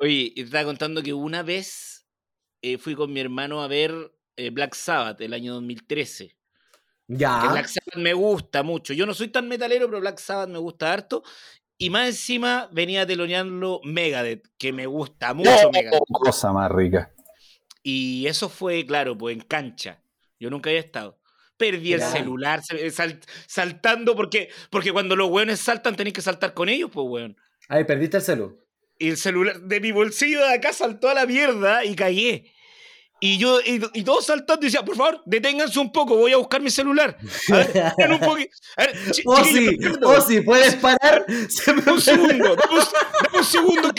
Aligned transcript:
Oye, 0.00 0.32
estaba 0.36 0.64
contando 0.64 1.02
que 1.02 1.12
una 1.12 1.42
vez 1.42 2.06
eh, 2.62 2.78
fui 2.78 2.94
con 2.94 3.12
mi 3.12 3.20
hermano 3.20 3.62
a 3.62 3.68
ver 3.68 3.92
eh, 4.36 4.50
Black 4.50 4.74
Sabbath 4.74 5.20
el 5.20 5.32
año 5.34 5.54
2013. 5.54 6.36
Ya. 7.08 7.40
Que 7.42 7.48
Black 7.48 7.66
Sabbath 7.66 7.96
me 7.96 8.12
gusta 8.14 8.62
mucho. 8.62 8.92
Yo 8.92 9.06
no 9.06 9.14
soy 9.14 9.28
tan 9.28 9.48
metalero, 9.48 9.86
pero 9.86 10.00
Black 10.00 10.18
Sabbath 10.18 10.48
me 10.48 10.58
gusta 10.58 10.92
harto. 10.92 11.22
Y 11.78 11.90
más 11.90 12.08
encima 12.08 12.68
venía 12.72 13.02
a 13.02 13.06
telonearlo 13.06 13.80
Megadeth, 13.84 14.46
que 14.58 14.72
me 14.72 14.86
gusta 14.86 15.32
mucho 15.34 15.50
Megadeth. 15.72 16.00
Cosa 16.12 16.52
más 16.52 16.70
rica. 16.70 17.12
Y 17.82 18.26
eso 18.26 18.48
fue, 18.48 18.84
claro, 18.84 19.16
pues 19.16 19.36
en 19.36 19.42
cancha. 19.42 20.02
Yo 20.40 20.50
nunca 20.50 20.70
había 20.70 20.80
estado. 20.80 21.18
Perdí 21.56 21.92
el 21.92 22.00
celular 22.02 22.62
sal- 22.92 23.20
saltando 23.46 24.14
porque, 24.14 24.48
porque 24.70 24.92
cuando 24.92 25.16
los 25.16 25.28
hueones 25.30 25.58
saltan 25.58 25.96
tenéis 25.96 26.14
que 26.14 26.20
saltar 26.22 26.54
con 26.54 26.68
ellos, 26.68 26.90
pues 26.92 27.06
weón. 27.08 27.36
Ahí 27.68 27.84
perdiste 27.84 28.18
el 28.18 28.22
celu. 28.22 28.64
Y 28.98 29.10
el 29.10 29.16
celular 29.16 29.60
de 29.60 29.80
mi 29.80 29.92
bolsillo 29.92 30.40
de 30.44 30.54
acá 30.54 30.72
saltó 30.72 31.08
a 31.08 31.14
la 31.14 31.24
mierda 31.26 31.84
y 31.84 31.94
caí. 31.94 32.52
Y 33.20 33.36
yo, 33.38 33.60
y, 33.60 33.80
y 33.94 34.04
todos 34.04 34.26
saltando 34.26 34.62
y 34.64 34.66
decía, 34.70 34.84
por 34.84 34.94
favor, 34.96 35.22
deténganse 35.26 35.80
un 35.80 35.90
poco, 35.90 36.16
voy 36.16 36.32
a 36.32 36.36
buscar 36.36 36.60
mi 36.60 36.70
celular. 36.70 37.16
A 37.50 37.56
ver, 37.96 38.12
un 38.12 38.20
poquito. 38.20 38.50
Oh, 40.04 40.20
sí, 40.20 40.40
puedes 40.42 40.76
parar. 40.76 41.26
Se 41.48 41.72
me 41.74 41.82
Un 41.90 42.00
segundo, 42.00 42.54
dame 42.54 42.78
un, 42.78 42.84
dame 43.24 43.38
un 43.38 43.44
segundo. 43.44 43.92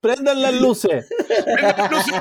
Prendan 0.00 0.40
las 0.42 0.54
luces. 0.54 1.08
Prendan 1.44 1.76
las 1.78 1.90
luces. 1.90 2.14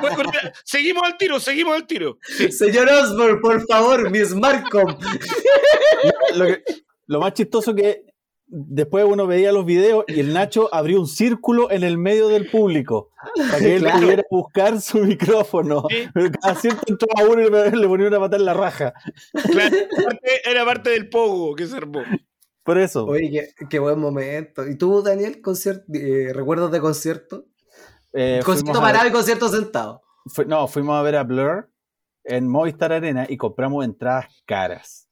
Seguimos 0.64 1.04
al 1.04 1.18
tiro, 1.18 1.40
seguimos 1.40 1.76
al 1.76 1.86
tiro. 1.86 2.18
Sí. 2.36 2.52
Señor 2.52 2.90
Osborne, 2.90 3.40
por 3.40 3.64
favor, 3.68 4.10
mi 4.10 4.26
Smartcom. 4.26 4.98
Lo, 6.36 6.46
que- 6.48 6.64
lo 7.08 7.20
más 7.20 7.34
chistoso 7.34 7.76
que 7.76 8.02
después 8.48 9.06
uno 9.08 9.28
veía 9.28 9.52
los 9.52 9.66
videos 9.66 10.06
y 10.08 10.20
el 10.20 10.34
Nacho 10.34 10.74
abrió 10.74 11.00
un 11.00 11.08
círculo 11.08 11.72
en 11.72 11.84
el 11.84 11.98
medio 11.98 12.28
del 12.28 12.50
público 12.50 13.10
para 13.36 13.60
que 13.60 13.76
él 13.76 13.82
Claro. 13.82 14.00
pudiera 14.02 14.24
buscar 14.30 14.82
su 14.82 15.00
micrófono. 15.00 15.84
Sí. 15.90 16.08
Pero 16.14 16.30
cada 16.42 16.56
cierto 16.56 16.82
entraba 16.88 17.30
uno 17.30 17.42
y 17.42 17.76
le, 17.78 17.88
ponía 17.88 18.08
una 18.08 18.20
pata 18.20 18.36
en 18.38 18.46
la 18.46 18.54
raja. 18.54 18.94
Claro, 19.52 19.76
era 20.46 20.64
parte 20.66 20.92
del 20.92 21.10
pogo 21.10 21.56
que 21.56 21.66
se 21.68 21.76
armó. 21.78 22.02
Por 22.64 22.78
eso. 22.80 23.06
Oye, 23.06 23.54
qué, 23.58 23.66
qué 23.70 23.80
buen 23.80 24.00
momento. 24.00 24.68
¿Y 24.68 24.76
tú, 24.78 25.02
Daniel, 25.04 25.42
concierto, 25.42 25.86
eh, 25.94 26.32
recuerdos 26.34 26.72
de 26.72 26.80
concierto? 26.80 27.46
eh, 28.14 28.40
concierto 28.46 28.80
parado 28.80 29.08
y 29.08 29.12
concierto 29.12 29.50
sentado. 29.50 30.02
fue- 30.28 30.46
no, 30.46 30.68
fuimos 30.68 30.96
a 30.96 31.02
ver 31.02 31.18
a 31.18 31.24
Blur 31.24 31.70
en 32.24 32.48
Movistar 32.48 32.94
Arena 32.94 33.26
y 33.28 33.36
compramos 33.38 33.84
entradas 33.86 34.28
caras, 34.46 35.10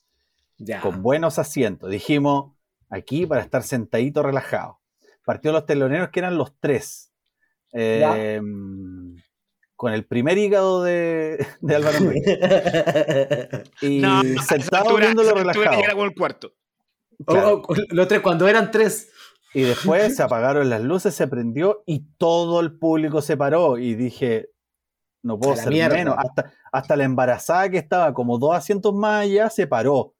Ya. 0.57 0.79
con 0.81 1.01
buenos 1.03 1.37
asientos. 1.37 1.89
Dijimos, 1.91 2.53
aquí 2.93 3.25
para 3.25 3.41
estar 3.41 3.63
sentadito 3.63 4.23
relajado. 4.23 4.79
Partió 5.25 5.51
los 5.51 5.65
teloneros 5.65 6.09
que 6.09 6.19
eran 6.19 6.37
los 6.37 6.53
tres. 6.59 7.11
Eh, 7.73 8.39
con 9.75 9.91
el 9.93 10.05
primer 10.05 10.37
hígado 10.37 10.83
de, 10.83 11.45
de 11.61 11.75
Álvaro 11.75 11.97
Enrique. 11.97 12.39
Y 13.81 13.99
No, 13.99 14.21
sentado 14.45 14.83
altura- 14.89 15.05
viéndolo 15.05 15.33
relajado. 15.35 15.79
era 15.79 15.91
como 15.93 16.05
el 16.05 16.13
cuarto. 16.15 16.53
Claro. 17.25 17.61
oh, 17.67 17.75
los 17.89 18.07
tres, 18.07 18.21
cuando 18.21 18.47
eran 18.47 18.71
tres. 18.71 19.09
Y 19.53 19.61
después 19.61 20.15
se 20.15 20.23
apagaron 20.23 20.69
las 20.69 20.81
luces, 20.81 21.13
se 21.13 21.27
prendió 21.27 21.83
y 21.85 22.05
todo 22.17 22.59
el 22.59 22.77
público 22.77 23.21
se 23.21 23.37
paró. 23.37 23.77
Y 23.77 23.93
dije, 23.95 24.49
no 25.21 25.39
puedo 25.39 25.55
ser 25.55 25.69
mierda. 25.69 25.95
menos. 25.95 26.15
Hasta, 26.17 26.51
hasta 26.71 26.95
la 26.95 27.03
embarazada 27.03 27.69
que 27.69 27.77
estaba 27.77 28.13
como 28.13 28.39
dos 28.39 28.55
asientos 28.55 28.93
más 28.95 29.23
allá 29.23 29.49
se 29.49 29.67
paró. 29.67 30.15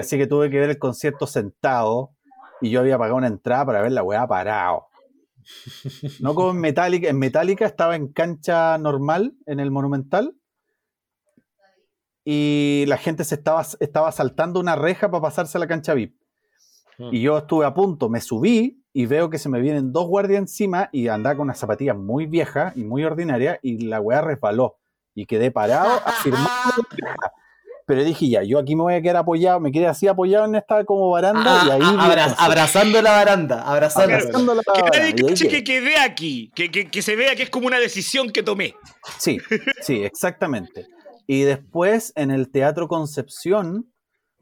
Así 0.00 0.18
que 0.18 0.26
tuve 0.26 0.50
que 0.50 0.58
ver 0.60 0.70
el 0.70 0.78
concierto 0.78 1.26
sentado 1.26 2.12
y 2.60 2.70
yo 2.70 2.80
había 2.80 2.98
pagado 2.98 3.16
una 3.16 3.26
entrada 3.26 3.66
para 3.66 3.82
ver 3.82 3.92
la 3.92 4.02
weá 4.02 4.26
parado. 4.26 4.86
No 6.20 6.34
como 6.34 6.50
en 6.50 6.60
Metallica. 6.60 7.08
En 7.08 7.18
Metallica 7.18 7.66
estaba 7.66 7.96
en 7.96 8.08
cancha 8.08 8.76
normal, 8.78 9.34
en 9.46 9.60
el 9.60 9.70
Monumental. 9.70 10.34
Y 12.24 12.84
la 12.88 12.96
gente 12.96 13.22
se 13.22 13.36
estaba, 13.36 13.64
estaba 13.78 14.10
saltando 14.10 14.58
una 14.58 14.74
reja 14.74 15.10
para 15.10 15.22
pasarse 15.22 15.58
a 15.58 15.60
la 15.60 15.68
cancha 15.68 15.94
VIP. 15.94 16.16
Hmm. 16.98 17.14
Y 17.14 17.20
yo 17.20 17.38
estuve 17.38 17.64
a 17.64 17.74
punto, 17.74 18.08
me 18.08 18.20
subí 18.20 18.82
y 18.92 19.06
veo 19.06 19.30
que 19.30 19.38
se 19.38 19.48
me 19.48 19.60
vienen 19.60 19.92
dos 19.92 20.08
guardias 20.08 20.40
encima 20.40 20.88
y 20.90 21.08
andaba 21.08 21.36
con 21.36 21.44
unas 21.44 21.58
zapatillas 21.58 21.96
muy 21.96 22.26
viejas 22.26 22.76
y 22.76 22.82
muy 22.82 23.04
ordinarias 23.04 23.58
y 23.62 23.86
la 23.86 24.00
weá 24.00 24.22
resbaló. 24.22 24.78
Y 25.14 25.26
quedé 25.26 25.50
parado, 25.50 26.00
afirmando. 26.04 26.82
Pero 27.86 28.02
dije, 28.02 28.28
ya, 28.28 28.42
yo 28.42 28.58
aquí 28.58 28.74
me 28.74 28.82
voy 28.82 28.94
a 28.94 29.00
quedar 29.00 29.18
apoyado, 29.18 29.60
me 29.60 29.70
quedé 29.70 29.86
así 29.86 30.08
apoyado 30.08 30.44
en 30.44 30.56
esta 30.56 30.84
como 30.84 31.08
baranda 31.08 31.62
y 31.66 31.70
ahí... 31.70 31.80
Ah, 31.82 32.34
abrazando 32.38 33.00
la 33.00 33.12
baranda. 33.12 33.62
Abrazando. 33.62 34.16
Abrazando 34.16 34.54
la 34.56 34.62
Que 34.62 34.82
baranda, 34.82 34.98
nadie 34.98 35.14
cache 35.14 35.48
quedé. 35.48 35.62
que 35.62 35.64
quedé 35.64 35.96
aquí. 35.98 36.50
Que, 36.56 36.68
que, 36.70 36.90
que 36.90 37.00
se 37.00 37.14
vea 37.14 37.36
que 37.36 37.44
es 37.44 37.50
como 37.50 37.68
una 37.68 37.78
decisión 37.78 38.30
que 38.30 38.42
tomé. 38.42 38.74
Sí, 39.18 39.38
sí, 39.80 40.02
exactamente. 40.02 40.88
Y 41.28 41.42
después 41.42 42.12
en 42.16 42.32
el 42.32 42.50
Teatro 42.50 42.88
Concepción 42.88 43.86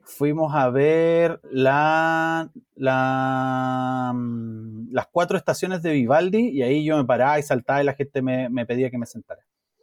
fuimos 0.06 0.54
a 0.54 0.70
ver 0.70 1.40
la, 1.50 2.48
la, 2.76 4.12
mm, 4.14 4.88
las 4.90 5.06
cuatro 5.12 5.36
estaciones 5.36 5.82
de 5.82 5.92
Vivaldi 5.92 6.48
y 6.48 6.62
ahí 6.62 6.82
yo 6.82 6.96
me 6.96 7.04
paraba 7.04 7.38
y 7.38 7.42
saltaba 7.42 7.82
y 7.82 7.84
la 7.84 7.92
gente 7.94 8.22
me, 8.22 8.48
me 8.48 8.64
pedía 8.64 8.90
que 8.90 8.96
me 8.96 9.04
sentara. 9.06 9.42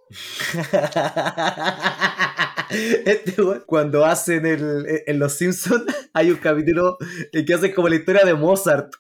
Este 2.71 3.35
cuando 3.65 4.05
hacen 4.05 4.45
el, 4.45 5.03
en 5.05 5.19
Los 5.19 5.33
Simpsons, 5.33 5.83
hay 6.13 6.31
un 6.31 6.37
capítulo 6.37 6.97
que 7.31 7.53
hacen 7.53 7.73
como 7.73 7.89
la 7.89 7.95
historia 7.95 8.23
de 8.23 8.33
Mozart. 8.33 8.93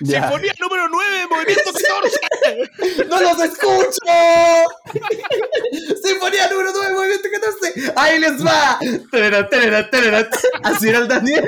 Ya. 0.00 0.22
Sinfonía 0.22 0.52
número 0.58 0.88
9, 0.88 1.26
movimiento 1.30 1.70
14. 1.72 3.06
¡No 3.08 3.20
los 3.20 3.40
escucho! 3.40 4.00
Sinfonía 6.02 6.48
número 6.50 6.70
9, 6.74 6.94
movimiento 6.94 7.28
14. 7.32 7.92
¡Ahí 7.94 8.18
les 8.18 8.44
va! 8.44 8.80
Terera, 9.12 9.48
terera, 9.48 9.88
terera. 9.88 10.28
Así 10.64 10.88
era 10.88 10.98
el 10.98 11.08
Daniel. 11.08 11.44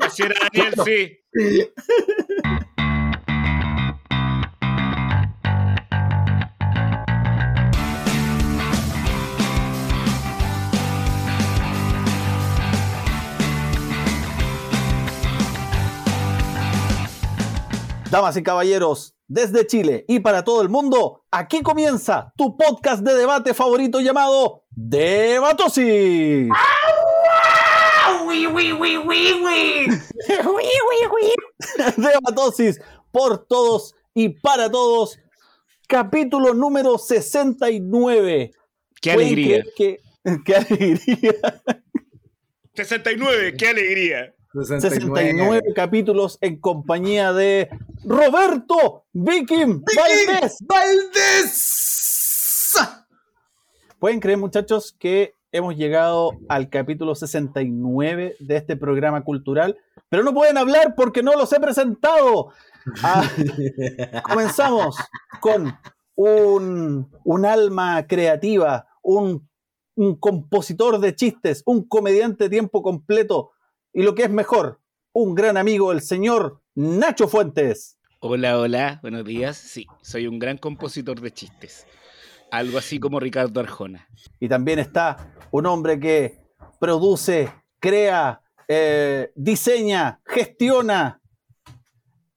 Así 0.00 0.22
era 0.22 0.36
Daniel, 0.52 0.74
sí. 0.84 1.18
Damas 18.10 18.36
y 18.36 18.42
caballeros, 18.42 19.14
desde 19.26 19.66
Chile 19.66 20.04
y 20.08 20.20
para 20.20 20.42
todo 20.42 20.62
el 20.62 20.68
mundo, 20.70 21.24
aquí 21.30 21.60
comienza 21.62 22.32
tu 22.36 22.56
podcast 22.56 23.02
de 23.02 23.14
debate 23.14 23.52
favorito 23.52 24.00
llamado 24.00 24.64
Debatosis. 24.70 26.48
Debatosis 31.96 32.80
por 33.10 33.46
todos 33.46 33.94
y 34.14 34.28
para 34.30 34.70
todos. 34.70 35.18
Capítulo 35.86 36.54
número 36.54 36.98
69. 36.98 38.50
Qué 39.00 39.14
¿Pueden 39.14 39.32
alegría. 39.32 39.64
que- 39.76 40.00
qué 40.44 40.56
alegría. 40.56 41.34
69, 42.74 43.54
qué 43.56 43.68
alegría. 43.68 44.34
69 44.52 45.74
capítulos 45.74 46.38
en 46.40 46.58
compañía 46.58 47.32
de 47.32 47.68
Roberto 48.04 49.04
Viking 49.12 49.82
Valdés. 49.84 50.58
¡Valdés! 50.62 51.88
Pueden 53.98 54.20
creer, 54.20 54.38
muchachos, 54.38 54.94
que 54.98 55.34
hemos 55.52 55.76
llegado 55.76 56.32
al 56.48 56.70
capítulo 56.70 57.14
69 57.14 58.36
de 58.38 58.56
este 58.56 58.76
programa 58.76 59.22
cultural, 59.22 59.76
pero 60.08 60.22
no 60.22 60.32
pueden 60.32 60.56
hablar 60.56 60.94
porque 60.96 61.22
no 61.22 61.34
los 61.34 61.52
he 61.52 61.60
presentado. 61.60 62.52
Ah, 63.02 63.28
comenzamos 64.22 64.96
con 65.40 65.76
un, 66.14 67.10
un 67.24 67.44
alma 67.44 68.06
creativa, 68.06 68.88
un, 69.02 69.46
un 69.94 70.16
compositor 70.16 71.00
de 71.00 71.14
chistes, 71.14 71.62
un 71.66 71.86
comediante 71.86 72.44
de 72.44 72.50
tiempo 72.50 72.82
completo 72.82 73.50
y 73.98 74.02
lo 74.02 74.14
que 74.14 74.22
es 74.22 74.30
mejor, 74.30 74.80
un 75.12 75.34
gran 75.34 75.56
amigo, 75.56 75.90
el 75.90 76.02
señor 76.02 76.62
Nacho 76.76 77.26
Fuentes. 77.26 77.98
Hola, 78.20 78.56
hola, 78.56 79.00
buenos 79.02 79.24
días. 79.24 79.56
Sí, 79.56 79.88
soy 80.02 80.28
un 80.28 80.38
gran 80.38 80.56
compositor 80.56 81.20
de 81.20 81.32
chistes. 81.32 81.84
Algo 82.52 82.78
así 82.78 83.00
como 83.00 83.18
Ricardo 83.18 83.58
Arjona. 83.58 84.08
Y 84.38 84.48
también 84.48 84.78
está 84.78 85.34
un 85.50 85.66
hombre 85.66 85.98
que 85.98 86.38
produce, 86.78 87.52
crea, 87.80 88.40
eh, 88.68 89.32
diseña, 89.34 90.20
gestiona. 90.24 91.20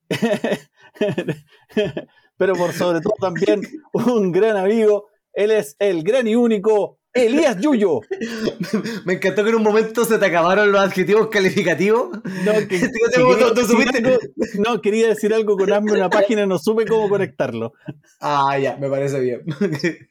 Pero 2.38 2.56
por 2.56 2.74
sobre 2.74 3.02
todo 3.02 3.14
también 3.20 3.62
un 3.94 4.32
gran 4.32 4.58
amigo. 4.58 5.10
Él 5.32 5.52
es 5.52 5.76
el 5.78 6.02
gran 6.02 6.28
y 6.28 6.36
único 6.36 7.01
Elías 7.14 7.60
Yuyo. 7.60 8.00
Me 9.06 9.14
encantó 9.14 9.44
que 9.44 9.50
en 9.50 9.56
un 9.58 9.64
momento 9.64 10.06
se 10.06 10.18
te 10.18 10.26
acabaron 10.26 10.72
los 10.72 10.82
adjetivos 10.82 11.28
calificativos. 11.28 12.10
No, 12.46 12.52
que- 12.68 12.76
Este, 12.76 12.88
que 13.16 13.22
quería 13.24 13.54
no, 13.54 13.66
supiste. 13.66 13.98
algo- 13.98 14.20
no, 14.60 14.82
quería 14.82 15.08
decir 15.10 15.34
algo 15.34 15.58
con 15.58 15.72
hazme 15.72 15.92
una 15.94 16.10
página, 16.10 16.46
no 16.46 16.58
supe 16.58 16.86
cómo 16.86 17.10
conectarlo. 17.10 17.74
Ah, 18.22 18.58
ya, 18.58 18.78
me 18.78 18.90
parece 18.90 19.20
bien. 19.20 19.42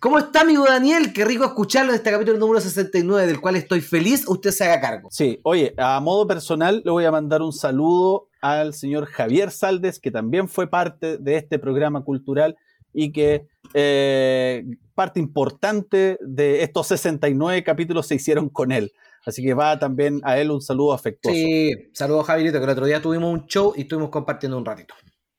¿Cómo 0.00 0.18
está, 0.18 0.40
amigo 0.40 0.64
Daniel? 0.64 1.12
Qué 1.12 1.24
rico 1.24 1.44
escucharlo 1.44 1.92
en 1.92 1.96
este 1.96 2.10
capítulo 2.10 2.38
número 2.38 2.60
69, 2.60 3.26
del 3.26 3.40
cual 3.40 3.56
estoy 3.56 3.80
feliz. 3.80 4.24
Usted 4.26 4.50
se 4.50 4.64
haga 4.64 4.80
cargo. 4.80 5.08
Sí, 5.10 5.38
oye, 5.44 5.74
a 5.76 6.00
modo 6.00 6.26
personal 6.26 6.82
le 6.84 6.90
voy 6.90 7.04
a 7.04 7.10
mandar 7.12 7.42
un 7.42 7.52
saludo 7.52 8.28
al 8.40 8.72
señor 8.74 9.06
Javier 9.06 9.50
Saldes, 9.50 10.00
que 10.00 10.10
también 10.10 10.48
fue 10.48 10.68
parte 10.68 11.18
de 11.18 11.36
este 11.36 11.58
programa 11.58 12.02
cultural 12.02 12.56
y 12.92 13.12
que 13.12 13.46
eh, 13.74 14.64
parte 15.00 15.18
importante 15.18 16.18
de 16.20 16.62
estos 16.62 16.88
69 16.88 17.64
capítulos 17.64 18.06
se 18.06 18.16
hicieron 18.16 18.50
con 18.50 18.70
él. 18.70 18.92
Así 19.24 19.42
que 19.42 19.54
va 19.54 19.78
también 19.78 20.20
a 20.24 20.38
él 20.38 20.50
un 20.50 20.60
saludo 20.60 20.92
afectuoso. 20.92 21.34
Sí, 21.34 21.72
saludos, 21.94 22.26
Javierito, 22.26 22.58
que 22.58 22.64
el 22.64 22.70
otro 22.70 22.84
día 22.84 23.00
tuvimos 23.00 23.32
un 23.32 23.46
show 23.46 23.72
y 23.76 23.82
estuvimos 23.82 24.10
compartiendo 24.10 24.58
un 24.58 24.64
ratito. 24.66 24.94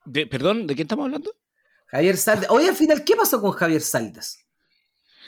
De- 0.06 0.26
perdón, 0.26 0.66
¿de 0.66 0.74
quién 0.74 0.86
estamos 0.86 1.06
hablando? 1.06 1.32
Javier 1.86 2.18
Saldes. 2.18 2.50
Oye, 2.50 2.70
al 2.70 2.76
final, 2.76 3.04
¿qué 3.04 3.16
pasó 3.16 3.40
con 3.40 3.52
Javier 3.52 3.82
Saldes? 3.82 4.40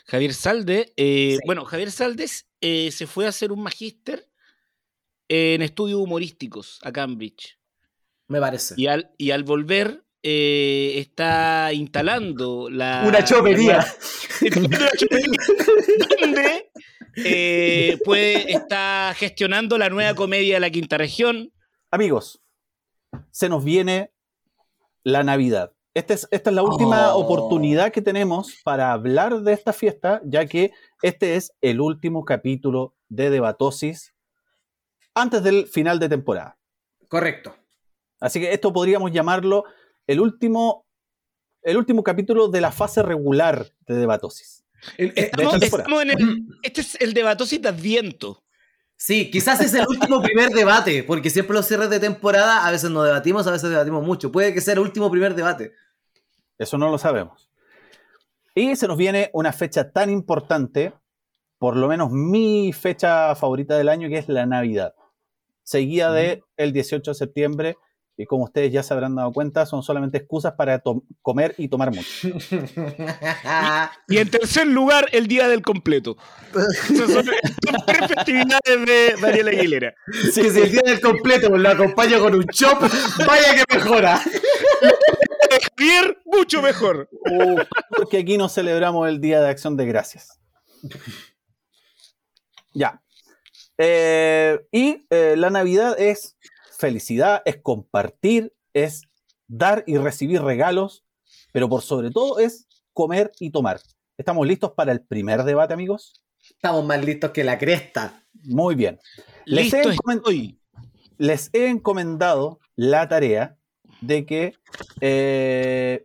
Javier 0.07 0.33
Salde. 0.33 0.93
eh, 0.97 1.35
Sí. 1.37 1.39
Bueno, 1.45 1.63
Javier 1.65 1.91
Saldes 1.91 2.47
eh, 2.61 2.89
se 2.91 3.05
fue 3.05 3.25
a 3.27 3.29
hacer 3.29 3.51
un 3.51 3.61
magíster 3.61 4.27
en 5.27 5.61
estudios 5.61 5.99
humorísticos 5.99 6.79
a 6.83 6.91
Cambridge. 6.91 7.59
Me 8.27 8.39
parece. 8.39 8.73
Y 8.77 8.87
al, 8.87 9.11
y 9.17 9.31
al 9.31 9.43
volver 9.43 10.03
eh, 10.23 10.93
está 10.99 11.73
instalando 11.73 12.69
la... 12.69 13.03
Una 13.05 13.23
chopería. 13.23 13.85
la 14.41 14.59
una 14.65 14.89
chopería, 14.97 15.37
donde 16.21 16.71
eh, 17.17 17.99
puede, 18.05 18.53
está 18.53 19.13
gestionando 19.17 19.77
la 19.77 19.89
nueva 19.89 20.15
comedia 20.15 20.55
de 20.55 20.59
la 20.61 20.69
quinta 20.69 20.97
región. 20.97 21.51
Amigos, 21.91 22.41
se 23.31 23.49
nos 23.49 23.63
viene 23.63 24.11
la 25.03 25.23
Navidad. 25.23 25.73
Esta 25.93 26.13
es, 26.13 26.27
esta 26.31 26.49
es 26.49 26.55
la 26.55 26.63
última 26.63 27.13
Oh. 27.13 27.19
oportunidad 27.19 27.91
que 27.91 28.01
tenemos 28.01 28.55
para 28.63 28.93
hablar 28.93 29.41
de 29.41 29.53
esta 29.53 29.73
fiesta, 29.73 30.21
ya 30.25 30.45
que 30.45 30.71
este 31.01 31.35
es 31.35 31.53
el 31.61 31.81
último 31.81 32.25
capítulo 32.25 32.95
de 33.09 33.29
Debatosis 33.29 34.15
antes 35.13 35.43
del 35.43 35.67
final 35.67 35.99
de 35.99 36.09
temporada. 36.09 36.57
Correcto. 37.09 37.55
Así 38.19 38.39
que 38.39 38.53
esto 38.53 38.73
podríamos 38.73 39.11
llamarlo 39.11 39.65
el 40.07 40.19
último, 40.19 40.85
el 41.61 41.77
último 41.77 42.03
capítulo 42.03 42.47
de 42.47 42.61
la 42.61 42.71
fase 42.71 43.01
regular 43.03 43.67
de 43.87 43.95
Debatosis. 43.95 44.63
El- 44.97 45.13
eh, 45.15 45.31
Estamos, 45.61 46.01
en 46.03 46.11
el, 46.11 46.45
este 46.61 46.81
es 46.81 46.95
el 47.01 47.13
debatosis 47.13 47.61
de 47.61 47.69
Adviento. 47.69 48.43
Sí, 48.95 49.29
quizás 49.31 49.59
es 49.61 49.73
el 49.73 49.85
último 49.87 50.21
primer 50.21 50.49
debate, 50.51 51.03
porque 51.03 51.29
siempre 51.29 51.53
los 51.55 51.67
cierres 51.67 51.89
de 51.89 51.99
temporada 51.99 52.65
a 52.65 52.71
veces 52.71 52.89
no 52.89 53.03
debatimos, 53.03 53.45
a 53.47 53.51
veces 53.51 53.69
debatimos 53.69 54.05
mucho. 54.05 54.31
Puede 54.31 54.53
que 54.53 54.61
sea 54.61 54.73
el 54.73 54.79
último 54.79 55.09
primer 55.11 55.35
debate. 55.35 55.73
Eso 56.57 56.77
no 56.77 56.89
lo 56.89 56.97
sabemos. 56.97 57.49
Y 58.55 58.75
se 58.75 58.87
nos 58.87 58.97
viene 58.97 59.29
una 59.33 59.51
fecha 59.51 59.91
tan 59.91 60.09
importante, 60.09 60.93
por 61.57 61.75
lo 61.75 61.87
menos 61.87 62.11
mi 62.11 62.71
fecha 62.71 63.35
favorita 63.35 63.77
del 63.77 63.89
año, 63.89 64.07
que 64.09 64.17
es 64.19 64.29
la 64.29 64.45
Navidad. 64.45 64.93
Seguida 65.63 66.11
de 66.11 66.43
el 66.57 66.71
18 66.71 67.11
de 67.11 67.15
septiembre, 67.15 67.77
y 68.15 68.25
como 68.25 68.43
ustedes 68.43 68.71
ya 68.71 68.83
se 68.83 68.93
habrán 68.93 69.15
dado 69.15 69.31
cuenta, 69.33 69.65
son 69.65 69.81
solamente 69.83 70.17
excusas 70.19 70.53
para 70.53 70.79
to- 70.79 71.03
comer 71.21 71.55
y 71.57 71.67
tomar 71.67 71.91
mucho. 71.93 72.27
Y 74.07 74.17
en 74.17 74.29
tercer 74.31 74.67
lugar, 74.67 75.07
el 75.11 75.27
Día 75.27 75.47
del 75.47 75.61
Completo. 75.61 76.15
Esas 76.53 77.11
son 77.11 77.25
las 77.25 77.85
tres 77.85 78.07
festividades 78.07 78.85
de 78.85 79.15
Daniel 79.19 79.47
Aguilera. 79.47 79.93
Sí, 80.31 80.49
si 80.49 80.59
el 80.59 80.71
día 80.71 80.81
del 80.85 81.01
completo 81.01 81.49
lo 81.57 81.69
acompaño 81.69 82.19
con 82.19 82.35
un 82.35 82.45
chop, 82.47 82.81
vaya 83.25 83.55
que 83.65 83.75
mejora. 83.77 84.21
Javier, 85.77 86.17
mucho 86.25 86.61
mejor. 86.61 87.09
Uh, 87.11 87.61
porque 87.95 88.17
aquí 88.19 88.37
no 88.37 88.49
celebramos 88.49 89.07
el 89.07 89.19
Día 89.21 89.41
de 89.41 89.49
Acción 89.49 89.75
de 89.77 89.85
Gracias. 89.85 90.39
Ya. 92.73 93.01
Eh, 93.77 94.59
y 94.71 95.05
eh, 95.09 95.35
la 95.37 95.49
Navidad 95.49 95.95
es 95.99 96.37
felicidad, 96.87 97.41
es 97.45 97.61
compartir, 97.61 98.53
es 98.73 99.03
dar 99.47 99.85
y 99.87 99.95
recibir 99.97 100.41
regalos, 100.41 101.05
pero 101.53 101.69
por 101.69 101.81
sobre 101.81 102.11
todo 102.11 102.39
es 102.39 102.67
comer 102.91 103.31
y 103.39 103.51
tomar. 103.51 103.79
¿Estamos 104.17 104.45
listos 104.45 104.71
para 104.73 104.91
el 104.91 104.99
primer 105.01 105.43
debate, 105.43 105.73
amigos? 105.73 106.25
Estamos 106.49 106.85
más 106.85 107.01
listos 107.05 107.31
que 107.31 107.45
la 107.45 107.57
cresta. 107.57 108.21
Muy 108.43 108.75
bien. 108.75 108.99
Les 109.45 109.71
Listo 109.71 109.77
he 109.77 109.93
encomen- 109.95 110.17
estoy. 110.17 110.59
les 111.17 111.49
he 111.53 111.69
encomendado 111.69 112.59
la 112.75 113.07
tarea 113.07 113.55
de 114.01 114.25
que 114.25 114.53
eh, 114.99 116.03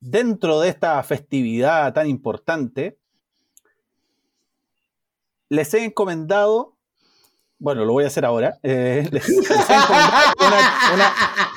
dentro 0.00 0.58
de 0.58 0.70
esta 0.70 1.00
festividad 1.04 1.92
tan 1.92 2.08
importante, 2.08 2.98
les 5.48 5.72
he 5.74 5.84
encomendado, 5.84 6.76
bueno, 7.58 7.84
lo 7.84 7.92
voy 7.92 8.04
a 8.04 8.06
hacer 8.08 8.24
ahora, 8.24 8.58
eh, 8.62 9.08
les, 9.10 9.28
les 9.28 9.48
una, 9.48 10.94
una- 10.94 11.12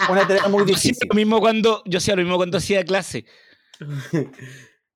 una 0.10 0.28
tarea 0.28 0.48
muy 0.48 0.66
Yo 0.66 0.76
hacía 0.76 0.90
difícil. 0.92 1.08
lo 1.10 1.16
mismo 1.16 1.40
cuando, 1.40 1.84
yo 1.86 1.98
hacía 2.00 2.16
lo 2.16 2.22
mismo 2.24 2.38
cuando 2.38 2.58
hacía 2.58 2.84
clase. 2.84 3.26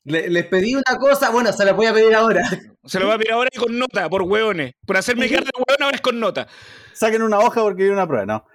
Le- 0.04 0.30
les 0.30 0.46
pedí 0.46 0.76
una 0.76 1.00
cosa, 1.00 1.32
bueno, 1.32 1.52
se 1.52 1.66
la 1.66 1.74
voy 1.74 1.88
a 1.88 1.94
pedir 1.94 2.14
ahora. 2.14 2.44
Se 2.86 3.00
lo 3.00 3.08
voy 3.08 3.16
a 3.16 3.18
pedir 3.18 3.32
ahora 3.32 3.50
y 3.52 3.58
con 3.58 3.80
nota, 3.80 4.08
por 4.08 4.22
hueones. 4.22 4.74
Por 4.86 4.96
hacerme 4.96 5.28
quedar 5.28 5.44
de 5.44 5.50
hueón 5.56 5.82
ahora 5.82 5.96
es 5.96 6.02
con 6.02 6.20
nota. 6.20 6.48
Saquen 6.94 7.24
una 7.24 7.40
hoja 7.40 7.62
porque 7.64 7.82
hay 7.86 7.90
una 7.90 8.06
prueba, 8.08 8.28
¿no? 8.28 8.46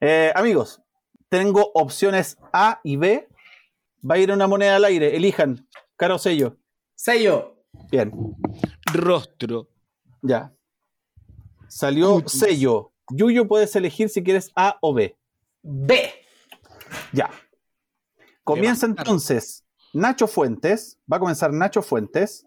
Eh, 0.00 0.32
amigos, 0.34 0.80
tengo 1.28 1.70
opciones 1.74 2.38
A 2.54 2.80
y 2.82 2.96
B. 2.96 3.28
Va 4.10 4.14
a 4.14 4.18
ir 4.18 4.32
una 4.32 4.46
moneda 4.46 4.76
al 4.76 4.86
aire, 4.86 5.14
elijan, 5.14 5.68
cara 5.96 6.14
o 6.14 6.18
sello. 6.18 6.56
Sello. 6.94 7.62
Bien. 7.90 8.10
Rostro. 8.94 9.68
Ya. 10.22 10.54
Salió 11.74 12.22
sello. 12.28 12.92
Yuyo 13.10 13.48
puedes 13.48 13.74
elegir 13.74 14.08
si 14.08 14.22
quieres 14.22 14.52
A 14.54 14.78
o 14.80 14.94
B. 14.94 15.16
B. 15.60 16.08
Ya. 17.12 17.28
Comienza 18.44 18.86
entonces 18.86 19.64
Nacho 19.92 20.28
Fuentes, 20.28 21.00
va 21.12 21.16
a 21.16 21.20
comenzar 21.20 21.52
Nacho 21.52 21.82
Fuentes 21.82 22.46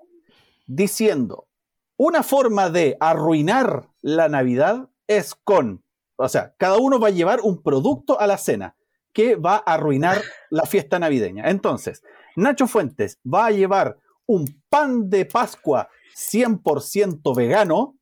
diciendo, 0.65 1.49
una 1.97 2.23
forma 2.23 2.69
de 2.69 2.95
arruinar 3.01 3.89
la 4.01 4.29
Navidad 4.29 4.87
es 5.07 5.35
con, 5.35 5.83
o 6.15 6.29
sea, 6.29 6.55
cada 6.57 6.77
uno 6.77 6.97
va 6.97 7.09
a 7.09 7.11
llevar 7.11 7.41
un 7.41 7.61
producto 7.61 8.21
a 8.21 8.27
la 8.27 8.37
cena 8.37 8.77
que 9.11 9.35
va 9.35 9.55
a 9.55 9.73
arruinar 9.73 10.21
la 10.49 10.65
fiesta 10.65 10.99
navideña. 10.99 11.49
Entonces, 11.49 12.01
Nacho 12.37 12.65
Fuentes 12.65 13.19
va 13.25 13.47
a 13.47 13.51
llevar 13.51 13.97
un 14.25 14.63
pan 14.69 15.09
de 15.09 15.25
Pascua 15.25 15.89
100% 16.15 17.35
vegano, 17.35 17.96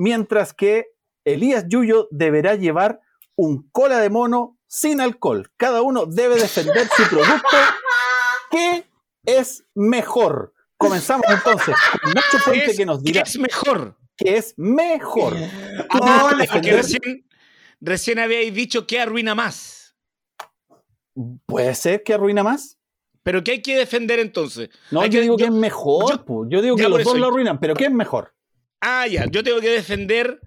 mientras 0.00 0.54
que 0.54 0.86
Elías 1.26 1.66
Yuyo 1.68 2.08
deberá 2.10 2.54
llevar 2.54 3.00
un 3.36 3.68
cola 3.70 3.98
de 3.98 4.08
mono 4.08 4.56
sin 4.66 4.98
alcohol. 5.02 5.50
Cada 5.58 5.82
uno 5.82 6.06
debe 6.06 6.36
defender 6.36 6.88
su 6.96 7.02
producto. 7.08 7.56
¿Qué 8.50 8.86
es 9.26 9.64
mejor? 9.74 10.54
Comenzamos 10.78 11.26
entonces 11.28 11.74
con 12.02 12.12
Nacho 12.14 12.38
Fuente 12.38 12.70
Es- 12.70 12.76
que 12.78 12.86
nos 12.86 12.98
¿Qué 13.02 13.12
dirá 13.12 13.22
es 13.22 13.38
mejor? 13.38 13.98
que 14.16 14.36
es 14.38 14.54
mejor. 14.56 15.34
Porque 16.50 16.72
recién, 16.72 17.26
recién 17.80 18.18
habíais 18.18 18.54
dicho 18.54 18.86
que 18.86 19.00
arruina 19.00 19.34
más. 19.34 19.94
¿Puede 21.46 21.74
ser 21.74 22.02
que 22.02 22.14
arruina 22.14 22.42
más? 22.42 22.78
Pero 23.22 23.44
¿qué 23.44 23.50
hay 23.52 23.62
que 23.62 23.76
defender 23.76 24.18
entonces? 24.18 24.70
No, 24.90 25.02
Hay 25.02 25.10
yo 25.10 25.18
que- 25.18 25.22
digo 25.22 25.36
que 25.36 25.42
yo- 25.44 25.48
es 25.48 25.54
mejor. 25.54 26.24
yo- 26.48 26.62
digo 26.62 26.76
que 26.76 26.84
los 26.88 27.04
dos 27.04 27.12
eso- 27.14 27.18
lo 27.18 27.26
arruinan, 27.28 27.60
pero 27.60 27.74
¿qué 27.74 27.84
es 27.84 27.92
mejor? 27.92 28.32
Ah, 28.80 29.06
ya, 29.06 29.26
yo 29.30 29.42
tengo 29.42 29.60
que 29.60 29.70
defender 29.70 30.40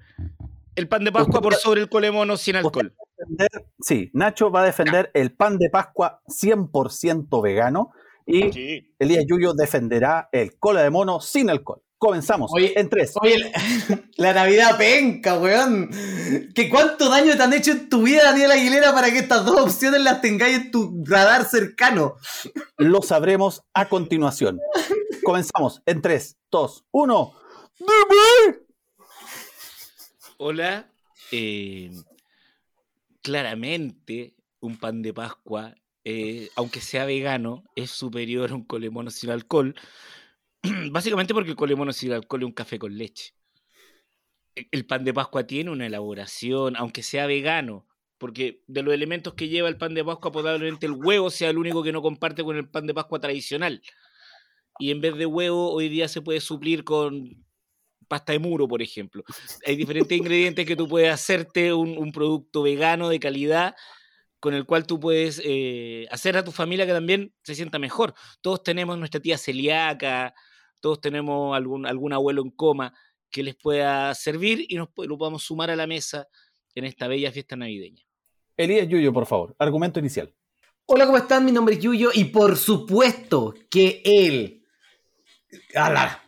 el 0.76 0.88
pan 0.88 1.04
de 1.04 1.12
Pascua 1.12 1.42
por 1.42 1.54
sobre 1.56 1.82
el 1.82 1.90
colemono 1.90 2.36
sin 2.38 2.56
alcohol. 2.56 2.94
Defender- 3.18 3.66
sí, 3.80 4.10
Nacho 4.14 4.50
va 4.52 4.62
a 4.62 4.66
defender 4.66 5.12
el 5.14 5.32
pan 5.32 5.58
de 5.58 5.70
Pascua 5.70 6.22
100% 6.28 7.42
vegano 7.42 7.92
y 8.26 8.52
Sí. 8.52 8.94
Elías 9.00 9.26
Yuyo 9.28 9.54
defenderá 9.54 10.30
el 10.32 10.58
cola 10.58 10.82
de 10.82 10.90
mono 10.90 11.20
sin 11.22 11.50
alcohol. 11.50 11.82
Comenzamos 12.00 12.52
Oye, 12.54 12.78
en 12.78 12.90
tres. 12.90 13.14
Oye, 13.22 13.38
la, 13.38 13.52
la 14.18 14.34
Navidad 14.34 14.78
penca, 14.78 15.38
weón. 15.40 15.90
¿Qué 16.54 16.70
cuánto 16.70 17.10
daño 17.10 17.38
te 17.38 17.44
han 17.44 17.54
hecho 17.54 17.72
en 17.72 17.88
tu 17.88 18.02
vida, 18.04 18.24
Daniel 18.24 18.52
Aguilera, 18.52 18.92
para 18.94 19.10
que 19.10 19.20
estas 19.20 19.46
dos 19.46 19.58
opciones 19.62 20.02
las 20.02 20.20
tengáis 20.20 20.58
en 20.58 20.72
tu 20.72 21.02
radar 21.06 21.46
cercano? 21.46 22.16
Lo 22.78 23.02
sabremos 23.04 23.64
a 23.74 23.88
continuación. 23.88 24.60
Comenzamos 25.24 25.82
en 25.86 26.02
3, 26.02 26.36
2, 26.52 26.84
1. 26.92 27.34
Hola. 30.38 30.90
eh, 31.32 31.92
claramente, 33.22 34.36
un 34.60 34.78
pan 34.78 35.02
de 35.02 35.14
Pascua, 35.14 35.76
eh, 36.04 36.50
aunque 36.56 36.82
sea 36.82 37.06
vegano, 37.06 37.64
es 37.76 37.92
superior 37.92 38.52
a 38.52 38.56
un 38.56 38.64
colemono 38.64 39.10
sin 39.10 39.30
alcohol. 39.32 39.76
básicamente 40.92 41.34
porque 41.34 41.52
el 41.52 41.56
colemono 41.56 41.92
sin 41.94 42.12
alcohol 42.12 42.42
es 42.42 42.46
un 42.46 42.54
café 42.54 42.80
con 42.80 42.98
leche. 42.98 43.34
El 44.72 44.86
pan 44.86 45.04
de 45.04 45.14
Pascua 45.14 45.48
tiene 45.48 45.72
una 45.72 45.88
elaboración, 45.88 46.76
aunque 46.76 47.02
sea 47.02 47.26
vegano, 47.26 47.88
porque 48.20 48.62
de 48.68 48.84
los 48.84 48.94
elementos 48.94 49.34
que 49.34 49.50
lleva 49.50 49.68
el 49.68 49.78
pan 49.78 49.96
de 49.96 50.06
Pascua, 50.06 50.32
probablemente 50.32 50.86
el 50.86 50.94
huevo 50.94 51.32
sea 51.32 51.50
el 51.50 51.58
único 51.58 51.82
que 51.84 51.92
no 51.92 52.02
comparte 52.02 52.44
con 52.44 52.56
el 52.58 52.70
pan 52.70 52.86
de 52.86 52.94
Pascua 52.94 53.20
tradicional. 53.20 53.82
Y 54.80 54.92
en 54.92 55.02
vez 55.02 55.16
de 55.16 55.26
huevo, 55.26 55.72
hoy 55.72 55.90
día 55.90 56.08
se 56.08 56.22
puede 56.22 56.40
suplir 56.40 56.84
con 56.84 57.43
pasta 58.08 58.34
de 58.34 58.40
muro, 58.40 58.68
por 58.68 58.82
ejemplo. 58.82 59.24
Hay 59.66 59.76
diferentes 59.76 60.18
ingredientes 60.18 60.66
que 60.66 60.76
tú 60.76 60.88
puedes 60.88 61.12
hacerte 61.12 61.74
un, 61.74 61.98
un 61.98 62.12
producto 62.12 62.64
vegano 62.64 63.10
de 63.10 63.20
calidad 63.20 63.76
con 64.44 64.54
el 64.54 64.66
cual 64.66 64.86
tú 64.86 65.00
puedes 65.00 65.42
eh, 65.46 66.06
hacer 66.12 66.36
a 66.36 66.44
tu 66.44 66.52
familia 66.52 66.86
que 66.86 66.92
también 66.92 67.34
se 67.44 67.56
sienta 67.56 67.80
mejor. 67.80 68.14
Todos 68.42 68.62
tenemos 68.62 68.98
nuestra 68.98 69.22
tía 69.22 69.38
celíaca, 69.38 70.34
todos 70.82 71.00
tenemos 71.00 71.56
algún, 71.56 71.86
algún 71.86 72.12
abuelo 72.12 72.42
en 72.42 72.50
coma 72.50 72.94
que 73.32 73.42
les 73.42 73.56
pueda 73.56 74.14
servir 74.14 74.66
y 74.68 74.76
nos, 74.76 74.90
lo 74.98 75.18
podamos 75.18 75.44
sumar 75.44 75.72
a 75.72 75.78
la 75.78 75.88
mesa 75.88 76.28
en 76.76 76.84
esta 76.84 77.08
bella 77.08 77.32
fiesta 77.32 77.56
navideña. 77.56 78.04
Elías 78.58 78.90
Yuyo, 78.90 79.14
por 79.14 79.26
favor. 79.26 79.56
Argumento 79.60 80.02
inicial. 80.02 80.34
Hola, 80.88 81.06
¿cómo 81.06 81.20
están? 81.20 81.46
Mi 81.46 81.54
nombre 81.54 81.76
es 81.76 81.82
Yuyo 81.82 82.10
y 82.14 82.26
por 82.26 82.58
supuesto 82.58 83.54
que 83.70 84.02
él... 84.04 84.66
¡Ala! 85.74 86.22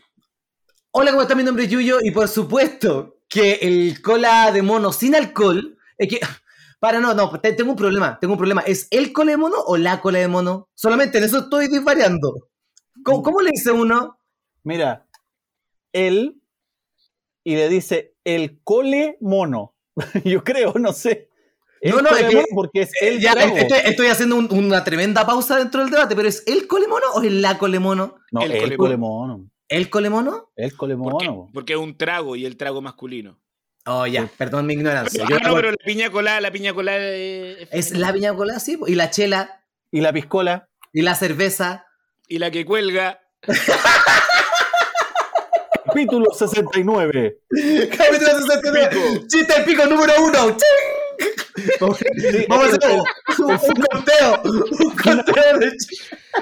Hola, 0.98 1.12
¿cómo 1.12 1.24
están? 1.24 1.38
Mi 1.38 1.44
nombre 1.44 1.66
es 1.66 1.70
Yuyo 1.70 1.98
y 2.02 2.12
por 2.12 2.30
supuesto 2.30 3.18
que 3.28 3.54
el 3.62 4.02
cola 4.02 4.50
de 4.54 4.62
mono 4.62 4.94
sin 4.94 5.14
alcohol... 5.16 5.78
Es 5.98 6.08
que... 6.10 6.20
Para, 6.80 7.00
no, 7.00 7.14
no, 7.14 7.40
te- 7.40 7.54
tengo 7.54 7.72
un 7.72 7.76
problema, 7.78 8.20
tengo 8.20 8.34
un 8.34 8.38
problema. 8.38 8.62
¿Es 8.62 8.88
el 8.92 9.12
cola 9.12 9.32
de 9.32 9.38
mono 9.38 9.56
o 9.66 9.76
la 9.76 10.00
cola 10.02 10.20
de 10.20 10.28
mono? 10.28 10.70
Solamente 10.76 11.18
en 11.18 11.24
eso 11.24 11.40
estoy 11.40 11.68
disvariando. 11.68 12.50
¿Cómo, 13.04 13.24
cómo 13.24 13.42
le 13.42 13.52
dice 13.52 13.72
uno? 13.72 14.20
Mira, 14.64 15.08
él 15.94 16.40
y 17.44 17.56
le 17.56 17.70
dice 17.70 18.16
el 18.24 18.62
cole 18.64 19.18
mono. 19.20 19.74
Yo 20.24 20.44
creo, 20.44 20.74
no 20.76 20.94
sé. 20.94 21.30
El 21.82 21.92
No, 21.96 22.02
no, 22.04 22.10
es 22.12 22.26
que- 22.26 22.46
porque 22.54 22.82
es 22.84 22.92
el 23.02 23.20
Ya, 23.20 23.32
estoy, 23.34 23.80
estoy 23.86 24.08
haciendo 24.08 24.36
un- 24.36 24.54
una 24.54 24.84
tremenda 24.84 25.26
pausa 25.26 25.58
dentro 25.58 25.82
del 25.82 25.90
debate, 25.90 26.16
pero 26.16 26.28
¿es 26.30 26.44
el 26.46 26.68
cole 26.68 26.88
mono 26.88 27.06
o 27.16 27.22
es 27.24 27.32
la 27.32 27.58
cole 27.58 27.80
mono? 27.80 28.18
No, 28.32 28.42
el 28.42 28.52
el, 28.52 28.60
cole 28.62 28.78
cole 28.78 28.98
mono. 28.98 29.50
¿El 29.68 29.90
cole 29.90 30.10
mono? 30.10 30.52
El 30.56 30.76
cole 30.76 30.96
¿Por 30.96 31.18
qué? 31.18 31.28
mono. 31.30 31.50
Porque 31.54 31.74
es 31.74 31.80
un 31.80 31.98
trago 31.98 32.36
y 32.36 32.46
el 32.46 32.56
trago 32.58 32.82
masculino. 32.82 33.40
Oh, 33.88 34.06
ya, 34.08 34.28
perdón 34.38 34.66
mi 34.66 34.74
ignorancia. 34.74 35.24
Ah, 35.26 35.28
Yo- 35.30 35.40
no, 35.40 35.54
pero 35.56 35.72
la 35.72 35.78
piña 35.86 36.10
colada, 36.10 36.42
la 36.42 36.52
piña 36.52 36.74
colada 36.74 36.98
es, 37.00 37.68
Es 37.72 37.92
la 37.92 38.12
piña 38.14 38.34
colada, 38.36 38.60
sí, 38.60 38.80
y 38.88 38.96
la 38.96 39.10
chela, 39.12 39.62
Y 39.92 40.02
la 40.02 40.12
piscola. 40.14 40.68
y 40.94 41.02
la 41.04 41.16
cerveza. 41.16 41.86
y 42.28 42.40
la 42.40 42.50
que 42.52 42.66
cuelga. 42.66 43.22
Capítulo 45.86 46.32
69. 46.34 47.38
Capítulo 47.98 48.40
69. 48.42 49.28
Chiste 49.28 49.54
el 49.58 49.64
pico 49.66 49.86
número 49.86 50.14
uno. 50.24 50.48
¡Ching! 50.48 50.95
Sí, 51.56 52.46
Vamos 52.50 52.66
a 52.66 52.76
hacer 52.76 52.92
un, 52.92 53.52
un 53.52 53.58
conteo. 53.92 54.42
Un 54.44 54.98
conteo 55.04 55.58
de 55.60 55.78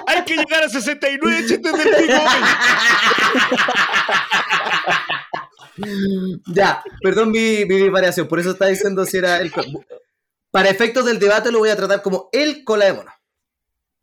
Hay 0.08 0.24
que 0.26 0.36
llegar 0.38 0.64
a 0.64 0.70
69 0.70 1.46
chistes 1.48 1.72
del 1.72 1.96
pico. 1.96 2.14
Ya, 6.48 6.84
perdón 7.02 7.32
mi, 7.32 7.66
mi 7.66 7.90
variación, 7.90 8.28
por 8.28 8.40
eso 8.40 8.52
estaba 8.52 8.70
diciendo 8.72 9.06
si 9.06 9.18
era 9.18 9.40
el. 9.40 9.52
Para 10.52 10.70
efectos 10.70 11.06
del 11.06 11.20
debate 11.20 11.52
lo 11.52 11.60
voy 11.60 11.70
a 11.70 11.76
tratar 11.76 12.02
como 12.02 12.30
el 12.32 12.64
cola 12.64 12.86
de 12.86 12.94
mono. 12.94 13.12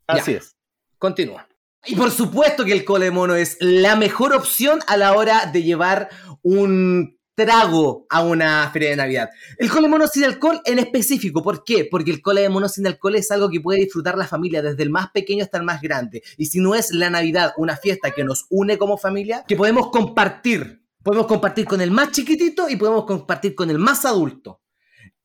Así 0.07 0.33
Ya. 0.33 0.39
es. 0.39 0.55
Continúa. 0.97 1.47
Y 1.85 1.95
por 1.95 2.11
supuesto 2.11 2.63
que 2.65 2.73
el 2.73 2.83
cola 2.85 3.05
de 3.05 3.11
mono 3.11 3.35
es 3.35 3.57
la 3.59 3.95
mejor 3.95 4.33
opción 4.33 4.79
a 4.87 4.97
la 4.97 5.13
hora 5.13 5.45
de 5.47 5.63
llevar 5.63 6.09
un 6.43 7.17
trago 7.43 8.05
a 8.09 8.23
una 8.23 8.69
feria 8.71 8.91
de 8.91 8.95
Navidad. 8.95 9.29
El 9.57 9.69
cola 9.69 9.83
de 9.83 9.87
mono 9.87 10.07
sin 10.07 10.23
alcohol 10.23 10.61
en 10.65 10.79
específico. 10.79 11.41
¿Por 11.41 11.63
qué? 11.63 11.87
Porque 11.89 12.11
el 12.11 12.21
cola 12.21 12.41
de 12.41 12.49
mono 12.49 12.69
sin 12.69 12.85
alcohol 12.87 13.15
es 13.15 13.31
algo 13.31 13.49
que 13.49 13.59
puede 13.59 13.79
disfrutar 13.79 14.17
la 14.17 14.27
familia 14.27 14.61
desde 14.61 14.83
el 14.83 14.89
más 14.89 15.11
pequeño 15.11 15.43
hasta 15.43 15.57
el 15.57 15.63
más 15.63 15.81
grande. 15.81 16.23
Y 16.37 16.45
si 16.45 16.59
no 16.59 16.75
es 16.75 16.91
la 16.91 17.09
Navidad 17.09 17.53
una 17.57 17.75
fiesta 17.75 18.11
que 18.11 18.23
nos 18.23 18.45
une 18.49 18.77
como 18.77 18.97
familia, 18.97 19.43
que 19.47 19.55
podemos 19.55 19.89
compartir. 19.89 20.81
Podemos 21.03 21.25
compartir 21.25 21.65
con 21.65 21.81
el 21.81 21.89
más 21.89 22.11
chiquitito 22.11 22.69
y 22.69 22.75
podemos 22.75 23.05
compartir 23.05 23.55
con 23.55 23.71
el 23.71 23.79
más 23.79 24.05
adulto. 24.05 24.61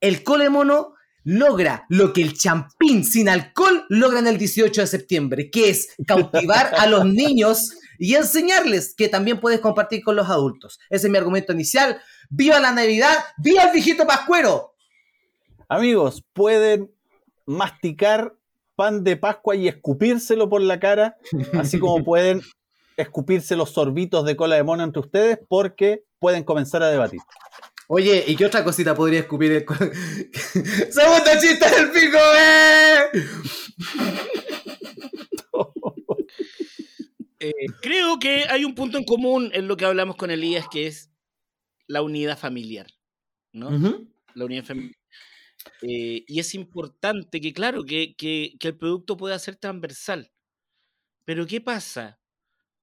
El 0.00 0.24
cola 0.24 0.44
de 0.44 0.50
mono 0.50 0.94
logra 1.22 1.84
lo 1.88 2.12
que 2.12 2.22
el 2.22 2.34
champín 2.38 3.04
sin 3.04 3.28
alcohol 3.28 3.84
logra 3.88 4.20
en 4.20 4.28
el 4.28 4.38
18 4.38 4.80
de 4.80 4.86
septiembre, 4.86 5.50
que 5.50 5.70
es 5.70 5.88
cautivar 6.06 6.72
a 6.78 6.86
los 6.86 7.04
niños 7.04 7.72
y 7.98 8.14
enseñarles 8.14 8.94
que 8.94 9.08
también 9.08 9.40
puedes 9.40 9.60
compartir 9.60 10.02
con 10.02 10.16
los 10.16 10.28
adultos. 10.28 10.78
Ese 10.90 11.06
es 11.06 11.10
mi 11.10 11.18
argumento 11.18 11.52
inicial. 11.52 12.00
¡Viva 12.28 12.58
la 12.60 12.72
Navidad! 12.72 13.16
¡Viva 13.38 13.64
el 13.64 13.72
viejito 13.72 14.06
Pascuero! 14.06 14.74
Amigos, 15.68 16.24
pueden 16.32 16.90
masticar 17.44 18.34
pan 18.76 19.02
de 19.04 19.16
Pascua 19.16 19.56
y 19.56 19.68
escupírselo 19.68 20.48
por 20.48 20.60
la 20.60 20.78
cara, 20.78 21.16
así 21.54 21.78
como 21.78 22.04
pueden 22.04 22.42
escupirse 22.96 23.56
los 23.56 23.70
sorbitos 23.70 24.24
de 24.24 24.36
cola 24.36 24.56
de 24.56 24.62
mono 24.62 24.84
entre 24.84 25.00
ustedes, 25.00 25.38
porque 25.48 26.04
pueden 26.18 26.44
comenzar 26.44 26.82
a 26.82 26.88
debatir. 26.88 27.20
Oye, 27.88 28.24
¿y 28.26 28.34
qué 28.36 28.46
otra 28.46 28.64
cosita 28.64 28.94
podría 28.94 29.20
escupir 29.20 29.52
el... 29.52 29.64
¡Segundo 30.90 31.30
chiste 31.40 31.70
del 31.70 31.90
pico, 31.90 32.18
eh! 32.36 33.04
Eh, 37.48 37.66
creo 37.82 38.18
que 38.18 38.44
hay 38.48 38.64
un 38.64 38.74
punto 38.74 38.98
en 38.98 39.04
común 39.04 39.50
en 39.52 39.68
lo 39.68 39.76
que 39.76 39.84
hablamos 39.84 40.16
con 40.16 40.30
Elías, 40.30 40.66
que 40.70 40.86
es 40.86 41.10
la 41.86 42.02
unidad 42.02 42.38
familiar. 42.38 42.86
¿no? 43.52 43.70
La 44.34 44.44
unidad 44.44 44.64
familiar. 44.64 44.94
Eh, 45.82 46.24
y 46.26 46.38
es 46.40 46.54
importante 46.54 47.40
que, 47.40 47.52
claro, 47.52 47.84
que, 47.84 48.14
que- 48.16 48.54
que 48.60 48.68
el 48.68 48.76
producto 48.76 49.16
pueda 49.16 49.38
ser 49.38 49.56
transversal. 49.56 50.30
Pero 51.24 51.46
¿qué 51.46 51.60
pasa 51.60 52.20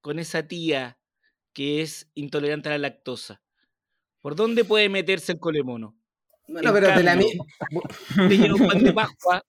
con 0.01 0.19
esa 0.19 0.47
tía 0.47 0.97
que 1.53 1.81
es 1.81 2.09
intolerante 2.15 2.69
a 2.69 2.73
la 2.73 2.77
lactosa? 2.79 3.41
¿Por 4.21 4.35
dónde 4.35 4.65
puede 4.65 4.89
meterse 4.89 5.33
el 5.33 5.39
colemono? 5.39 5.95
Bueno, 6.47 6.69
En 6.69 6.75
pero 6.75 6.87
de 6.97 7.03
la, 7.03 7.11
cambio, 7.11 7.27
mi- 7.69 7.81
Te 8.29 8.37
lleva 8.37 8.55
un 8.55 8.67
pan 8.67 8.83
de 8.83 8.93
Pascua, 8.93 9.43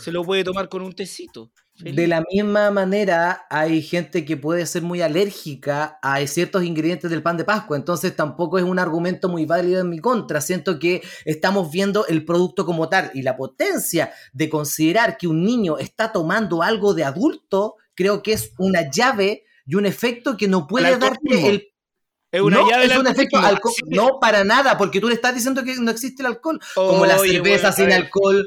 se 0.00 0.12
lo 0.12 0.24
puede 0.24 0.44
tomar 0.44 0.68
con 0.68 0.82
un 0.82 0.92
tecito. 0.92 1.50
de 1.82 2.06
la 2.06 2.22
misma 2.30 2.70
manera 2.70 3.46
hay 3.48 3.80
gente 3.80 4.26
que 4.26 4.36
puede 4.36 4.66
ser 4.66 4.82
muy 4.82 5.00
alérgica 5.00 5.98
a 6.02 6.24
ciertos 6.26 6.62
ingredientes 6.64 7.10
del 7.10 7.22
pan 7.22 7.38
de 7.38 7.44
Pascua, 7.44 7.76
entonces 7.76 8.14
tampoco 8.14 8.58
es 8.58 8.64
un 8.64 8.78
argumento 8.78 9.28
muy 9.30 9.46
válido 9.46 9.80
en 9.80 9.88
mi 9.88 9.98
contra. 9.98 10.40
Siento 10.42 10.78
que 10.78 11.02
estamos 11.24 11.70
viendo 11.70 12.06
el 12.06 12.24
producto 12.26 12.66
como 12.66 12.88
tal 12.90 13.10
y 13.14 13.22
la 13.22 13.36
potencia 13.36 14.12
de 14.34 14.50
considerar 14.50 15.16
que 15.16 15.26
un 15.26 15.42
niño 15.42 15.78
está 15.78 16.12
tomando 16.12 16.62
algo 16.62 16.92
de 16.92 17.04
adulto, 17.04 17.76
creo 17.94 18.22
que 18.22 18.32
es 18.34 18.52
una 18.58 18.90
llave 18.90 19.44
y 19.64 19.74
un 19.76 19.86
efecto 19.86 20.36
que 20.36 20.48
no 20.48 20.66
puede 20.66 20.98
darte 20.98 21.48
el 21.48 21.68
Es 22.32 22.40
una 22.42 22.58
no, 22.58 22.68
llave 22.68 22.84
es 22.86 22.96
un 22.98 23.06
efecto 23.06 23.38
alcoholismo. 23.38 23.48
alco- 23.48 23.70
Sí. 23.72 23.96
No, 23.96 24.20
para 24.20 24.44
nada, 24.44 24.76
porque 24.76 25.00
tú 25.00 25.08
le 25.08 25.14
estás 25.14 25.34
diciendo 25.34 25.64
que 25.64 25.74
no 25.76 25.90
existe 25.90 26.22
el 26.22 26.26
alcohol. 26.26 26.60
Como 26.74 27.06
la 27.06 27.18
cerveza 27.18 27.72
sin 27.72 27.90
alcohol, 27.90 28.46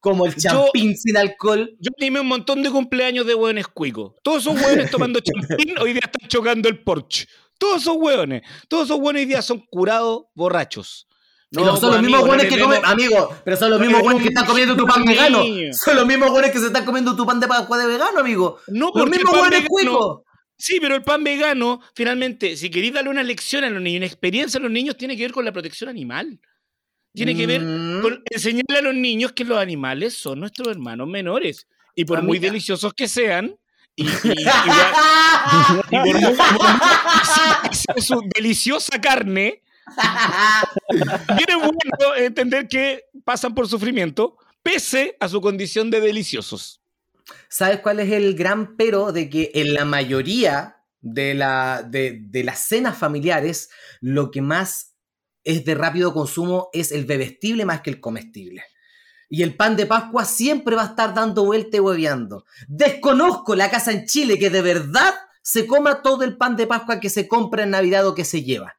como 0.00 0.26
el 0.26 0.34
Yo- 0.34 0.40
champín 0.40 0.96
sin 0.96 1.16
alcohol. 1.16 1.70
Yo 1.78 1.90
animé 2.00 2.20
un 2.20 2.26
montón 2.28 2.62
de 2.62 2.70
cumpleaños 2.70 3.26
de 3.26 3.34
hueones 3.34 3.68
cuicos. 3.68 4.14
Todos 4.22 4.42
esos 4.46 4.60
hueones 4.60 4.90
tomando 4.90 5.20
champín 5.20 5.78
hoy 5.78 5.92
día 5.92 6.02
están 6.04 6.28
chocando 6.28 6.68
el 6.68 6.82
Porsche. 6.82 7.26
Todos 7.58 7.82
esos 7.82 7.96
hueones. 7.98 8.42
Todos 8.68 8.84
esos 8.86 8.98
hueones 8.98 9.20
hoy 9.22 9.26
día 9.26 9.42
son 9.42 9.58
curados 9.70 10.24
borrachos. 10.34 11.06
No, 11.52 11.76
son 11.76 11.92
los 11.94 12.02
mismos 12.02 12.24
no 12.24 12.36
que 12.38 12.60
comen, 12.60 12.80
amigo, 12.84 13.36
pero 13.44 13.56
son 13.56 13.70
los 13.70 13.80
no 13.80 13.84
mismos 13.84 14.02
buenos 14.04 14.22
que 14.22 14.28
están 14.28 14.46
comiendo 14.46 14.76
tu 14.76 14.86
pan 14.86 15.04
vegano. 15.04 15.42
Son 15.72 15.96
los 15.96 16.06
mismos 16.06 16.30
buenos 16.30 16.50
que 16.52 16.58
se 16.60 16.66
están 16.66 16.84
comiendo 16.84 17.16
tu 17.16 17.26
pan 17.26 17.40
de 17.40 17.48
Pascua 17.48 17.76
de 17.76 17.86
vegano, 17.86 18.20
amigo. 18.20 18.60
No, 18.68 18.92
Los 18.94 19.10
mismos 19.10 19.34
vegano- 19.34 19.66
cuicos. 19.68 20.20
Sí, 20.56 20.78
pero 20.80 20.94
el 20.94 21.02
pan 21.02 21.24
vegano, 21.24 21.80
finalmente, 21.96 22.56
si 22.56 22.70
queréis 22.70 22.92
darle 22.92 23.10
una 23.10 23.22
lección 23.24 23.64
a 23.64 23.70
los 23.70 23.82
niños, 23.82 23.98
una 24.00 24.06
experiencia 24.06 24.58
a 24.58 24.62
los 24.62 24.70
niños, 24.70 24.96
tiene 24.96 25.16
que 25.16 25.22
ver 25.24 25.32
con 25.32 25.44
la 25.44 25.52
protección 25.52 25.90
animal. 25.90 26.38
Tiene 27.12 27.34
que 27.36 27.46
ver 27.46 27.60
Mm. 27.62 28.02
con 28.02 28.22
enseñarle 28.30 28.78
a 28.78 28.82
los 28.82 28.94
niños 28.94 29.32
que 29.32 29.44
los 29.44 29.58
animales 29.58 30.14
son 30.14 30.40
nuestros 30.40 30.68
hermanos 30.68 31.08
menores. 31.08 31.66
Y 31.94 32.04
por 32.04 32.22
muy 32.22 32.36
Amiga. 32.38 32.52
deliciosos 32.52 32.92
que 32.94 33.08
sean, 33.08 33.56
y, 33.96 34.04
y- 34.04 34.06
igual- 34.06 34.32
y 35.90 35.94
por 35.94 36.04
muy- 36.20 37.74
sea 37.74 37.94
su 37.98 38.20
deliciosa 38.34 39.00
carne, 39.00 39.62
viene 41.36 41.56
bueno 41.56 42.14
entender 42.16 42.68
que 42.68 43.04
pasan 43.24 43.54
por 43.54 43.68
sufrimiento, 43.68 44.36
pese 44.62 45.16
a 45.20 45.28
su 45.28 45.40
condición 45.40 45.90
de 45.90 46.00
deliciosos. 46.00 46.80
¿Sabes 47.48 47.80
cuál 47.80 48.00
es 48.00 48.10
el 48.12 48.34
gran 48.34 48.76
pero 48.76 49.12
de 49.12 49.28
que 49.28 49.50
en 49.54 49.74
la 49.74 49.84
mayoría 49.84 50.76
de, 51.00 51.34
la, 51.34 51.82
de, 51.86 52.18
de 52.22 52.44
las 52.44 52.60
cenas 52.60 52.96
familiares 52.96 53.70
lo 54.00 54.30
que 54.30 54.42
más 54.42 54.89
es 55.44 55.64
de 55.64 55.74
rápido 55.74 56.12
consumo 56.12 56.68
es 56.72 56.92
el 56.92 57.04
bebestible 57.04 57.64
más 57.64 57.80
que 57.80 57.90
el 57.90 58.00
comestible? 58.00 58.62
Y 59.28 59.42
el 59.42 59.56
pan 59.56 59.76
de 59.76 59.86
Pascua 59.86 60.24
siempre 60.24 60.74
va 60.74 60.82
a 60.82 60.86
estar 60.86 61.14
dando 61.14 61.44
vuelta 61.44 61.76
y 61.76 61.80
hueveando. 61.80 62.44
Desconozco 62.66 63.54
la 63.54 63.70
casa 63.70 63.92
en 63.92 64.06
Chile 64.06 64.38
que 64.38 64.50
de 64.50 64.60
verdad 64.60 65.14
se 65.42 65.66
coma 65.66 66.02
todo 66.02 66.24
el 66.24 66.36
pan 66.36 66.56
de 66.56 66.66
Pascua 66.66 67.00
que 67.00 67.10
se 67.10 67.28
compra 67.28 67.62
en 67.62 67.70
Navidad 67.70 68.06
o 68.06 68.14
que 68.14 68.24
se 68.24 68.42
lleva. 68.42 68.78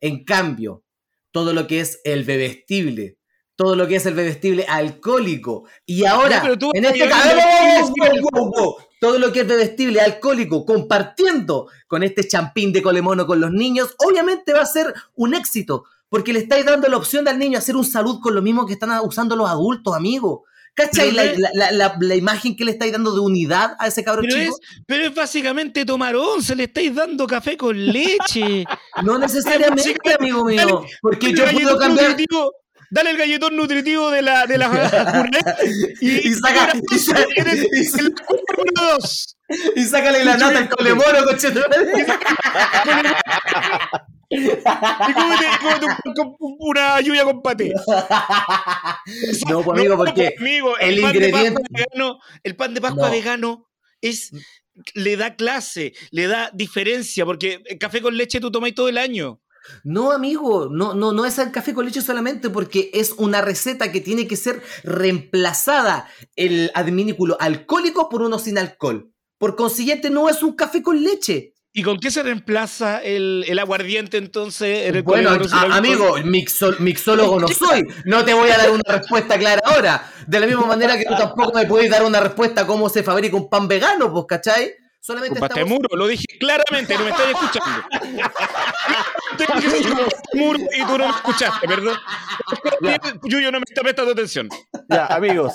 En 0.00 0.24
cambio, 0.24 0.82
todo 1.30 1.52
lo 1.52 1.66
que 1.66 1.80
es 1.80 2.00
el 2.04 2.24
bebestible, 2.24 3.18
todo 3.54 3.76
lo 3.76 3.86
que 3.86 3.96
es 3.96 4.06
el 4.06 4.14
bebestible 4.14 4.64
alcohólico, 4.68 5.64
y 5.84 6.04
ahora, 6.04 6.42
No, 6.42 6.70
en 6.74 6.84
este 6.84 7.08
caso, 7.08 8.88
todo 9.02 9.18
lo 9.18 9.32
que 9.32 9.40
es 9.40 9.48
bebestible 9.48 10.00
alcohólico, 10.00 10.64
compartiendo 10.64 11.66
con 11.88 12.04
este 12.04 12.26
champín 12.28 12.72
de 12.72 12.82
colemono 12.82 13.26
con 13.26 13.40
los 13.40 13.50
niños, 13.50 13.96
obviamente 13.98 14.52
va 14.52 14.60
a 14.60 14.66
ser 14.66 14.94
un 15.16 15.34
éxito, 15.34 15.86
porque 16.08 16.32
le 16.32 16.38
estáis 16.38 16.64
dando 16.64 16.86
la 16.86 16.98
opción 16.98 17.26
al 17.26 17.36
niño 17.36 17.56
a 17.56 17.58
hacer 17.58 17.74
un 17.74 17.84
salud 17.84 18.20
con 18.20 18.32
lo 18.32 18.42
mismo 18.42 18.64
que 18.64 18.74
están 18.74 18.90
usando 19.02 19.34
los 19.34 19.50
adultos, 19.50 19.96
amigos. 19.96 20.42
¿Cachai 20.74 21.10
la, 21.10 21.24
la- 21.72 21.96
la- 22.00 22.14
imagen 22.14 22.56
que 22.56 22.64
le 22.64 22.70
estáis 22.70 22.92
dando 22.92 23.12
de 23.12 23.20
unidad 23.20 23.74
a 23.80 23.88
ese 23.88 24.04
cabrón 24.04 24.24
Pero 24.28 24.40
chico? 24.40 24.56
es, 24.62 24.82
pero 24.86 25.04
es 25.06 25.14
básicamente 25.14 25.84
tomar 25.84 26.14
once, 26.14 26.54
le 26.54 26.64
estáis 26.64 26.94
dando 26.94 27.26
café 27.26 27.56
con 27.56 27.76
leche. 27.86 28.64
No 29.02 29.18
necesariamente, 29.18 29.82
Básicamente, 29.82 30.14
amigo 30.14 30.44
mío, 30.44 30.84
porque 31.02 31.32
yo 31.32 31.44
puedo 31.52 31.76
cambiar... 31.76 32.10
nutritivo, 32.10 32.52
dale 32.92 33.10
el 33.10 33.16
galletón 33.16 33.56
nutritivo 33.56 34.10
de 34.10 34.22
la, 34.22 34.46
de 34.46 34.58
la 34.58 34.68
Y 36.00 36.34
saca- 36.34 36.72
y 36.90 36.98
saca- 36.98 37.26
y 37.72 37.84
saca-. 37.84 38.24
Y 39.76 39.84
sácale 39.84 40.24
la 40.24 40.36
nota 40.36 40.58
al 40.58 40.68
conchetumare. 41.24 41.92
Y 44.34 44.46
cómete, 44.48 45.46
una 46.58 47.00
lluvia 47.02 47.24
con 47.24 47.42
paté. 47.42 47.70
No, 49.50 49.62
pues, 49.62 49.78
amigo, 49.78 49.96
porque 49.96 50.34
Amigo, 50.38 50.78
el 50.78 51.00
pan 51.02 51.14
ingrediente- 51.14 51.62
vegano, 51.70 52.18
el 52.42 52.56
pan 52.56 52.72
de 52.72 52.80
Pascua 52.80 53.08
No. 53.08 53.12
vegano 53.12 53.68
es 54.00 54.30
le 54.94 55.18
da 55.18 55.36
clase, 55.36 55.92
le 56.12 56.28
da 56.28 56.50
diferencia, 56.54 57.26
porque 57.26 57.60
el 57.66 57.78
café 57.78 58.00
con 58.00 58.16
leche 58.16 58.40
tú 58.40 58.50
tomáis 58.50 58.74
todo 58.74 58.88
el 58.88 58.96
año. 58.96 59.41
No, 59.84 60.12
amigo, 60.12 60.68
no, 60.70 60.94
no, 60.94 61.12
no 61.12 61.24
es 61.24 61.38
el 61.38 61.50
café 61.52 61.72
con 61.74 61.84
leche 61.86 62.02
solamente 62.02 62.50
porque 62.50 62.90
es 62.94 63.12
una 63.18 63.40
receta 63.40 63.92
que 63.92 64.00
tiene 64.00 64.26
que 64.26 64.36
ser 64.36 64.62
reemplazada 64.82 66.08
el 66.36 66.70
adminículo 66.74 67.36
alcohólico 67.40 68.08
por 68.08 68.22
uno 68.22 68.38
sin 68.38 68.58
alcohol. 68.58 69.10
Por 69.38 69.56
consiguiente, 69.56 70.10
no 70.10 70.28
es 70.28 70.42
un 70.42 70.54
café 70.54 70.82
con 70.82 71.02
leche. 71.02 71.54
¿Y 71.74 71.82
con 71.82 71.98
qué 71.98 72.10
se 72.10 72.22
reemplaza 72.22 72.98
el, 72.98 73.46
el 73.48 73.58
aguardiente 73.58 74.18
entonces? 74.18 74.88
en 74.88 74.96
el 74.96 75.02
Bueno, 75.02 75.30
a- 75.30 75.76
amigo, 75.76 76.18
mixo- 76.18 76.78
mixólogo 76.80 77.40
no 77.40 77.48
soy. 77.48 77.82
No 78.04 78.24
te 78.26 78.34
voy 78.34 78.50
a 78.50 78.58
dar 78.58 78.70
una 78.70 78.82
respuesta 78.86 79.38
clara 79.38 79.62
ahora. 79.64 80.12
De 80.26 80.38
la 80.38 80.46
misma 80.46 80.66
manera 80.66 80.98
que 80.98 81.04
tú 81.06 81.14
tampoco 81.16 81.52
me 81.54 81.64
puedes 81.66 81.90
dar 81.90 82.04
una 82.04 82.20
respuesta 82.20 82.60
a 82.62 82.66
cómo 82.66 82.90
se 82.90 83.02
fabrica 83.02 83.36
un 83.36 83.48
pan 83.48 83.68
vegano, 83.68 84.12
pues, 84.12 84.26
¿cachai? 84.28 84.74
Solamente 85.02 85.38
estamos... 85.40 85.68
muro, 85.68 85.88
lo 85.96 86.06
dije 86.06 86.24
claramente, 86.38 86.96
no 86.96 87.02
me 87.02 87.10
estás 87.10 87.30
escuchando. 87.30 87.82
Muro 90.34 90.60
y 90.60 90.86
tú 90.86 90.98
no 90.98 91.08
me 91.08 91.10
escuchaste, 91.10 91.66
perdón. 91.66 91.96
Yuyo 93.24 93.50
no 93.50 93.58
me 93.58 93.64
está 93.68 93.82
prestando 93.82 94.12
atención. 94.12 94.48
Ya, 94.88 95.06
amigos. 95.06 95.54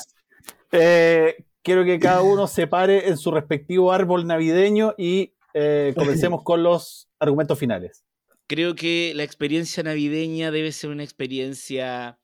eh, 0.74 1.46
quiero 1.64 1.86
que 1.86 1.98
cada 1.98 2.24
uno 2.24 2.48
se 2.48 2.68
pare 2.68 3.08
en 3.08 3.18
su 3.18 3.32
respectivo 3.32 3.94
árbol 3.94 4.28
navideño 4.28 4.94
y 4.98 5.34
eh, 5.54 5.94
comencemos 5.96 6.44
con 6.44 6.62
los 6.62 7.08
argumentos 7.18 7.58
finales. 7.58 8.04
Creo 8.48 8.76
que 8.76 9.14
la 9.16 9.24
experiencia 9.24 9.82
navideña 9.82 10.52
debe 10.52 10.74
ser 10.74 10.90
una 10.90 11.04
experiencia 11.04 12.20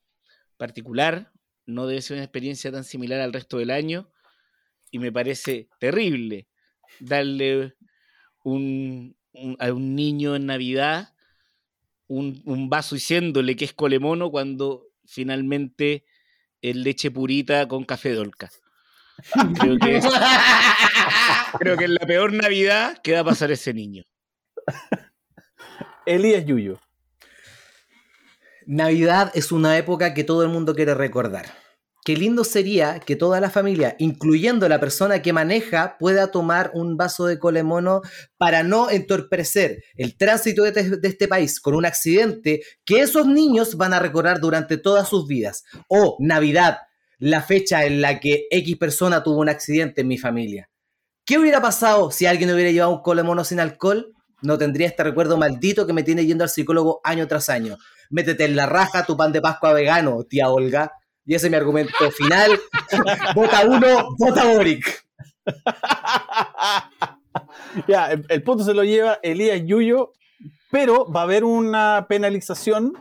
particular, 0.58 1.32
no 1.66 1.88
debe 1.88 2.02
ser 2.02 2.16
una 2.16 2.26
experiencia 2.26 2.70
tan 2.70 2.84
similar 2.84 3.22
al 3.22 3.32
resto 3.32 3.60
del 3.60 3.72
año, 3.72 4.12
y 4.92 5.00
me 5.00 5.12
parece 5.12 5.70
terrible 5.80 6.48
darle 7.00 7.76
un, 8.44 9.16
un- 9.34 9.58
a 9.60 9.72
un 9.74 9.96
niño 9.96 10.36
en 10.36 10.46
Navidad 10.48 11.14
un, 12.08 12.42
un 12.46 12.70
vaso 12.70 12.96
diciéndole 12.96 13.56
que 13.56 13.66
es 13.66 13.74
colemono 13.74 14.30
cuando 14.32 14.88
finalmente 15.06 16.06
es 16.62 16.76
leche 16.76 17.12
purita 17.12 17.68
con 17.68 17.84
café 17.86 18.14
dolca. 18.14 18.50
Creo 19.60 19.78
que, 19.78 19.98
es, 19.98 20.06
creo 21.60 21.78
que 21.78 21.86
es 21.86 21.90
la 21.90 22.06
peor 22.06 22.34
Navidad 22.34 22.98
que 23.02 23.14
va 23.14 23.20
a 23.20 23.24
pasar 23.26 23.52
ese 23.52 23.74
niño. 23.74 24.04
Elías 26.06 26.46
Yuyo. 26.46 26.80
Navidad 28.66 29.32
es 29.36 29.52
una 29.52 29.78
época 29.78 30.14
que 30.14 30.24
todo 30.24 30.44
el 30.44 30.50
mundo 30.50 30.76
quiere 30.76 30.94
recordar. 30.94 31.46
Qué 32.06 32.18
lindo 32.18 32.44
sería 32.44 33.00
que 33.00 33.16
toda 33.16 33.40
la 33.40 33.50
familia, 33.50 33.96
incluyendo 33.98 34.68
la 34.68 34.82
persona 34.82 35.22
que 35.22 35.32
maneja, 35.32 35.96
pueda 35.98 36.32
tomar 36.32 36.72
un 36.74 36.98
vaso 36.98 37.28
de 37.28 37.40
colemono 37.40 38.02
para 38.38 38.62
no 38.64 38.90
entorpecer 38.90 39.82
el 39.96 40.18
tránsito 40.18 40.64
de, 40.64 40.74
te- 40.74 40.98
de 40.98 41.08
este 41.08 41.30
país 41.30 41.62
con 41.62 41.76
un 41.76 41.86
accidente 41.86 42.62
que 42.84 43.00
esos 43.00 43.26
niños 43.26 43.78
van 43.78 43.94
a 43.94 44.00
recordar 44.00 44.42
durante 44.42 44.78
todas 44.78 45.08
sus 45.08 45.28
vidas. 45.28 45.64
O 45.88 46.18
Navidad, 46.20 46.80
la 47.20 47.42
fecha 47.42 47.86
en 47.86 48.02
la 48.02 48.20
que 48.20 48.48
X 48.52 48.76
persona 48.76 49.24
tuvo 49.24 49.38
un 49.40 49.48
accidente 49.48 50.02
en 50.02 50.10
mi 50.10 50.18
familia. 50.18 50.70
¿Qué 51.26 51.38
hubiera 51.40 51.62
pasado 51.62 52.12
si 52.12 52.26
alguien 52.26 52.52
hubiera 52.52 52.72
llevado 52.72 52.92
un 52.92 53.02
colemono 53.02 53.46
sin 53.46 53.62
alcohol? 53.62 54.14
No 54.42 54.58
tendría 54.58 54.88
este 54.88 55.04
recuerdo 55.06 55.38
maldito 55.38 55.88
que 55.88 55.94
me 55.94 56.04
tiene 56.04 56.26
yendo 56.26 56.44
al 56.44 56.50
psicólogo 56.50 57.00
año 57.06 57.30
tras 57.30 57.48
año. 57.48 57.78
Métete 58.10 58.44
en 58.44 58.58
la 58.58 58.66
raja 58.66 59.06
tu 59.06 59.16
pan 59.16 59.32
de 59.32 59.40
Pascua 59.40 59.72
vegano, 59.72 60.26
tía 60.26 60.50
Olga. 60.50 60.92
Y 61.26 61.36
ese 61.36 61.48
es 61.48 61.52
mi 61.52 61.58
argumento 61.58 62.12
final. 62.12 62.60
vota 63.36 63.64
uno, 63.66 64.10
vota 64.18 64.46
Boric. 64.46 65.06
ya, 67.88 68.12
el, 68.12 68.26
el 68.30 68.44
punto 68.44 68.64
se 68.64 68.74
lo 68.74 68.84
lleva 68.84 69.20
Elías 69.24 69.62
Yuyo, 69.66 70.14
pero 70.72 71.12
va 71.12 71.22
a 71.22 71.24
haber 71.24 71.44
una 71.44 72.06
penalización 72.08 72.94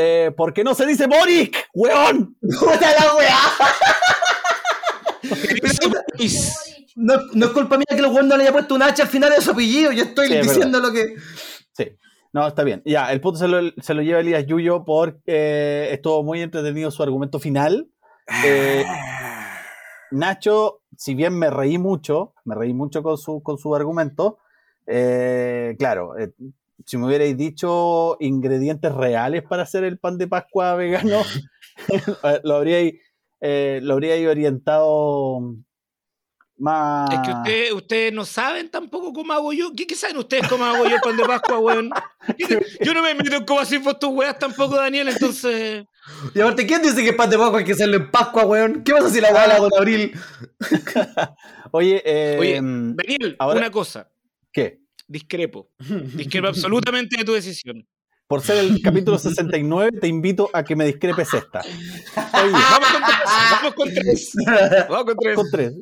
eh, 0.00 0.30
porque 0.36 0.62
no 0.62 0.76
se 0.76 0.86
dice 0.86 1.08
Boric, 1.08 1.68
weón. 1.74 2.36
¡Puta 2.60 2.92
la 2.92 3.16
weá! 3.16 3.36
No, 6.94 7.14
no 7.32 7.46
es 7.46 7.52
culpa 7.52 7.76
mía 7.76 7.86
que 7.88 7.96
el 7.96 8.06
weón 8.06 8.28
no 8.28 8.36
le 8.36 8.44
haya 8.44 8.52
puesto 8.52 8.76
un 8.76 8.82
H 8.82 9.02
al 9.02 9.08
final 9.08 9.30
de 9.30 9.40
su 9.40 9.50
apellido. 9.50 9.90
Yo 9.90 10.04
estoy 10.04 10.28
Sí, 10.28 10.34
es 10.34 10.46
diciendo 10.46 10.78
lo 10.78 10.92
que. 10.92 11.16
Sí, 11.72 11.96
no, 12.32 12.46
está 12.46 12.64
bien. 12.64 12.82
Ya, 12.84 13.12
el 13.12 13.20
punto 13.20 13.38
se 13.38 13.48
lo, 13.48 13.58
se 13.80 13.94
lo 13.94 14.02
lleva 14.02 14.20
Elías 14.20 14.46
Yuyo 14.46 14.84
porque 14.84 15.20
eh, 15.26 15.88
estuvo 15.92 16.22
muy 16.22 16.40
entretenido 16.42 16.90
su 16.90 17.02
argumento 17.02 17.38
final. 17.38 17.88
Eh, 18.44 18.84
Nacho, 20.10 20.80
si 20.96 21.14
bien 21.14 21.38
me 21.38 21.50
reí 21.50 21.78
mucho, 21.78 22.34
me 22.44 22.54
reí 22.54 22.74
mucho 22.74 23.02
con 23.02 23.16
su, 23.16 23.42
con 23.42 23.58
su 23.58 23.74
argumento, 23.74 24.38
eh, 24.86 25.76
claro, 25.78 26.16
eh, 26.18 26.32
si 26.84 26.96
me 26.96 27.06
hubierais 27.06 27.36
dicho 27.36 28.16
ingredientes 28.20 28.92
reales 28.94 29.42
para 29.42 29.64
hacer 29.64 29.84
el 29.84 29.98
pan 29.98 30.16
de 30.16 30.26
Pascua 30.26 30.74
vegano, 30.74 31.20
lo 32.44 32.54
habríais, 32.56 32.94
eh, 33.40 33.80
lo 33.82 33.94
habríais 33.94 34.26
orientado 34.26 35.54
más... 36.58 37.10
Es 37.12 37.20
que 37.20 37.30
ustedes, 37.32 37.72
ustedes 37.72 38.12
no 38.12 38.24
saben 38.24 38.68
tampoco 38.70 39.12
cómo 39.12 39.32
hago 39.32 39.52
yo. 39.52 39.72
¿Qué, 39.76 39.86
qué 39.86 39.94
saben 39.94 40.16
ustedes 40.18 40.46
cómo 40.48 40.64
hago 40.64 40.86
yo 40.86 40.96
el 40.96 41.00
pan 41.00 41.16
de 41.16 41.24
Pascua, 41.24 41.58
weón? 41.58 41.90
Yo 42.80 42.94
no 42.94 43.02
me 43.02 43.14
meto 43.14 43.36
en 43.36 43.44
cómo 43.44 43.60
vos 43.60 43.98
tus 43.98 44.10
weas 44.10 44.38
tampoco, 44.38 44.76
Daniel, 44.76 45.08
entonces. 45.08 45.84
Y 46.34 46.40
aparte, 46.40 46.66
¿quién 46.66 46.80
dice 46.80 47.02
que 47.02 47.10
el 47.10 47.16
pan 47.16 47.28
de 47.28 47.36
Pascua 47.36 47.58
hay 47.58 47.64
que 47.66 47.72
hacerlo 47.72 47.96
en 47.96 48.10
Pascua, 48.10 48.46
weón? 48.46 48.82
¿Qué 48.82 48.92
pasa 48.92 49.10
si 49.10 49.20
la 49.20 49.30
weá 49.30 49.46
la 49.46 49.56
hago 49.56 49.66
en 49.66 49.78
abril? 49.78 50.12
Oye, 51.70 52.02
eh, 52.04 52.36
Oye, 52.38 52.54
Daniel, 52.54 53.36
ahora- 53.38 53.58
una 53.58 53.70
cosa. 53.70 54.10
¿qué? 54.52 54.80
Discrepo. 55.06 55.70
Discrepo 55.78 56.48
absolutamente 56.48 57.16
de 57.18 57.24
tu 57.24 57.32
decisión. 57.32 57.86
Por 58.26 58.42
ser 58.42 58.58
el 58.58 58.82
capítulo 58.82 59.18
69, 59.18 60.00
te 60.00 60.06
invito 60.06 60.50
a 60.52 60.62
que 60.62 60.76
me 60.76 60.84
discrepes 60.84 61.32
esta. 61.32 61.60
Oye, 61.60 62.52
Vamos 62.52 62.88
con 62.92 63.02
tres. 63.02 63.24
Vamos 63.50 63.74
con 63.74 63.94
tres. 63.94 64.32
Vamos 64.88 65.04
con 65.04 65.16
tres. 65.16 65.34
con 65.34 65.50
tres. 65.50 65.72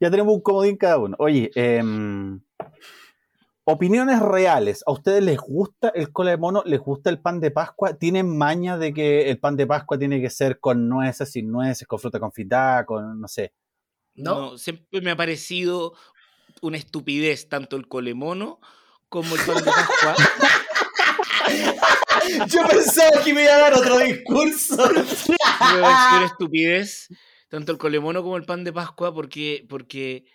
Ya 0.00 0.10
tenemos 0.10 0.34
un 0.34 0.40
comodín 0.40 0.76
cada 0.76 0.98
uno. 0.98 1.16
Oye, 1.18 1.50
em, 1.54 2.40
opiniones 3.64 4.20
reales. 4.20 4.82
¿A 4.86 4.92
ustedes 4.92 5.22
les 5.22 5.38
gusta 5.38 5.88
el 5.88 6.12
cola 6.12 6.30
de 6.30 6.36
mono? 6.36 6.62
¿Les 6.64 6.80
gusta 6.80 7.10
el 7.10 7.20
pan 7.20 7.40
de 7.40 7.50
Pascua? 7.50 7.94
¿Tienen 7.94 8.36
maña 8.36 8.78
de 8.78 8.94
que 8.94 9.28
el 9.28 9.38
pan 9.38 9.56
de 9.56 9.66
Pascua 9.66 9.98
tiene 9.98 10.20
que 10.20 10.30
ser 10.30 10.60
con 10.60 10.88
nueces, 10.88 11.32
sin 11.32 11.50
nueces, 11.50 11.86
con 11.86 11.98
fruta 11.98 12.20
confitada, 12.20 12.86
con 12.86 13.20
no 13.20 13.28
sé? 13.28 13.52
¿No? 14.14 14.52
No, 14.52 14.58
siempre 14.58 15.00
me 15.00 15.10
ha 15.10 15.16
parecido 15.16 15.94
una 16.62 16.78
estupidez 16.78 17.48
tanto 17.48 17.76
el 17.76 17.88
colemono 17.88 18.60
como 19.08 19.34
el 19.34 19.42
pan 19.42 19.56
de 19.56 19.64
Pascua. 19.64 20.14
Yo 22.48 22.66
pensaba 22.68 23.22
que 23.22 23.34
me 23.34 23.44
iba 23.44 23.54
a 23.54 23.58
dar 23.58 23.74
otro 23.74 23.98
discurso. 23.98 24.76
me 24.76 25.02
pareció 25.02 26.16
una 26.16 26.26
estupidez 26.26 27.08
tanto 27.56 27.72
el 27.72 27.78
colemono 27.78 28.22
como 28.22 28.36
el 28.36 28.44
pan 28.44 28.64
de 28.64 28.72
Pascua 28.72 29.14
porque, 29.14 29.64
porque 29.68 30.26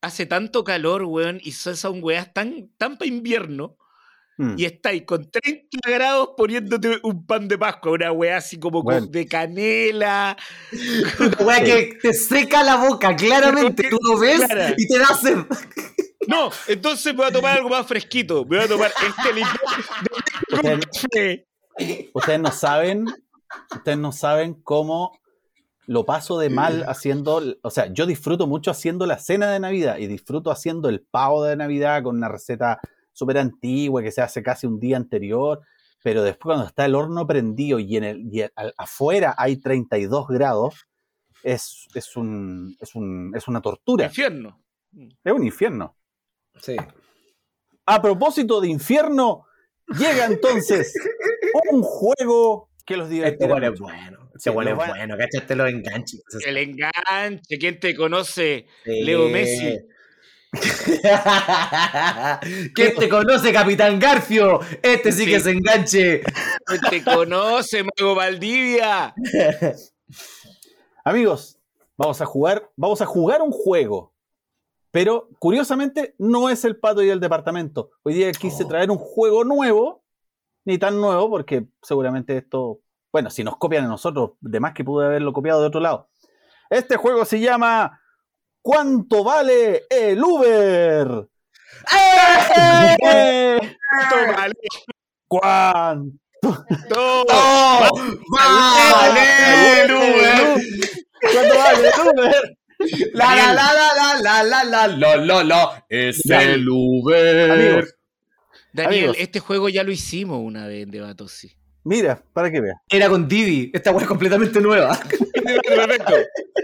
hace 0.00 0.24
tanto 0.24 0.62
calor, 0.62 1.02
weón, 1.04 1.40
y 1.42 1.50
son 1.52 2.02
weas 2.02 2.32
tan, 2.32 2.70
tan 2.78 2.96
para 2.96 3.08
invierno. 3.08 3.76
Mm. 4.38 4.54
Y 4.56 4.64
estáis 4.64 5.02
con 5.02 5.28
30 5.28 5.78
grados 5.84 6.30
poniéndote 6.36 7.00
un 7.02 7.26
pan 7.26 7.48
de 7.48 7.58
Pascua, 7.58 7.92
una 7.92 8.12
weá 8.12 8.36
así 8.36 8.58
como 8.58 8.84
Bueno. 8.84 9.06
De 9.06 9.26
canela. 9.26 10.36
Una 11.18 11.36
weá 11.44 11.64
que 11.64 11.98
te 12.00 12.14
seca 12.14 12.62
la 12.62 12.76
boca, 12.76 13.16
claramente. 13.16 13.90
Tú 13.90 13.98
lo 14.00 14.18
ves 14.18 14.38
Clara. 14.38 14.74
y 14.78 14.86
te 14.86 14.98
da 14.98 15.14
sed. 15.14 15.38
No, 16.28 16.50
entonces 16.68 17.06
me 17.06 17.18
voy 17.18 17.26
a 17.26 17.32
tomar 17.32 17.56
algo 17.56 17.68
más 17.68 17.84
fresquito. 17.84 18.44
Me 18.44 18.56
voy 18.56 18.64
a 18.64 18.68
tomar 18.68 18.92
este 19.08 19.32
licor 19.34 20.80
de. 21.12 21.46
Ustedes 22.14 22.40
no 22.40 22.52
saben, 22.52 23.06
ustedes 23.74 23.98
no 23.98 24.12
saben 24.12 24.54
cómo 24.54 25.20
lo 25.90 26.04
paso 26.06 26.38
de 26.38 26.50
mal 26.50 26.84
haciendo, 26.88 27.42
o 27.62 27.70
sea, 27.70 27.86
yo 27.92 28.06
disfruto 28.06 28.46
mucho 28.46 28.70
haciendo 28.70 29.06
la 29.06 29.18
cena 29.18 29.50
de 29.50 29.58
Navidad 29.58 29.98
y 29.98 30.06
disfruto 30.06 30.52
haciendo 30.52 30.88
el 30.88 31.00
pavo 31.02 31.42
de 31.42 31.56
Navidad 31.56 32.04
con 32.04 32.16
una 32.16 32.28
receta 32.28 32.78
súper 33.12 33.38
antigua 33.38 34.00
que 34.00 34.12
se 34.12 34.22
hace 34.22 34.40
casi 34.40 34.68
un 34.68 34.78
día 34.78 34.96
anterior, 34.96 35.60
pero 36.04 36.22
después 36.22 36.54
cuando 36.54 36.66
está 36.68 36.84
el 36.84 36.94
horno 36.94 37.26
prendido 37.26 37.80
y, 37.80 37.96
en 37.96 38.04
el, 38.04 38.20
y 38.32 38.42
al- 38.54 38.72
afuera 38.78 39.34
hay 39.36 39.56
32 39.56 40.28
grados, 40.28 40.86
es, 41.42 41.88
es, 41.94 42.16
un, 42.16 42.76
es, 42.80 42.94
un- 42.94 43.32
es 43.34 43.48
una 43.48 43.60
tortura, 43.60 44.04
Infierno. 44.06 44.62
es 45.24 45.32
un 45.32 45.42
infierno. 45.42 45.96
Sí. 46.60 46.76
A 47.86 48.00
propósito 48.00 48.60
de 48.60 48.68
infierno, 48.68 49.44
llega 49.98 50.26
entonces 50.26 50.94
un 51.72 51.82
juego 51.82 52.70
que 52.86 52.96
los 52.96 53.06
Este 53.10 53.14
divertirá 53.16 53.70
bueno 53.70 54.19
es 54.48 54.54
mucho. 54.54 54.54
bueno. 54.54 54.70
Sí, 54.70 54.74
bueno 54.74 55.16
es 55.24 55.46
bueno. 55.46 55.56
Los 55.64 55.70
enganches. 55.70 56.22
El 56.46 56.56
enganche. 56.56 57.58
¿Quién 57.58 57.78
te 57.80 57.94
conoce? 57.94 58.66
Sí. 58.84 59.02
Leo 59.02 59.28
Messi. 59.28 59.78
¿Quién 62.74 62.94
te 62.98 63.08
conoce, 63.08 63.52
Capitán 63.52 63.98
Garfio? 63.98 64.60
Este 64.82 65.12
sí, 65.12 65.24
Sí. 65.24 65.30
que 65.30 65.36
es 65.36 65.46
enganche. 65.46 66.22
¿Quién 66.66 66.80
te 66.90 67.04
conoce, 67.04 67.84
Mago 67.84 68.14
Valdivia? 68.14 69.14
Amigos, 71.04 71.58
vamos 71.96 72.20
a 72.20 72.26
jugar, 72.26 72.70
vamos 72.76 73.00
a 73.00 73.06
jugar 73.06 73.42
un 73.42 73.50
juego. 73.52 74.12
Pero 74.90 75.28
curiosamente 75.38 76.14
no 76.18 76.50
es 76.50 76.64
el 76.64 76.76
pato 76.76 77.02
y 77.02 77.10
el 77.10 77.20
departamento. 77.20 77.92
Hoy 78.02 78.14
día 78.14 78.32
quise 78.32 78.64
Oh. 78.64 78.68
traer 78.68 78.90
un 78.90 78.98
juego 78.98 79.44
nuevo, 79.44 80.02
ni 80.64 80.78
tan 80.78 81.00
nuevo, 81.00 81.30
porque 81.30 81.66
seguramente 81.82 82.36
esto, 82.36 82.80
bueno, 83.12 83.30
si 83.30 83.44
nos 83.44 83.56
copian 83.56 83.84
a 83.84 83.88
nosotros, 83.88 84.32
de 84.40 84.60
más 84.60 84.72
que 84.72 84.84
pude 84.84 85.06
haberlo 85.06 85.32
copiado 85.32 85.60
de 85.60 85.66
otro 85.66 85.80
lado. 85.80 86.08
Este 86.68 86.96
juego 86.96 87.24
se 87.24 87.40
llama 87.40 88.00
¿Cuánto 88.62 89.24
vale 89.24 89.86
el 89.88 90.22
Uber? 90.22 91.28
¡Eh! 93.02 93.58
¿Cuánto? 95.26 96.18
Todo. 96.88 97.24
¡Oh! 97.28 97.90
¡Vale, 98.28 99.84
Uber! 99.94 100.62
¿Cuánto 101.20 101.58
vale 101.58 101.88
el 101.88 102.18
Uber? 102.18 102.58
La 103.12 103.36
la 103.36 103.52
la 103.52 103.72
la 103.74 103.92
la 104.22 104.42
la 104.42 104.64
la 104.64 104.86
la 104.88 105.16
la 105.16 105.44
la 105.44 105.86
es 105.88 106.24
el 106.24 106.66
Uber. 106.68 107.86
Daniel, 108.72 109.14
este 109.18 109.40
juego 109.40 109.68
ya 109.68 109.82
lo 109.82 109.92
hicimos 109.92 110.40
una 110.42 110.66
vez 110.66 110.84
en 110.84 110.90
Debatossi. 110.90 111.59
Mira, 111.84 112.22
para 112.32 112.50
que 112.50 112.60
veas. 112.60 112.76
Era 112.88 113.08
con 113.08 113.28
Divi, 113.28 113.70
esta 113.74 113.90
wea 113.92 114.02
es 114.02 114.08
completamente 114.08 114.60
nueva. 114.60 114.98
Perfecto. 115.64 116.14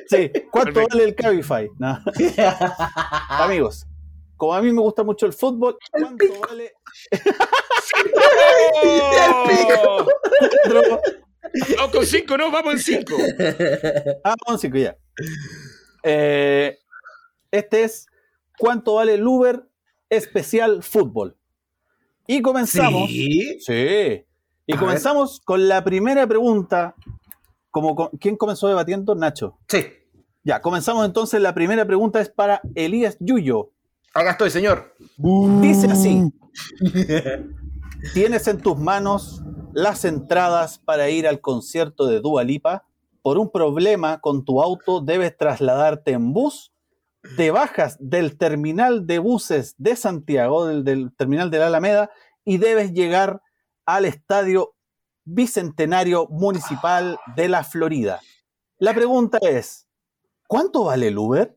Sí, 0.08 0.30
¿cuánto 0.50 0.72
Perfecto. 0.74 0.88
vale 0.90 1.04
el 1.04 1.14
Cabify? 1.14 1.70
No. 1.78 1.98
Amigos, 3.28 3.86
como 4.36 4.54
a 4.54 4.62
mí 4.62 4.72
me 4.72 4.80
gusta 4.80 5.02
mucho 5.02 5.26
el 5.26 5.32
fútbol, 5.32 5.76
¿cuánto 5.90 6.24
vale 6.40 6.72
¡Oh! 9.86 10.06
otro? 10.66 11.00
Vamos 11.76 11.92
con 11.92 12.06
cinco, 12.06 12.36
no, 12.36 12.50
vamos 12.50 12.74
en 12.74 12.80
cinco. 12.80 13.16
Ah, 14.24 14.34
un 14.46 14.58
cinco 14.58 14.76
ya. 14.78 14.96
Eh, 16.02 16.78
este 17.50 17.84
es 17.84 18.06
¿cuánto 18.58 18.94
vale 18.94 19.14
el 19.14 19.26
Uber 19.26 19.62
especial 20.10 20.82
fútbol? 20.82 21.36
Y 22.26 22.42
comenzamos. 22.42 23.08
Sí. 23.08 23.58
Sí. 23.60 24.24
Y 24.66 24.74
A 24.74 24.78
comenzamos 24.78 25.40
con 25.40 25.68
la 25.68 25.84
primera 25.84 26.26
pregunta. 26.26 26.94
Como, 27.70 28.10
¿Quién 28.20 28.36
comenzó 28.36 28.68
debatiendo? 28.68 29.14
Nacho. 29.14 29.58
Sí. 29.68 29.86
Ya, 30.42 30.60
comenzamos 30.60 31.04
entonces. 31.06 31.40
La 31.40 31.54
primera 31.54 31.84
pregunta 31.84 32.20
es 32.20 32.28
para 32.28 32.60
Elías 32.74 33.16
Yuyo. 33.20 33.70
Acá 34.14 34.32
estoy, 34.32 34.50
señor. 34.50 34.94
Dice 35.60 35.88
así. 35.90 36.32
Tienes 38.14 38.46
en 38.48 38.60
tus 38.60 38.78
manos 38.78 39.42
las 39.72 40.04
entradas 40.04 40.78
para 40.78 41.10
ir 41.10 41.28
al 41.28 41.40
concierto 41.40 42.06
de 42.06 42.20
Dua 42.20 42.44
Lipa. 42.44 42.86
Por 43.22 43.38
un 43.38 43.50
problema 43.50 44.20
con 44.20 44.44
tu 44.44 44.62
auto 44.62 45.00
debes 45.00 45.36
trasladarte 45.36 46.12
en 46.12 46.32
bus. 46.32 46.72
Te 47.36 47.50
bajas 47.50 47.96
del 48.00 48.38
terminal 48.38 49.06
de 49.06 49.18
buses 49.18 49.74
de 49.78 49.96
Santiago, 49.96 50.66
del, 50.66 50.84
del 50.84 51.14
terminal 51.14 51.50
de 51.50 51.58
la 51.58 51.66
Alameda, 51.66 52.10
y 52.44 52.58
debes 52.58 52.92
llegar 52.92 53.42
al 53.86 54.04
estadio 54.04 54.74
Bicentenario 55.24 56.26
Municipal 56.28 57.18
de 57.34 57.48
la 57.48 57.64
Florida. 57.64 58.20
La 58.78 58.94
pregunta 58.94 59.38
es, 59.42 59.88
¿cuánto 60.46 60.84
vale 60.84 61.08
el 61.08 61.18
Uber? 61.18 61.56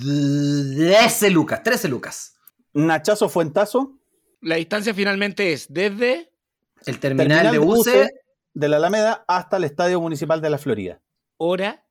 13 0.00 1.30
lucas, 1.30 1.62
13 1.62 1.88
lucas. 1.88 2.36
Nachazo 2.74 3.28
Fuentazo, 3.28 3.98
La 4.40 4.56
distancia 4.56 4.94
finalmente 4.94 5.52
es 5.52 5.66
desde. 5.72 6.30
El 6.84 6.98
terminal, 6.98 7.52
de 7.52 7.58
buses. 7.58 8.10
de 8.54 8.68
la 8.68 8.76
Alameda 8.78 9.24
hasta 9.28 9.56
el 9.56 9.64
Estadio 9.64 10.00
Municipal 10.00 10.40
de 10.40 10.50
la 10.50 10.58
Florida. 10.58 11.00
hora. 11.36 11.84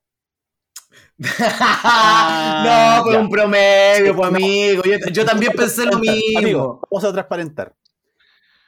no, 1.17 3.03
por 3.03 3.13
ya. 3.13 3.19
un 3.19 3.29
promedio, 3.29 4.15
pues 4.15 4.27
amigo. 4.27 4.83
Yo, 4.83 4.97
yo 5.11 5.25
también 5.25 5.53
pensé 5.55 5.85
lo 5.85 5.97
mismo. 5.99 6.39
Amigo, 6.39 6.81
vamos 6.89 7.03
a 7.05 7.13
transparentar. 7.13 7.73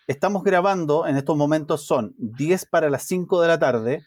Estamos 0.07 0.43
grabando, 0.43 1.07
en 1.07 1.15
estos 1.17 1.37
momentos 1.37 1.85
son 1.85 2.13
10 2.17 2.65
para 2.65 2.89
las 2.89 3.03
5 3.03 3.41
de 3.41 3.47
la 3.47 3.59
tarde 3.59 4.05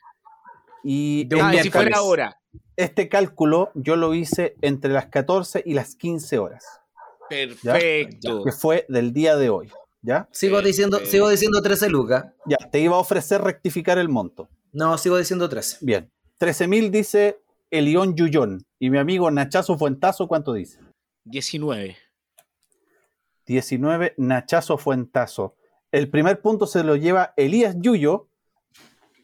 y 0.84 1.24
De 1.24 1.36
un 1.36 1.42
Ah, 1.42 1.54
y 1.54 1.58
si 1.62 1.70
fuera 1.70 2.02
hora. 2.02 2.38
este 2.76 3.08
cálculo 3.08 3.70
yo 3.74 3.96
lo 3.96 4.14
hice 4.14 4.56
entre 4.60 4.92
las 4.92 5.06
14 5.06 5.62
y 5.64 5.74
las 5.74 5.94
15 5.96 6.38
horas, 6.38 6.64
Perfecto. 7.28 8.44
que 8.44 8.52
fue 8.52 8.84
del 8.88 9.12
día 9.12 9.36
de 9.36 9.48
hoy. 9.50 9.70
¿Ya? 10.02 10.28
Sigo 10.30 10.62
diciendo, 10.62 11.00
Eh, 11.00 11.06
sigo 11.06 11.28
diciendo 11.28 11.60
13 11.62 11.88
lucas. 11.88 12.26
Ya, 12.44 12.58
te 12.70 12.78
iba 12.78 12.94
a 12.94 13.00
ofrecer 13.00 13.40
rectificar 13.40 13.98
el 13.98 14.08
monto. 14.08 14.48
No, 14.72 14.96
sigo 14.98 15.16
diciendo 15.18 15.48
13. 15.48 15.78
Bien. 15.80 16.12
13.000 16.38 16.90
dice 16.90 17.40
Elión 17.70 18.14
Yuyón. 18.14 18.64
Y 18.78 18.90
mi 18.90 18.98
amigo 18.98 19.28
Nachazo 19.32 19.76
Fuentazo, 19.76 20.28
¿cuánto 20.28 20.52
dice? 20.52 20.78
19. 21.24 21.96
19 23.46 24.14
Nachazo 24.18 24.78
Fuentazo. 24.78 25.56
El 25.92 26.10
primer 26.10 26.40
punto 26.40 26.66
se 26.66 26.82
lo 26.84 26.96
lleva 26.96 27.34
Elías 27.36 27.76
Yuyo 27.78 28.28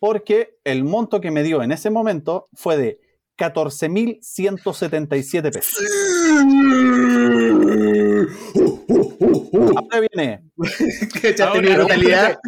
porque 0.01 0.59
el 0.65 0.85
monto 0.85 1.21
que 1.21 1.31
me 1.31 1.43
dio 1.43 1.63
en 1.63 1.73
ese 1.73 1.91
momento 1.91 2.49
fue 2.55 2.77
de 2.77 3.01
14.177 3.39 5.53
pesos. 5.53 5.79
Ahora 9.77 10.01
viene. 10.01 10.43
¿Cachaste 11.15 11.43
Ahora, 11.43 11.61
mi 11.61 11.75
brutalidad? 11.75 12.39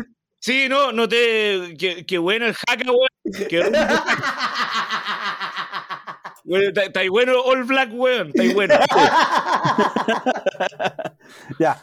Sí, 0.40 0.66
no, 0.68 0.92
no 0.92 1.08
te. 1.08 1.74
Qué, 1.78 2.04
qué 2.06 2.18
bueno 2.18 2.46
el 2.46 2.54
hacka, 2.66 2.90
weón. 2.90 3.08
Qué 3.48 3.60
bueno, 6.44 6.82
está 6.82 7.00
ahí 7.00 7.08
bueno 7.08 7.40
All 7.40 7.64
Black, 7.64 7.90
weón. 7.94 8.30
Está 8.34 8.52
bueno. 8.52 8.74
Ya. 11.58 11.82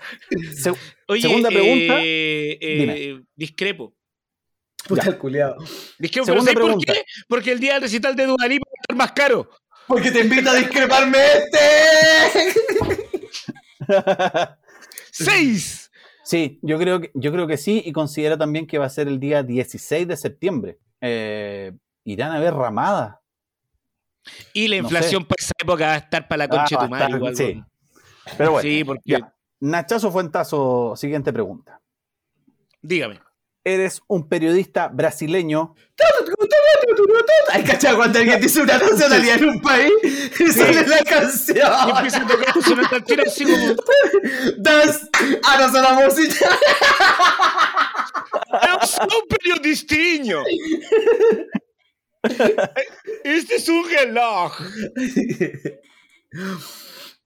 Se- 0.56 0.74
Oye, 1.08 1.22
Segunda 1.22 1.50
pregunta. 1.50 1.96
eh, 2.02 2.58
eh, 2.62 3.22
discrepo. 3.36 3.94
Puta 4.88 5.10
el 5.10 5.18
culiao. 5.18 5.56
Discrepo, 6.00 6.26
pero 6.26 6.42
Segunda 6.42 6.52
¿sabes 6.52 6.54
por 6.56 6.64
pregunta. 6.64 6.94
qué? 6.94 7.04
Porque 7.28 7.52
el 7.52 7.60
día 7.60 7.74
del 7.74 7.84
recital 7.84 8.16
de 8.16 8.24
Lipa 8.28 8.40
va 8.42 8.48
a 8.50 8.82
estar 8.82 8.96
más 8.98 9.12
caro. 9.12 9.50
Porque 9.88 10.10
te 10.12 10.22
invito 10.22 10.50
a 10.50 10.56
discreparme 10.56 11.18
este. 11.36 12.54
¡Seis! 15.12 15.92
Sí, 16.24 16.60
yo 16.62 16.78
creo, 16.78 17.02
que, 17.02 17.12
yo 17.14 17.32
creo 17.32 17.46
que 17.48 17.58
sí, 17.58 17.82
y 17.86 17.92
considera 17.92 18.38
también 18.38 18.66
que 18.68 18.78
va 18.78 18.86
a 18.86 18.90
ser 18.90 19.08
el 19.08 19.20
día 19.20 19.44
16 19.44 20.08
de 20.08 20.16
septiembre. 20.18 20.78
Eh, 21.02 21.74
irán 22.06 22.32
a 22.32 22.40
ver 22.40 22.54
ramada. 22.54 23.22
Y 24.54 24.68
la 24.68 24.78
No 24.78 24.84
inflación 24.84 25.26
para 25.26 25.36
esa 25.40 25.52
época 25.60 25.86
va 25.88 25.94
a 25.94 25.98
estar 25.98 26.28
para 26.28 26.38
la 26.38 26.48
concha 26.48 26.76
Ah, 26.78 26.82
de 26.84 26.86
tu 26.88 26.92
madre. 26.92 27.06
está- 27.06 27.18
igual, 27.18 27.36
sí. 27.36 27.64
Pero 28.38 28.52
bueno, 28.52 28.70
Sí, 28.70 28.84
porque. 28.84 29.02
ya. 29.06 29.34
Nachazo 29.62 30.12
Fuentazo, 30.12 30.96
siguiente 30.96 31.32
pregunta. 31.32 31.80
Dígame. 32.82 33.20
Eres 33.64 34.02
un 34.08 34.28
periodista 34.28 34.88
brasileño. 34.88 35.76
Ay, 37.52 37.64
cachado, 37.64 37.98
cuando 37.98 38.18
alguien 38.18 38.42
dice 38.42 38.62
una 38.62 38.78
nacionalidad 38.80 39.38
en 39.38 39.50
un 39.50 39.62
país 39.62 39.92
y 40.40 40.48
sale 40.48 40.88
la 40.88 41.00
Y 41.00 41.04
canción. 41.04 41.90
empieza 41.96 42.22
a 42.24 42.28
tocar 42.28 42.54
su 42.64 42.76
nota 42.76 42.96
al 42.96 43.04
tiro 43.04 43.24
así 43.28 43.44
como. 43.46 43.76
Das, 44.58 45.08
ahora 45.44 45.70
suena 45.70 45.94
música. 45.94 46.50
Eu 48.68 48.88
sou 48.88 49.28
periodistinho. 49.30 50.44
Este 53.24 53.56
es 53.56 53.70
un 53.70 53.84
reloj. 53.88 54.54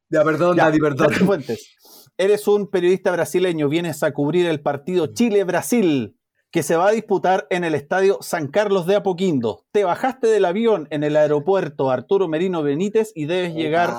Ya, 0.10 0.24
perdón, 0.24 0.58
Ya, 0.58 0.65
Dani, 0.65 0.80
perdón. 0.80 1.13
Fuentes, 1.13 1.76
eres 2.17 2.47
un 2.47 2.67
periodista 2.67 3.12
brasileño, 3.12 3.69
vienes 3.69 4.04
a 4.04 4.13
cubrir 4.13 4.45
el 4.45 4.62
partido 4.62 5.08
Chile-Brasil 5.08 6.17
que 6.51 6.63
se 6.63 6.78
va 6.78 6.88
a 6.88 6.91
disputar 6.91 7.47
en 7.49 7.65
el 7.65 7.75
estadio 7.75 8.17
San 8.21 8.47
Carlos 8.47 8.86
de 8.86 8.95
Apoquindo. 8.95 9.65
Te 9.73 9.84
bajaste 9.84 10.28
del 10.28 10.45
avión 10.45 10.88
en 10.89 11.04
el 11.04 11.17
aeropuerto 11.17 11.91
Arturo 11.91 12.30
Merino 12.30 12.63
Benítez 12.63 13.12
y 13.13 13.25
debes 13.25 13.54
llegar 13.54 13.93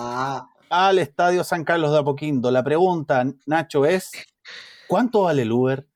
al 0.70 0.98
estadio 0.98 1.44
San 1.44 1.64
Carlos 1.64 1.92
de 1.92 1.98
Apoquindo. 1.98 2.50
La 2.50 2.64
pregunta, 2.64 3.24
Nacho, 3.44 3.85
es: 3.85 4.11
¿cuánto 4.88 5.22
vale 5.22 5.42
el 5.42 5.52
Uber? 5.52 5.87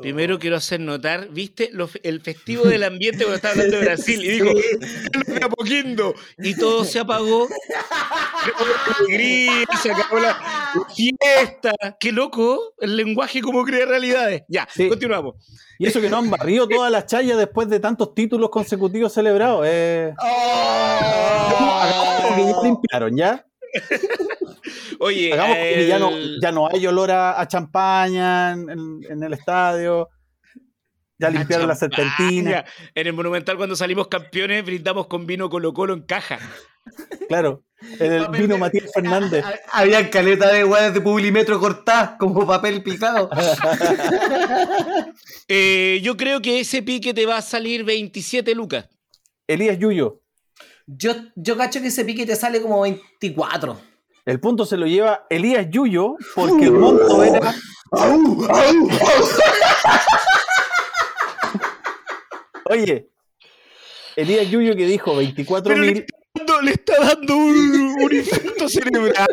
Primero 0.00 0.38
quiero 0.38 0.56
hacer 0.56 0.80
notar, 0.80 1.28
¿viste? 1.30 1.70
Lo 1.72 1.88
el 2.02 2.20
festivo 2.20 2.64
del 2.64 2.82
ambiente 2.84 3.18
cuando 3.24 3.36
estaba 3.36 3.52
hablando 3.52 3.76
de 3.78 3.84
Brasil. 3.84 4.24
Y 4.24 4.38
de 5.32 5.44
Apoquindo. 5.44 6.14
Y 6.38 6.54
todo 6.56 6.84
se 6.84 6.98
apagó. 6.98 7.48
Se 9.82 9.90
acabó 9.90 10.18
la 10.18 10.36
fiesta. 10.94 11.72
Qué 11.98 12.12
loco 12.12 12.74
el 12.80 12.96
lenguaje 12.96 13.40
como 13.40 13.64
crea 13.64 13.86
realidades. 13.86 14.42
Ya, 14.48 14.68
Sí. 14.72 14.88
continuamos. 14.88 15.36
Y 15.78 15.86
eso 15.86 16.00
que 16.00 16.08
no 16.08 16.18
han 16.18 16.30
barrido 16.30 16.68
todas 16.68 16.90
las 16.92 17.06
chayas 17.06 17.36
después 17.38 17.68
de 17.68 17.80
tantos 17.80 18.14
títulos 18.14 18.50
consecutivos 18.50 19.12
celebrados. 19.12 19.66
Eh, 19.68 20.12
que 22.36 22.44
ya 22.46 22.62
limpiaron, 22.62 23.16
¿ya? 23.16 23.44
Oye, 25.00 25.32
Hagamos 25.32 25.56
como 25.56 25.68
que 25.70 25.86
ya 25.86 25.98
no, 25.98 26.10
ya 26.40 26.52
no 26.52 26.68
hay 26.68 26.86
olor 26.86 27.10
a, 27.10 27.40
a 27.40 27.48
champaña 27.48 28.52
en, 28.52 28.70
en- 28.70 29.00
en 29.08 29.22
el 29.22 29.32
estadio. 29.32 30.08
Ya 31.18 31.30
limpiaron 31.30 31.68
la 31.68 31.76
serpentina. 31.76 32.64
En 32.94 33.06
el 33.06 33.12
Monumental, 33.12 33.56
cuando 33.56 33.76
salimos 33.76 34.08
campeones, 34.08 34.64
brindamos 34.64 35.06
con 35.06 35.24
vino 35.26 35.48
Colo 35.48 35.72
Colo 35.72 35.94
en 35.94 36.02
caja. 36.02 36.38
Claro. 37.28 37.64
En 38.00 38.12
el 38.12 38.28
vino 38.28 38.58
Matías 38.58 38.90
Fernández. 38.92 39.44
Había 39.72 40.10
caleta 40.10 40.52
de 40.52 40.64
weas 40.64 40.92
de 40.92 41.00
publimetro 41.00 41.60
cortadas 41.60 42.12
como 42.18 42.44
papel 42.46 42.82
picado. 42.82 43.30
Eh, 45.48 46.00
yo 46.02 46.16
creo 46.16 46.40
que 46.40 46.60
ese 46.60 46.82
pique 46.82 47.12
te 47.12 47.26
va 47.26 47.36
a 47.36 47.42
salir 47.42 47.84
27 47.84 48.54
lucas. 48.54 48.88
Elías 49.46 49.78
Yuyo. 49.78 50.21
Yo, 50.86 51.12
yo 51.36 51.56
cacho 51.56 51.80
que 51.80 51.88
ese 51.88 52.04
pique 52.04 52.26
te 52.26 52.36
sale 52.36 52.60
como 52.60 52.80
24. 52.82 53.78
El 54.24 54.40
punto 54.40 54.64
se 54.64 54.76
lo 54.76 54.86
lleva 54.86 55.26
Elías 55.30 55.66
Yuyo 55.70 56.16
porque 56.34 56.64
el 56.66 56.72
monto 56.72 57.22
era. 57.24 57.54
Oye, 62.64 63.08
Elías 64.16 64.48
Yuyo 64.48 64.76
que 64.76 64.86
dijo 64.86 65.16
24 65.16 65.68
Pero 65.68 65.82
le 65.84 65.92
mil. 65.92 65.98
está 66.04 66.16
dando, 66.34 66.62
le 66.62 66.70
está 66.72 66.94
dando 67.04 67.36
un, 67.36 67.96
un 68.00 68.14
infarto 68.14 68.68
cerebral. 68.68 69.26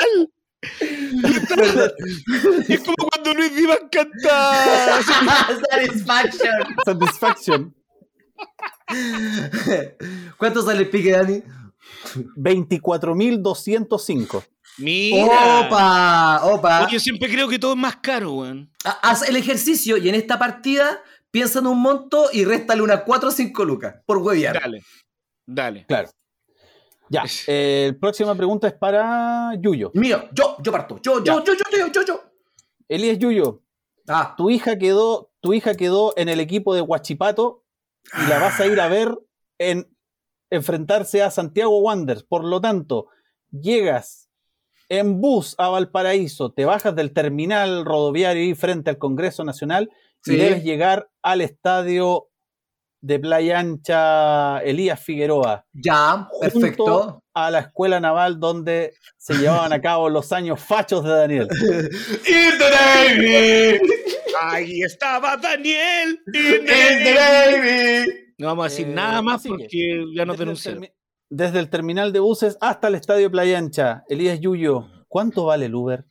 Es 2.68 2.80
como 2.82 2.96
cuando 3.10 3.34
Luis 3.34 3.56
Dimas 3.56 3.80
canta. 3.92 5.02
Satisfaction. 5.70 6.52
Satisfaction. 6.86 7.76
¿Cuánto 10.38 10.62
sale 10.62 10.80
el 10.80 10.90
pique, 10.90 11.12
Dani? 11.12 11.44
24.205. 12.38 14.44
Mira. 14.78 15.66
Opa, 15.68 16.42
opa. 16.46 16.84
Oye, 16.86 16.94
yo 16.94 17.00
siempre 17.00 17.30
creo 17.30 17.48
que 17.50 17.60
todo 17.60 17.74
es 17.74 17.78
más 17.80 17.98
caro, 17.98 18.32
weón. 18.34 18.72
Ha- 18.86 19.00
Haz 19.10 19.28
el 19.28 19.36
ejercicio 19.36 19.98
y 19.98 20.08
en 20.10 20.16
esta 20.16 20.40
partida 20.40 21.02
piensa 21.32 21.60
en 21.60 21.68
un 21.68 21.82
monto 21.82 22.30
y 22.32 22.46
réstale 22.46 22.82
unas 22.82 23.02
4 23.04 23.28
o 23.30 23.32
5 23.32 23.66
lucas 23.66 23.96
por 24.06 24.18
huevear. 24.20 24.60
Dale. 24.62 24.82
Dale. 25.46 25.86
Claro. 25.88 26.10
Ya. 27.10 27.24
eh, 27.48 27.94
próxima 28.00 28.34
pregunta 28.36 28.68
es 28.68 28.74
para 28.74 29.52
Yuyo. 29.60 29.92
Mío, 29.96 30.30
yo, 30.32 30.56
yo 30.62 30.72
parto. 30.72 31.00
Yo, 31.02 31.24
yo, 31.24 31.44
yo, 31.44 31.54
yo, 31.56 31.64
yo, 31.78 31.88
yo, 31.92 32.06
yo. 32.06 32.22
Elías 32.88 33.18
Yuyo, 33.20 33.62
Ah, 34.08 34.34
tu 34.38 34.50
hija 34.50 34.78
quedó, 34.80 35.30
tu 35.42 35.54
hija 35.54 35.76
quedó 35.76 36.14
en 36.18 36.30
el 36.30 36.40
equipo 36.40 36.74
de 36.74 36.82
Huachipato 36.82 37.64
y 38.18 38.30
la 38.30 38.40
vas 38.40 38.60
a 38.60 38.66
ir 38.68 38.80
a 38.80 38.88
ver 38.88 39.18
en 39.58 39.88
enfrentarse 40.50 41.22
a 41.22 41.32
Santiago 41.32 41.80
Wanderers. 41.80 42.24
Por 42.24 42.44
lo 42.44 42.60
tanto, 42.62 43.08
llegas 43.52 44.30
en 44.90 45.22
bus 45.22 45.56
a 45.60 45.70
Valparaíso, 45.70 46.52
te 46.52 46.66
bajas 46.66 46.96
del 46.96 47.14
terminal 47.14 47.86
rodoviario 47.86 48.44
y 48.44 48.56
frente 48.56 48.90
al 48.90 48.98
Congreso 48.98 49.44
Nacional 49.44 49.92
y 50.26 50.36
debes 50.36 50.64
llegar 50.64 51.10
al 51.22 51.42
estadio 51.42 52.26
de 53.02 53.20
Playa 53.20 53.60
Ancha 53.60 54.60
Elías 54.60 55.00
Figueroa, 55.00 55.66
ya, 55.72 56.28
junto 56.32 56.40
perfecto. 56.60 57.24
a 57.34 57.50
la 57.52 57.60
escuela 57.60 58.00
naval 58.02 58.40
donde 58.42 58.94
se 59.16 59.36
llevaban 59.36 59.72
a 59.72 59.80
cabo 59.80 60.10
los 60.10 60.34
años 60.34 60.60
fachos 60.60 61.06
de 61.06 61.10
Daniel. 61.12 61.48
In 62.28 62.58
the 62.58 62.70
Navy, 62.70 63.80
Ahí 64.42 64.82
estaba 64.82 65.38
Daniel. 65.38 66.20
in 66.34 66.66
the 66.66 67.14
Navy. 67.14 67.79
No 68.40 68.48
vamos 68.48 68.66
a 68.66 68.70
decir 68.70 68.88
Eh, 68.88 68.94
nada 68.94 69.22
más 69.22 69.44
que, 69.44 69.50
porque 69.50 70.06
ya 70.16 70.26
nos 70.26 70.36
el 70.36 70.40
denunciaron. 70.40 70.88
Desde 71.30 71.60
el 71.60 71.70
terminal 71.70 72.12
de 72.12 72.20
buses 72.20 72.58
hasta 72.62 72.88
el 72.88 72.96
estadio 72.96 73.30
Playa 73.30 73.60
Ancha. 73.60 74.04
Elías 74.10 74.40
Yuyo, 74.40 74.88
¿cuánto 75.08 75.46
vale 75.46 75.68
el 75.68 75.76
Uber? 75.76 76.06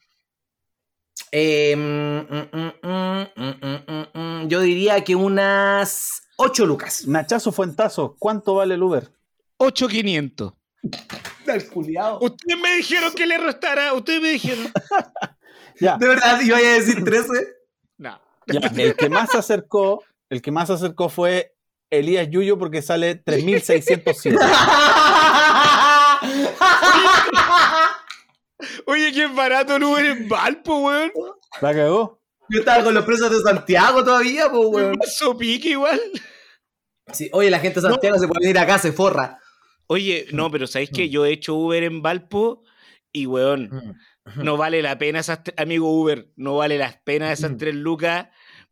Eh, 1.33 1.75
mm, 1.75 1.81
mm, 1.81 2.49
mm, 2.53 2.73
mm, 2.83 3.27
mm, 3.35 3.93
mm, 4.15 4.19
mm, 4.21 4.49
yo 4.49 4.61
diría 4.61 5.03
que 5.03 5.17
unas 5.17 6.23
8 6.37 6.67
lucas. 6.67 7.09
Nachazo 7.09 7.51
Fuentazo, 7.51 8.15
¿cuánto 8.19 8.55
vale 8.55 8.75
el 8.75 8.83
Uber? 8.83 9.11
8500. 9.57 10.53
Del 11.47 11.69
culiao. 11.69 12.19
Ustedes 12.21 12.61
me 12.61 12.75
dijeron 12.77 13.13
que 13.15 13.27
le 13.27 13.39
restara. 13.39 13.95
Ustedes 13.95 14.21
me 14.23 14.31
dijeron. 14.31 14.71
Ya, 15.81 15.97
¿De 15.97 16.09
verdad 16.09 16.41
iba 16.41 16.57
a 16.57 16.61
decir 16.61 17.05
13? 17.05 17.29
No. 17.99 18.21
ya, 18.49 18.59
el 18.59 18.97
que 18.97 19.09
más 19.09 19.31
se 19.31 19.39
acercó, 19.39 20.03
el 20.29 20.43
que 20.43 20.51
más 20.51 20.67
se 20.67 20.73
acercó 20.73 21.09
fue 21.09 21.55
Elías 21.91 22.29
Yuyo 22.31 22.59
porque 22.59 22.83
sale 22.83 23.15
3607. 23.15 24.37
Oye, 28.87 29.13
qué 29.13 29.27
barato 29.29 29.77
el 29.77 29.85
Uber 29.85 30.05
en 30.05 30.29
Valpo, 30.29 30.79
weón. 30.79 31.13
¿La 31.61 31.73
cagó? 31.75 32.21
Yo 32.51 32.61
estaba 32.61 32.83
con 32.83 32.95
los 32.95 33.05
presos 33.05 33.31
de 33.31 33.41
Santiago 33.41 34.03
todavía, 34.05 34.51
pues, 34.51 34.69
weón. 34.69 34.97
Paso 34.97 35.37
pique 35.37 35.71
igual. 35.71 36.01
Sí, 37.13 37.29
oye, 37.33 37.51
la 37.51 37.61
gente 37.61 37.81
de 37.81 37.89
Santiago 37.89 38.19
se 38.19 38.27
puede 38.27 38.41
venir 38.41 38.59
acá, 38.59 38.79
se 38.79 38.93
forra. 38.93 39.39
Oye, 39.87 40.27
no, 40.33 40.51
pero 40.51 40.67
¿sabéis 40.67 40.91
que 40.91 41.09
yo 41.09 41.25
he 41.25 41.33
hecho 41.33 41.55
Uber 41.55 41.83
en 41.83 42.03
Valpo? 42.03 42.65
Y, 43.13 43.25
weón, 43.27 43.97
no 44.37 44.59
vale 44.59 44.83
la 44.83 44.99
pena 44.99 45.21
esas 45.21 45.41
amigo 45.57 45.91
Uber, 45.91 46.31
no 46.37 46.57
vale 46.57 46.77
la 46.77 47.01
pena 47.05 47.33
esas 47.33 47.57
tres 47.57 47.75
lucas 47.75 48.29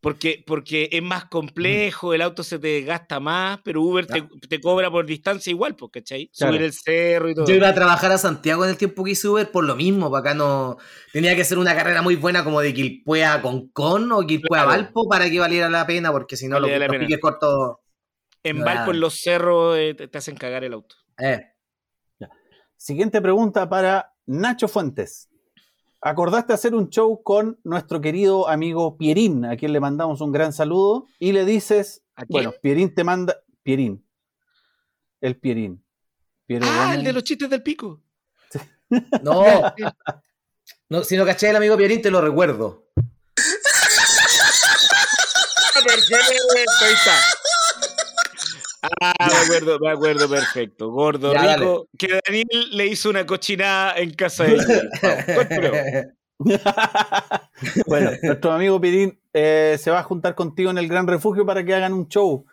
porque, 0.07 0.45
porque 0.47 0.89
es 0.93 1.03
más 1.03 1.25
complejo, 1.25 2.15
el 2.15 2.23
auto 2.23 2.45
se 2.45 2.61
te 2.61 2.69
desgasta 2.69 3.19
más, 3.19 3.59
pero 3.65 3.83
Uber 3.83 4.07
te, 4.07 4.23
te 4.49 4.61
cobra 4.61 4.89
por 4.89 5.05
distancia 5.05 5.51
igual, 5.51 5.75
pues, 5.75 5.91
¿cachai? 5.91 6.29
Claro. 6.29 6.53
Subir 6.53 6.63
el 6.65 6.73
cerro 6.73 7.29
y 7.29 7.35
todo. 7.35 7.45
Yo 7.45 7.57
iba 7.57 7.67
a 7.67 7.75
trabajar 7.75 8.13
a 8.13 8.19
Santiago 8.19 8.63
en 8.63 8.71
el 8.71 8.77
tiempo 8.77 9.03
que 9.03 9.11
hice 9.11 9.27
Uber 9.27 9.51
por 9.51 9.65
lo 9.65 9.75
mismo, 9.75 10.09
para 10.09 10.21
acá 10.21 10.35
no... 10.35 10.77
Tenía 11.13 11.35
que 11.35 11.43
ser 11.43 11.59
una 11.59 11.75
carrera 11.75 12.03
muy 12.03 12.15
buena 12.15 12.45
como 12.45 12.61
de 12.61 12.73
Quilpue 12.73 13.25
a 13.25 13.43
Concón 13.43 14.13
o 14.13 14.21
Quilpue 14.25 14.57
a 14.57 14.63
Claro. 14.63 14.81
Valpo 14.81 15.09
para 15.09 15.29
que 15.29 15.41
valiera 15.41 15.69
la 15.69 15.85
pena, 15.85 16.13
porque 16.13 16.37
si 16.37 16.47
no 16.47 16.61
los, 16.61 16.71
los 16.71 16.99
piques 16.99 17.19
cortos... 17.19 17.79
En 18.45 18.59
Claro. 18.59 18.77
Valpo, 18.77 18.93
en 18.93 19.01
los 19.01 19.19
cerros, 19.21 19.77
eh, 19.77 19.95
te, 19.95 20.07
te 20.07 20.19
hacen 20.19 20.37
cagar 20.37 20.63
el 20.63 20.75
auto. 20.75 20.95
Eh. 21.19 21.41
Siguiente 22.77 23.21
pregunta 23.21 23.69
para 23.69 24.15
Nacho 24.25 24.69
Fuentes. 24.69 25.29
Acordaste 26.09 26.53
hacer 26.53 26.73
un 26.75 26.89
show 26.89 27.21
con 27.25 27.59
nuestro 27.65 28.01
querido 28.01 28.49
amigo 28.49 28.97
Pierín, 28.97 29.45
a 29.45 29.57
quien 29.57 29.73
le 29.73 29.81
mandamos 29.81 30.21
un 30.21 30.31
gran 30.31 30.53
saludo, 30.53 31.07
y 31.19 31.33
le 31.33 31.45
dices, 31.45 32.05
¿A 32.15 32.21
quién? 32.25 32.29
bueno, 32.45 32.53
Pierín 32.63 32.95
te 32.95 33.03
manda, 33.03 33.37
Pierín, 33.65 34.07
el 35.21 35.37
Pierín. 35.37 35.83
Piero 36.47 36.65
Ah, 36.69 36.85
Gómez. 36.85 36.99
el 36.99 37.05
de 37.07 37.13
los 37.13 37.25
chistes 37.25 37.51
del 37.51 37.61
pico. 37.65 38.01
No. 39.21 39.43
no. 40.89 41.03
Si 41.03 41.17
no 41.17 41.25
caché 41.27 41.51
el 41.51 41.57
amigo 41.57 41.77
Pierín, 41.77 42.01
te 42.01 42.09
lo 42.13 42.21
recuerdo. 42.21 42.87
Perfecto, 45.75 46.85
ahí 46.85 46.93
está. 46.95 47.15
Ah, 49.01 49.15
me 49.19 49.45
acuerdo, 49.45 49.79
me 49.79 49.91
acuerdo 49.91 50.29
perfecto. 50.29 50.91
Gordo, 50.91 51.33
Ya, 51.33 51.57
rico. 51.57 51.89
Que 51.99 52.21
Daniel 52.27 52.71
le 52.73 52.87
hizo 52.87 53.11
una 53.11 53.27
cochinada 53.27 53.97
en 53.97 54.15
casa 54.15 54.45
de 54.45 54.55
ella. 54.55 56.07
Bueno, 57.87 58.11
nuestro 58.23 58.53
amigo 58.53 58.79
Pirín 58.79 59.19
eh, 59.33 59.77
se 59.81 59.91
va 59.91 60.01
a 60.01 60.03
juntar 60.03 60.35
contigo 60.35 60.71
en 60.71 60.77
el 60.77 60.87
Gran 60.89 61.07
Refugio 61.07 61.47
para 61.47 61.65
que 61.65 61.75
hagan 61.75 61.95
un 61.95 62.09
show. 62.09 62.45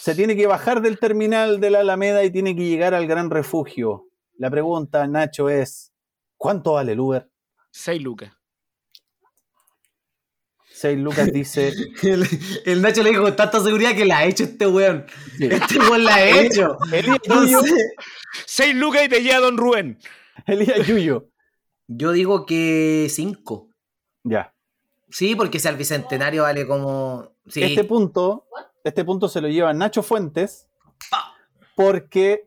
Se 0.00 0.14
tiene 0.14 0.34
que 0.34 0.46
bajar 0.46 0.82
del 0.82 0.98
terminal 0.98 1.60
de 1.60 1.70
la 1.70 1.80
Alameda 1.80 2.24
y 2.24 2.30
tiene 2.30 2.56
que 2.56 2.64
llegar 2.64 2.94
al 2.94 3.06
Gran 3.06 3.30
Refugio. 3.30 4.06
La 4.36 4.50
pregunta, 4.50 5.06
Nacho, 5.06 5.48
es: 5.48 5.92
¿cuánto 6.36 6.72
vale 6.72 6.92
el 6.92 7.00
Uber? 7.00 7.30
6 7.70 8.02
lucas. 8.02 8.32
6 10.78 10.98
Lucas 10.98 11.32
dice: 11.32 11.72
El, 12.02 12.26
el 12.64 12.82
Nacho 12.82 13.02
le 13.02 13.10
dijo 13.10 13.22
con 13.22 13.34
tanta 13.34 13.60
seguridad 13.60 13.96
que 13.96 14.04
la 14.04 14.18
ha 14.18 14.26
hecho 14.26 14.44
este 14.44 14.68
weón. 14.68 15.06
sí. 15.36 15.48
Este 15.50 15.80
weón 15.80 16.04
la 16.04 16.14
ha 16.14 16.40
hecho. 16.40 16.78
Elías 16.92 17.18
Yuyo, 17.26 17.58
Entonces, 17.60 17.74
6 18.46 18.76
lucas 18.76 19.02
y 19.04 19.08
te 19.08 19.22
lleva 19.22 19.40
Don 19.40 19.56
Rubén. 19.56 19.98
Elías 20.46 20.86
Yuyo, 20.86 21.30
Yo 21.88 22.12
digo 22.12 22.46
que 22.46 23.08
5. 23.10 23.68
Ya. 24.22 24.54
Sí, 25.10 25.34
porque 25.34 25.58
si 25.58 25.66
al 25.66 25.76
bicentenario 25.76 26.44
vale 26.44 26.64
como. 26.64 27.32
Sí. 27.48 27.60
Este 27.62 27.82
punto, 27.82 28.46
este 28.84 29.04
punto 29.04 29.28
se 29.28 29.40
lo 29.40 29.48
lleva 29.48 29.72
Nacho 29.72 30.04
Fuentes 30.04 30.68
porque 31.74 32.46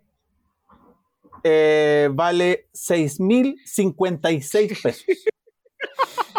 eh, 1.43 2.07
vale 2.13 2.69
6.056 2.73 4.81
pesos. 4.81 5.03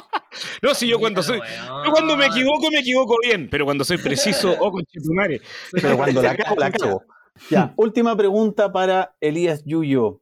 No, 0.63 0.75
si 0.75 0.89
yo 0.89 0.99
cuando 0.99 1.23
soy. 1.23 1.41
Yo 1.85 1.93
cuando 1.93 2.17
me 2.17 2.27
equivoco, 2.27 2.71
me 2.71 2.81
equivoco 2.81 3.17
bien. 3.23 3.49
Pero 3.51 3.65
cuando 3.65 3.85
soy 3.85 3.99
preciso, 3.99 4.57
oh, 4.61 4.71
conchetumare. 4.71 5.41
Pero 5.73 5.97
cuando 5.97 6.23
la 6.23 6.37
cago, 6.37 6.57
la 6.57 6.71
cago. 6.71 7.03
Ya, 7.51 7.73
última 7.77 8.17
pregunta 8.17 8.73
para 8.73 9.15
Elías 9.21 9.63
Yuyo. 9.65 10.21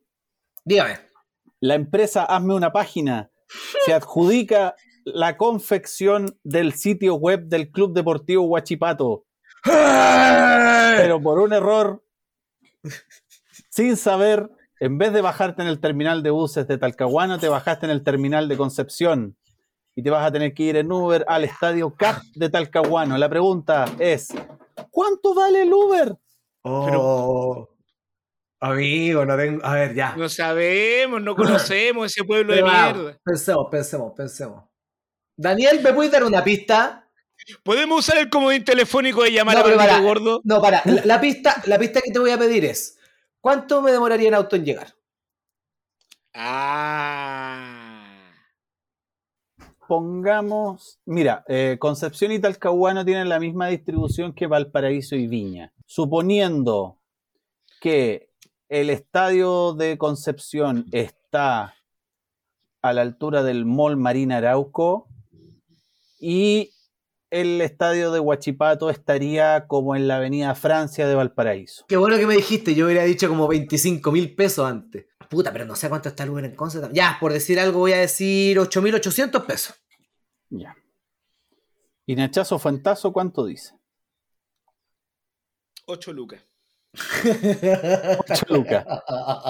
Dígame. 0.64 0.98
La 1.60 1.74
empresa 1.74 2.24
Hazme 2.24 2.54
una 2.54 2.72
página 2.72 3.30
se 3.84 3.92
adjudica 3.92 4.76
la 5.04 5.36
confección 5.36 6.38
del 6.44 6.74
sitio 6.74 7.14
web 7.14 7.44
del 7.46 7.70
Club 7.70 7.94
Deportivo 7.94 8.44
Huachipato. 8.44 9.26
Pero 9.64 11.20
por 11.20 11.38
un 11.38 11.52
error, 11.52 12.02
sin 13.68 13.96
saber, 13.96 14.50
en 14.78 14.98
vez 14.98 15.12
de 15.12 15.20
bajarte 15.20 15.62
en 15.62 15.68
el 15.68 15.80
terminal 15.80 16.22
de 16.22 16.30
buses 16.30 16.66
de 16.66 16.78
Talcahuano, 16.78 17.38
te 17.38 17.48
bajaste 17.48 17.86
en 17.86 17.92
el 17.92 18.02
terminal 18.02 18.48
de 18.48 18.56
Concepción. 18.56 19.36
Y 19.94 20.02
te 20.02 20.10
vas 20.10 20.26
a 20.26 20.32
tener 20.32 20.54
que 20.54 20.62
ir 20.62 20.76
en 20.76 20.90
Uber 20.90 21.24
al 21.28 21.44
estadio 21.44 21.94
CAP 21.94 22.22
de 22.34 22.48
Talcahuano. 22.48 23.18
La 23.18 23.28
pregunta 23.28 23.86
es, 23.98 24.28
¿cuánto 24.90 25.34
vale 25.34 25.62
el 25.62 25.72
Uber? 25.72 26.16
Oh. 26.62 27.68
Amigo, 28.60 29.24
no 29.24 29.36
tengo. 29.36 29.64
A 29.64 29.74
ver, 29.74 29.94
ya. 29.94 30.14
No 30.16 30.28
sabemos, 30.28 31.22
no 31.22 31.34
conocemos 31.34 32.06
ese 32.06 32.24
pueblo 32.24 32.54
de 32.54 32.62
Pero 32.62 32.72
mierda. 32.72 33.18
Pensemos, 33.24 33.66
pensemos, 33.70 34.12
pensemos. 34.14 34.64
Daniel, 35.36 35.80
¿me 35.82 35.92
puedes 35.94 36.12
dar 36.12 36.24
una 36.24 36.44
pista? 36.44 37.08
¿Podemos 37.62 38.00
usar 38.00 38.18
el 38.18 38.28
comodín 38.28 38.62
telefónico 38.62 39.22
de 39.22 39.32
llamar 39.32 39.56
No, 39.56 39.72
a 39.72 39.76
para. 39.76 39.98
Gordo? 40.00 40.40
No, 40.44 40.60
para. 40.60 40.82
La, 40.84 41.02
la 41.06 41.20
pista, 41.20 41.62
la 41.64 41.78
pista 41.78 42.02
que 42.02 42.12
te 42.12 42.18
voy 42.18 42.30
a 42.30 42.38
pedir 42.38 42.66
es: 42.66 42.98
¿cuánto 43.40 43.80
me 43.80 43.92
demoraría 43.92 44.28
en 44.28 44.34
auto 44.34 44.56
en 44.56 44.64
llegar? 44.66 44.94
Ah. 46.34 47.69
Pongamos, 49.90 51.00
mira, 51.04 51.44
eh, 51.48 51.76
Concepción 51.80 52.30
y 52.30 52.38
Talcahuano 52.38 53.04
tienen 53.04 53.28
la 53.28 53.40
misma 53.40 53.66
distribución 53.66 54.32
que 54.32 54.46
Valparaíso 54.46 55.16
y 55.16 55.26
Viña. 55.26 55.72
Suponiendo 55.84 57.00
que 57.80 58.30
el 58.68 58.88
estadio 58.88 59.72
de 59.72 59.98
Concepción 59.98 60.86
está 60.92 61.74
a 62.82 62.92
la 62.92 63.02
altura 63.02 63.42
del 63.42 63.64
Mall 63.64 63.96
Marina 63.96 64.36
Arauco 64.36 65.08
y 66.20 66.70
el 67.30 67.60
estadio 67.60 68.12
de 68.12 68.20
Huachipato 68.20 68.90
estaría 68.90 69.66
como 69.66 69.96
en 69.96 70.06
la 70.06 70.18
Avenida 70.18 70.54
Francia 70.54 71.08
de 71.08 71.16
Valparaíso. 71.16 71.84
Qué 71.88 71.96
bueno 71.96 72.16
que 72.16 72.28
me 72.28 72.36
dijiste, 72.36 72.76
yo 72.76 72.84
hubiera 72.86 73.02
dicho 73.02 73.28
como 73.28 73.48
25 73.48 74.12
mil 74.12 74.36
pesos 74.36 74.70
antes. 74.70 75.09
Puta, 75.30 75.52
pero 75.52 75.64
no 75.64 75.76
sé 75.76 75.88
cuánto 75.88 76.08
está 76.08 76.24
el 76.24 76.30
Uber 76.30 76.44
en 76.44 76.56
Conce. 76.56 76.80
Ya, 76.92 77.16
por 77.20 77.32
decir 77.32 77.60
algo 77.60 77.78
voy 77.78 77.92
a 77.92 77.98
decir 77.98 78.58
8.800 78.58 79.46
pesos. 79.46 79.76
Ya. 80.48 80.74
¿Y 82.04 82.16
Nachazo 82.16 82.58
Fantazo 82.58 83.12
cuánto 83.12 83.44
dice? 83.46 83.72
8 85.86 86.12
lucas. 86.12 86.42
8 86.92 88.44
lucas. 88.48 88.84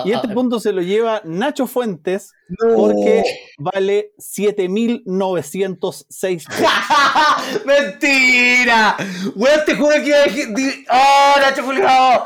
Y 0.04 0.12
este 0.12 0.28
punto 0.28 0.60
se 0.60 0.72
lo 0.72 0.82
lleva 0.82 1.22
Nacho 1.24 1.66
Fuentes 1.66 2.32
No. 2.48 2.76
porque 2.76 3.24
vale 3.58 4.12
7.906 4.18 6.46
pesos. 6.46 6.54
¡Mentira! 7.64 8.96
Weón, 9.34 9.60
te 9.64 9.74
juro 9.76 9.94
que 10.04 10.12
¡Oh, 10.90 11.34
Nacho 11.40 11.62
Julián! 11.64 12.20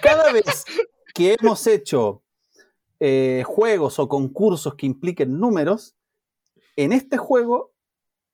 Cada 0.00 0.30
vez 0.32 0.64
que 1.12 1.34
hemos 1.40 1.66
hecho 1.66 2.22
eh, 3.00 3.42
juegos 3.46 3.98
o 3.98 4.08
concursos 4.08 4.74
que 4.76 4.86
impliquen 4.86 5.38
números, 5.40 5.96
en 6.76 6.92
este 6.92 7.16
juego 7.16 7.72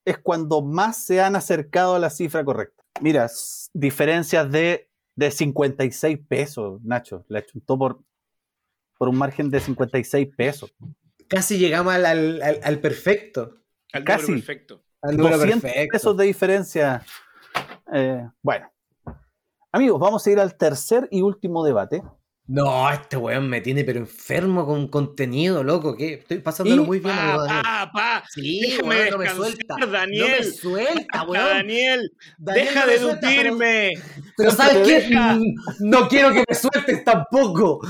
es 0.05 0.17
cuando 0.17 0.61
más 0.61 0.97
se 0.97 1.21
han 1.21 1.35
acercado 1.35 1.95
a 1.95 1.99
la 1.99 2.09
cifra 2.09 2.43
correcta. 2.45 2.83
Mira, 3.01 3.29
diferencias 3.73 4.49
de, 4.51 4.89
de 5.15 5.31
56 5.31 6.19
pesos, 6.27 6.81
Nacho. 6.83 7.25
Le 7.29 7.39
achuntó 7.39 7.77
por, 7.77 7.99
por 8.97 9.09
un 9.09 9.17
margen 9.17 9.49
de 9.49 9.59
56 9.59 10.29
pesos. 10.35 10.73
Casi 11.27 11.57
llegamos 11.57 11.93
al, 11.93 12.05
al- 12.05 12.41
al- 12.41 12.59
al 12.63 12.79
perfecto. 12.79 13.57
Al 13.93 14.03
Casi. 14.03 14.23
número 14.31 14.45
perfecto. 14.45 14.83
Al 15.01 15.17
número 15.17 15.37
200 15.37 15.61
perfecto. 15.61 15.91
pesos 15.91 16.17
de 16.17 16.25
diferencia. 16.25 17.05
Eh, 17.93 18.27
bueno. 18.41 18.71
Amigos, 19.71 19.99
vamos 19.99 20.25
a 20.25 20.31
ir 20.31 20.39
al 20.39 20.55
tercer 20.55 21.07
y 21.11 21.21
último 21.21 21.63
debate. 21.65 22.01
No, 22.49 22.89
este 22.89 23.17
weón 23.17 23.49
me 23.49 23.59
tiene 23.59 23.83
pero 23.83 23.99
enfermo 23.99 24.65
con 24.65 24.87
contenido, 24.87 25.63
loco. 25.65 25.97
¿qué? 25.97 26.13
Estoy 26.13 26.37
pasándolo 26.39 26.83
Y- 26.83 26.85
muy 26.85 26.99
bien, 26.99 27.13
Pa, 27.13 27.37
Daniel. 27.39 27.61
pa, 27.63 27.91
pa. 27.93 28.23
Sí, 28.29 28.61
Déjame 28.61 28.87
weón, 28.87 29.09
no 29.11 29.17
me 29.17 29.29
suelta. 29.31 29.75
No 29.77 29.85
me 29.87 29.91
Daniel. 29.91 30.53
suelta, 30.53 31.23
weón. 31.23 31.45
Daniel, 31.45 32.11
Daniel, 32.37 32.65
deja 32.65 32.79
no 32.85 32.87
de 32.87 32.97
pero- 32.97 33.07
dutirme. 33.15 33.91
Pero, 34.37 34.49
te 34.51 34.55
¿sabes 34.55 34.87
qué? 34.87 34.93
deja. 34.93 35.33
Mm, 35.35 35.43
No 35.79 36.07
quiero 36.07 36.31
que 36.31 36.43
me 36.47 36.55
sueltes 36.55 37.03
tampoco. 37.03 37.81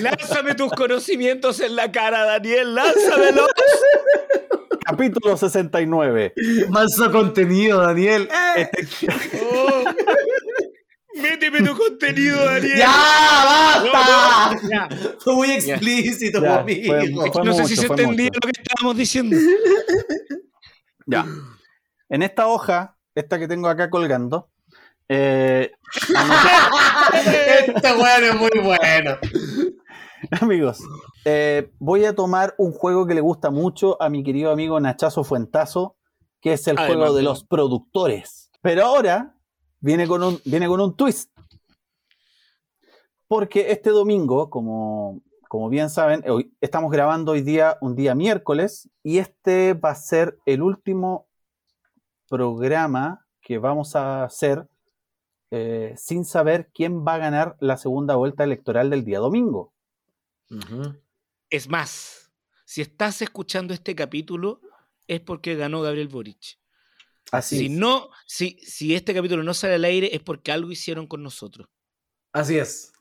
Lánzame 0.00 0.54
tus 0.54 0.72
conocimientos 0.72 1.60
en 1.60 1.76
la 1.76 1.92
cara, 1.92 2.24
Daniel. 2.24 2.74
Lánzamelos. 2.74 3.46
Capítulo 4.86 5.36
69. 5.36 6.32
Manso 6.70 7.12
contenido, 7.12 7.82
Daniel. 7.82 8.26
Oh. 9.52 9.84
Méteme 11.22 11.62
tu 11.62 11.76
contenido, 11.76 12.44
Daniel. 12.44 12.78
¡Ya, 12.78 12.86
basta! 12.86 14.54
No, 14.54 14.62
no, 14.62 14.70
ya. 14.70 14.88
Fue 15.20 15.34
muy 15.34 15.50
explícito, 15.52 16.40
Ya, 16.42 16.60
amigo. 16.60 16.92
fue- 16.94 17.30
fue 17.32 17.44
no 17.44 17.52
sé 17.54 17.64
si 17.66 17.76
se 17.76 17.86
entendía 17.86 18.26
mucho. 18.26 18.40
lo 18.42 18.52
que 18.52 18.60
estábamos 18.60 18.96
diciendo. 18.96 19.36
Ya. 21.10 21.24
En 22.10 22.22
esta 22.22 22.48
hoja, 22.48 22.98
esta 23.14 23.38
que 23.38 23.48
tengo 23.48 23.66
acá 23.68 23.88
colgando, 23.88 24.50
eh, 25.08 25.70
Este 27.14 27.92
weón 27.94 28.24
es 28.24 28.34
muy 28.34 28.50
bueno. 28.62 29.16
amigos, 30.42 30.80
eh, 31.24 31.70
voy 31.78 32.04
a 32.04 32.14
tomar 32.14 32.54
un 32.58 32.72
juego 32.72 33.06
que 33.06 33.14
le 33.14 33.22
gusta 33.22 33.50
mucho 33.50 33.96
a 34.02 34.10
mi 34.10 34.22
querido 34.22 34.50
amigo 34.52 34.78
Nachazo 34.80 35.24
Fuentazo, 35.24 35.96
que 36.42 36.52
es 36.52 36.66
el 36.68 36.76
Además 36.78 36.96
juego 36.98 37.14
de- 37.16 37.22
los 37.22 37.44
productores. 37.44 38.50
Pero 38.60 38.84
ahora 38.84 39.34
viene 39.80 40.06
con 40.06 40.22
un, 40.22 40.40
viene 40.44 40.66
con 40.66 40.80
un 40.80 40.96
twist. 40.96 41.30
Porque 43.26 43.70
este 43.72 43.90
domingo, 43.90 44.48
como, 44.48 45.20
como 45.48 45.68
bien 45.68 45.90
saben, 45.90 46.24
hoy, 46.28 46.54
estamos 46.60 46.90
grabando 46.90 47.32
hoy 47.32 47.42
día, 47.42 47.76
un 47.80 47.94
día 47.94 48.14
miércoles, 48.14 48.88
y 49.02 49.18
este 49.18 49.74
va 49.74 49.90
a 49.90 49.94
ser 49.94 50.38
el 50.46 50.62
último 50.62 51.28
programa 52.28 53.26
que 53.40 53.58
vamos 53.58 53.96
a 53.96 54.24
hacer 54.24 54.68
eh, 55.50 55.94
sin 55.96 56.24
saber 56.24 56.70
quién 56.74 57.04
va 57.06 57.14
a 57.14 57.18
ganar 57.18 57.56
la 57.60 57.78
segunda 57.78 58.16
vuelta 58.16 58.44
electoral 58.44 58.90
del 58.90 59.04
día 59.04 59.18
domingo. 59.18 59.72
Es 61.50 61.68
más, 61.68 62.30
si 62.64 62.82
estás 62.82 63.22
escuchando 63.22 63.72
este 63.72 63.94
capítulo, 63.94 64.60
es 65.06 65.20
porque 65.20 65.56
ganó 65.56 65.80
Gabriel 65.80 66.08
Boric. 66.08 66.58
Así 67.30 67.58
Si 67.58 67.66
es. 67.66 67.70
no, 67.70 68.10
si, 68.26 68.58
si 68.62 68.94
este 68.94 69.14
capítulo 69.14 69.42
no 69.42 69.54
sale 69.54 69.74
al 69.74 69.84
aire, 69.84 70.14
es 70.14 70.20
porque 70.22 70.52
algo 70.52 70.70
hicieron 70.70 71.06
con 71.06 71.22
nosotros. 71.22 71.68
Así 72.32 72.58
es. 72.58 72.92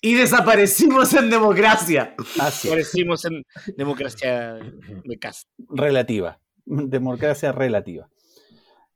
Y 0.00 0.14
desaparecimos 0.14 1.14
en 1.14 1.30
democracia. 1.30 2.14
Así 2.38 2.68
es. 2.68 2.72
Parecimos 2.74 3.24
en 3.24 3.42
democracia 3.76 4.54
de 4.54 5.18
casa. 5.18 5.46
relativa. 5.70 6.40
Democracia 6.66 7.52
relativa. 7.52 8.08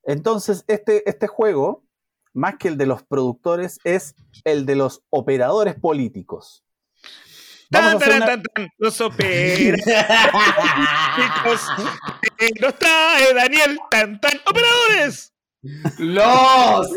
Entonces, 0.04 0.64
este, 0.68 1.08
este 1.08 1.26
juego, 1.26 1.84
más 2.34 2.56
que 2.58 2.68
el 2.68 2.76
de 2.76 2.86
los 2.86 3.02
productores, 3.02 3.78
es 3.84 4.14
el 4.44 4.66
de 4.66 4.76
los 4.76 5.02
operadores 5.10 5.74
políticos. 5.76 6.64
Vamos 7.70 7.94
a 7.94 7.98
Tan, 7.98 8.08
tan, 8.08 8.16
una- 8.16 8.26
tan, 8.26 8.42
tan, 8.54 8.68
los 8.78 9.00
operadores. 9.00 9.86
Nos 12.60 12.74
trae 12.78 13.34
Daniel, 13.34 13.78
tan, 13.90 14.20
tan, 14.20 14.32
operadores. 14.46 15.32
Los 15.98 16.88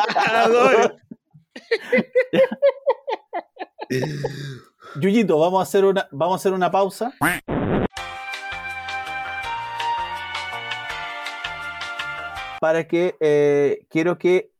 operadores. 0.00 0.90
Yuyito, 5.00 5.38
vamos 5.38 5.60
a 5.60 5.62
hacer 5.62 5.84
una, 5.84 6.08
vamos 6.10 6.34
a 6.34 6.36
hacer 6.40 6.52
una 6.52 6.70
pausa. 6.70 7.12
Para 12.60 12.86
que 12.86 13.16
eh, 13.20 13.86
quiero 13.90 14.18
que 14.18 14.52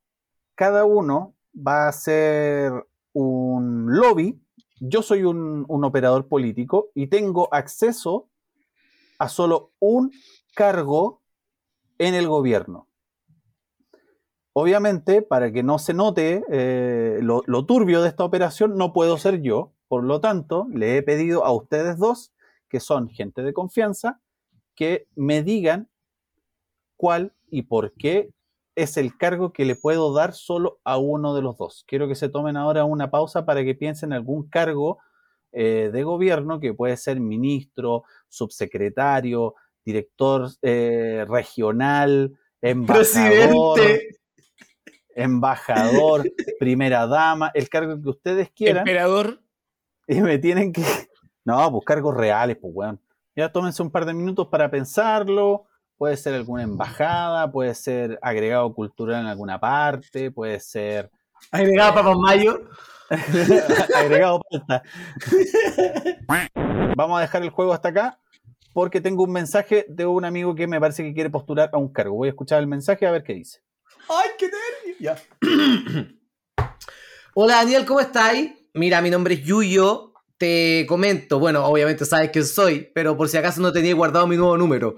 cada 0.57 0.84
uno 0.84 1.34
va 1.57 1.84
a 1.84 1.88
hacer 1.88 2.72
un 3.12 3.86
lobby 3.94 4.42
yo 4.84 5.02
soy 5.02 5.22
un, 5.22 5.64
un 5.68 5.84
operador 5.84 6.26
político 6.26 6.90
y 6.94 7.06
tengo 7.06 7.48
acceso 7.54 8.28
a 9.18 9.28
solo 9.28 9.70
un 9.78 10.10
cargo 10.56 11.22
en 11.98 12.14
el 12.14 12.26
gobierno. 12.26 12.88
Obviamente, 14.54 15.22
para 15.22 15.52
que 15.52 15.62
no 15.62 15.78
se 15.78 15.94
note 15.94 16.42
eh, 16.50 17.20
lo, 17.22 17.42
lo 17.46 17.64
turbio 17.64 18.02
de 18.02 18.08
esta 18.08 18.24
operación, 18.24 18.76
no 18.76 18.92
puedo 18.92 19.16
ser 19.18 19.40
yo. 19.40 19.72
Por 19.86 20.02
lo 20.02 20.20
tanto, 20.20 20.66
le 20.74 20.96
he 20.96 21.02
pedido 21.02 21.44
a 21.44 21.52
ustedes 21.52 21.96
dos, 21.96 22.32
que 22.68 22.80
son 22.80 23.08
gente 23.08 23.42
de 23.42 23.52
confianza, 23.52 24.20
que 24.74 25.06
me 25.14 25.44
digan 25.44 25.88
cuál 26.96 27.34
y 27.50 27.62
por 27.62 27.92
qué 27.92 28.30
es 28.75 28.97
el 28.97 29.16
cargo 29.16 29.53
que 29.53 29.64
le 29.64 29.77
puedo 29.77 30.12
dar 30.12 30.33
solo 30.33 30.81
a 30.85 30.99
uno 30.99 31.35
de 31.35 31.43
los 31.43 31.57
dos. 31.57 31.85
Quiero 31.87 32.09
que 32.09 32.14
se 32.14 32.29
tomen 32.29 32.57
ahora 32.57 32.85
una 32.85 33.11
pausa 33.11 33.45
para 33.45 33.64
que 33.64 33.75
piensen 33.75 34.11
en 34.11 34.14
algún 34.14 34.49
cargo 34.49 34.99
eh, 35.53 35.91
de 35.93 36.03
gobierno 36.03 36.61
que 36.61 36.73
puede 36.73 36.97
ser 36.97 37.20
ministro, 37.20 38.05
subsecretario, 38.29 39.55
director 39.85 40.49
eh, 40.62 41.27
regional, 41.29 42.39
embajador, 42.62 43.75
Presidente. 43.75 44.18
embajador, 45.14 46.23
primera 46.59 47.07
dama, 47.07 47.51
el 47.55 47.68
cargo 47.68 48.01
que 48.01 48.09
ustedes 48.09 48.51
quieran. 48.51 48.79
Emperador. 48.79 49.43
Y 50.07 50.20
me 50.20 50.39
tienen 50.39 50.73
que. 50.73 50.83
No, 51.45 51.70
pues 51.70 51.85
cargos 51.85 52.16
reales, 52.16 52.57
pues, 52.61 52.73
weón. 52.75 53.01
Ya 53.35 53.51
tómense 53.51 53.83
un 53.83 53.91
par 53.91 54.07
de 54.07 54.14
minutos 54.14 54.49
para 54.49 54.70
pensarlo. 54.70 55.66
Puede 56.03 56.16
ser 56.16 56.34
alguna 56.34 56.64
embajada, 56.64 57.53
puede 57.53 57.76
ser 57.76 58.18
agregado 58.22 58.74
cultural 58.74 59.20
en 59.20 59.28
alguna 59.28 59.61
parte, 59.61 60.32
puede 60.32 60.59
ser 60.59 61.12
Agregado 61.53 61.94
Papas 61.94 62.16
Mayo. 62.16 62.68
agregado 63.94 64.40
palta. 64.50 64.82
Vamos 66.96 67.18
a 67.18 67.20
dejar 67.20 67.42
el 67.42 67.50
juego 67.50 67.72
hasta 67.72 67.90
acá 67.90 68.18
porque 68.72 69.00
tengo 69.00 69.22
un 69.22 69.30
mensaje 69.30 69.86
de 69.88 70.05
un 70.05 70.24
amigo 70.24 70.57
que 70.57 70.66
me 70.66 70.80
parece 70.80 71.05
que 71.05 71.14
quiere 71.14 71.30
postular 71.30 71.70
a 71.72 71.78
un 71.78 71.92
cargo. 71.92 72.16
Voy 72.16 72.26
a 72.26 72.30
escuchar 72.30 72.59
el 72.59 72.66
mensaje 72.66 73.07
a 73.07 73.12
ver 73.12 73.22
qué 73.22 73.34
dice. 73.34 73.61
¡Ay, 74.09 74.30
qué 74.36 74.46
nervio! 74.46 74.96
Ya. 74.98 75.16
Hola 77.34 77.59
Daniel, 77.59 77.86
¿cómo 77.86 78.00
estáis? 78.00 78.50
Mira, 78.74 79.00
mi 79.00 79.11
nombre 79.11 79.34
es 79.34 79.44
Yuyo. 79.44 80.14
Te 80.36 80.84
comento, 80.88 81.38
bueno, 81.38 81.64
obviamente 81.64 82.05
sabes 82.05 82.30
quién 82.32 82.44
soy, 82.44 82.90
pero 82.92 83.16
por 83.16 83.28
si 83.28 83.36
acaso 83.36 83.61
no 83.61 83.72
tenía 83.72 83.94
guardado 83.94 84.26
mi 84.26 84.36
nuevo 84.36 84.57
número. 84.57 84.96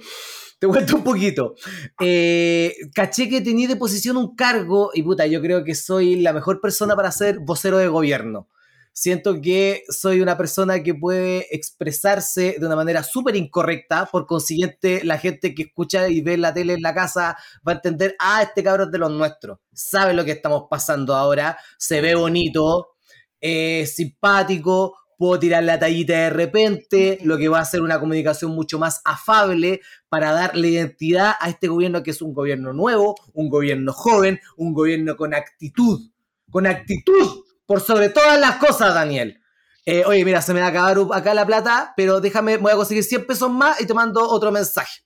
Te 0.64 0.68
cuento 0.68 0.96
un 0.96 1.04
poquito. 1.04 1.54
Eh, 2.00 2.74
caché 2.94 3.28
que 3.28 3.42
tenía 3.42 3.68
de 3.68 3.76
posición 3.76 4.16
un 4.16 4.34
cargo 4.34 4.92
y 4.94 5.02
puta, 5.02 5.26
yo 5.26 5.42
creo 5.42 5.62
que 5.62 5.74
soy 5.74 6.16
la 6.16 6.32
mejor 6.32 6.58
persona 6.62 6.96
para 6.96 7.12
ser 7.12 7.40
vocero 7.40 7.76
de 7.76 7.88
gobierno. 7.88 8.48
Siento 8.90 9.42
que 9.42 9.82
soy 9.90 10.22
una 10.22 10.38
persona 10.38 10.82
que 10.82 10.94
puede 10.94 11.54
expresarse 11.54 12.56
de 12.58 12.64
una 12.64 12.76
manera 12.76 13.02
súper 13.02 13.36
incorrecta, 13.36 14.06
por 14.06 14.24
consiguiente 14.26 15.04
la 15.04 15.18
gente 15.18 15.54
que 15.54 15.64
escucha 15.64 16.08
y 16.08 16.22
ve 16.22 16.38
la 16.38 16.54
tele 16.54 16.72
en 16.72 16.80
la 16.80 16.94
casa 16.94 17.36
va 17.66 17.72
a 17.72 17.74
entender, 17.74 18.16
ah, 18.18 18.42
este 18.42 18.62
cabrón 18.62 18.88
es 18.88 18.92
de 18.92 18.98
los 18.98 19.10
nuestros, 19.10 19.58
sabe 19.74 20.14
lo 20.14 20.24
que 20.24 20.30
estamos 20.30 20.64
pasando 20.70 21.14
ahora, 21.14 21.58
se 21.76 22.00
ve 22.00 22.14
bonito, 22.14 22.94
es 23.38 23.96
simpático, 23.96 24.96
puedo 25.18 25.38
tirar 25.38 25.64
la 25.64 25.78
tallita 25.78 26.14
de 26.14 26.30
repente, 26.30 27.18
lo 27.22 27.36
que 27.38 27.48
va 27.48 27.60
a 27.60 27.64
ser 27.64 27.82
una 27.82 28.00
comunicación 28.00 28.52
mucho 28.52 28.78
más 28.78 29.00
afable 29.04 29.80
para 30.08 30.32
darle 30.32 30.68
identidad 30.68 31.34
a 31.40 31.48
este 31.48 31.68
gobierno 31.68 32.02
que 32.02 32.10
es 32.10 32.22
un 32.22 32.34
gobierno 32.34 32.72
nuevo, 32.72 33.14
un 33.32 33.48
gobierno 33.48 33.92
joven, 33.92 34.40
un 34.56 34.74
gobierno 34.74 35.16
con 35.16 35.34
actitud, 35.34 36.10
con 36.50 36.66
actitud 36.66 37.44
por 37.66 37.80
sobre 37.80 38.10
todas 38.10 38.38
las 38.38 38.56
cosas, 38.56 38.94
Daniel. 38.94 39.40
Eh, 39.86 40.04
oye, 40.06 40.24
mira, 40.24 40.40
se 40.40 40.54
me 40.54 40.60
va 40.60 40.66
a 40.66 40.70
acabar 40.70 40.96
acá 41.12 41.34
la 41.34 41.46
plata, 41.46 41.92
pero 41.96 42.20
déjame, 42.20 42.56
voy 42.56 42.72
a 42.72 42.76
conseguir 42.76 43.04
100 43.04 43.26
pesos 43.26 43.50
más 43.50 43.80
y 43.80 43.86
te 43.86 43.94
mando 43.94 44.26
otro 44.26 44.50
mensaje. 44.50 45.02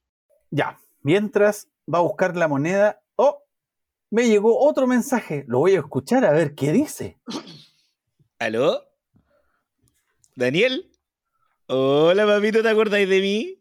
Ya, 0.50 0.78
mientras 1.02 1.68
va 1.92 1.98
a 1.98 2.02
buscar 2.02 2.36
la 2.36 2.48
moneda. 2.48 3.00
Oh, 3.16 3.42
me 4.10 4.28
llegó 4.28 4.58
otro 4.58 4.86
mensaje. 4.86 5.44
Lo 5.48 5.58
voy 5.58 5.74
a 5.74 5.80
escuchar 5.80 6.24
a 6.24 6.32
ver 6.32 6.54
qué 6.54 6.72
dice. 6.72 7.18
¿Aló? 8.38 8.87
¿Daniel? 10.38 10.88
Hola, 11.66 12.24
papito, 12.24 12.62
¿te 12.62 12.68
acordáis 12.68 13.08
de 13.08 13.20
mí? 13.20 13.58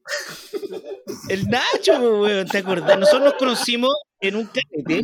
El 1.27 1.47
Nacho, 1.47 1.93
weón, 2.21 2.47
¿te 2.47 2.59
acordás? 2.59 2.99
Nosotros 2.99 3.23
nos 3.23 3.33
conocimos 3.33 3.95
en 4.21 4.35
un 4.35 4.45
carrete. 4.45 5.01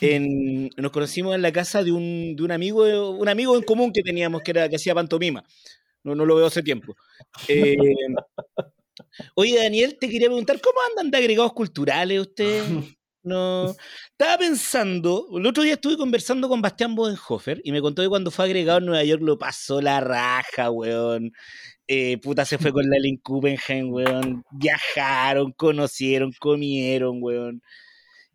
En- 0.00 0.68
nos 0.76 0.90
conocimos 0.90 1.36
en 1.36 1.42
la 1.42 1.52
casa 1.52 1.84
de 1.84 1.92
un, 1.92 2.34
de 2.34 2.42
un 2.42 2.50
amigo, 2.50 3.10
un 3.10 3.28
amigo 3.28 3.56
en 3.56 3.62
común 3.62 3.92
que 3.92 4.02
teníamos 4.02 4.42
que 4.42 4.50
era 4.50 4.68
que 4.68 4.74
hacía 4.74 4.96
pantomima. 4.96 5.44
No, 6.02 6.16
no 6.16 6.26
lo 6.26 6.34
veo 6.34 6.46
hace 6.46 6.60
tiempo. 6.64 6.96
Eh, 7.46 7.76
oye, 9.36 9.56
Daniel, 9.56 9.96
te 10.00 10.08
quería 10.08 10.26
preguntar, 10.26 10.60
¿cómo 10.60 10.80
andan 10.90 11.08
de 11.12 11.18
agregados 11.18 11.52
culturales 11.52 12.20
ustedes? 12.20 12.64
No. 13.24 13.74
Estaba 14.10 14.38
pensando, 14.38 15.28
el 15.36 15.46
otro 15.46 15.62
día 15.62 15.74
estuve 15.74 15.96
conversando 15.96 16.48
con 16.48 16.60
Bastián 16.60 16.94
Bodenhofer 16.94 17.60
y 17.62 17.70
me 17.70 17.80
contó 17.80 18.02
que 18.02 18.08
cuando 18.08 18.30
fue 18.30 18.46
agregado 18.46 18.78
en 18.78 18.86
Nueva 18.86 19.04
York 19.04 19.22
lo 19.22 19.38
pasó 19.38 19.80
la 19.80 20.00
raja, 20.00 20.70
weón. 20.70 21.32
Eh, 21.86 22.18
puta, 22.18 22.44
se 22.44 22.58
fue 22.58 22.72
con 22.72 22.88
la 22.88 22.98
Lynn 22.98 23.18
Kuppenheim, 23.18 23.92
weón. 23.92 24.42
Viajaron, 24.50 25.52
conocieron, 25.52 26.32
comieron, 26.38 27.18
weón. 27.20 27.62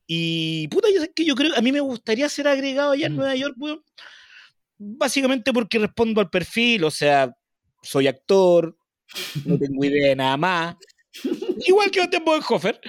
Y 0.06 0.70
puta, 0.70 0.88
yo 0.94 1.02
sé 1.02 1.12
que 1.14 1.26
yo 1.26 1.36
creo, 1.36 1.54
a 1.56 1.62
mí 1.62 1.72
me 1.74 1.82
gustaría 1.82 2.30
ser 2.30 2.48
agregado 2.48 2.92
allá 2.92 3.08
en 3.08 3.16
Nueva 3.18 3.36
York, 3.36 3.56
weón. 3.58 3.84
Básicamente 4.78 5.52
porque 5.52 5.80
respondo 5.80 6.22
al 6.22 6.30
perfil, 6.30 6.86
o 6.86 6.92
sea, 6.92 7.34
soy 7.82 8.08
actor, 8.08 8.78
no 9.46 9.58
tengo 9.58 9.84
idea 9.84 10.10
de 10.10 10.16
nada 10.16 10.38
más. 10.38 10.76
Igual 11.66 11.91
que 11.91 11.99
Bastián 11.99 12.26
Bodenhofer. 12.26 12.80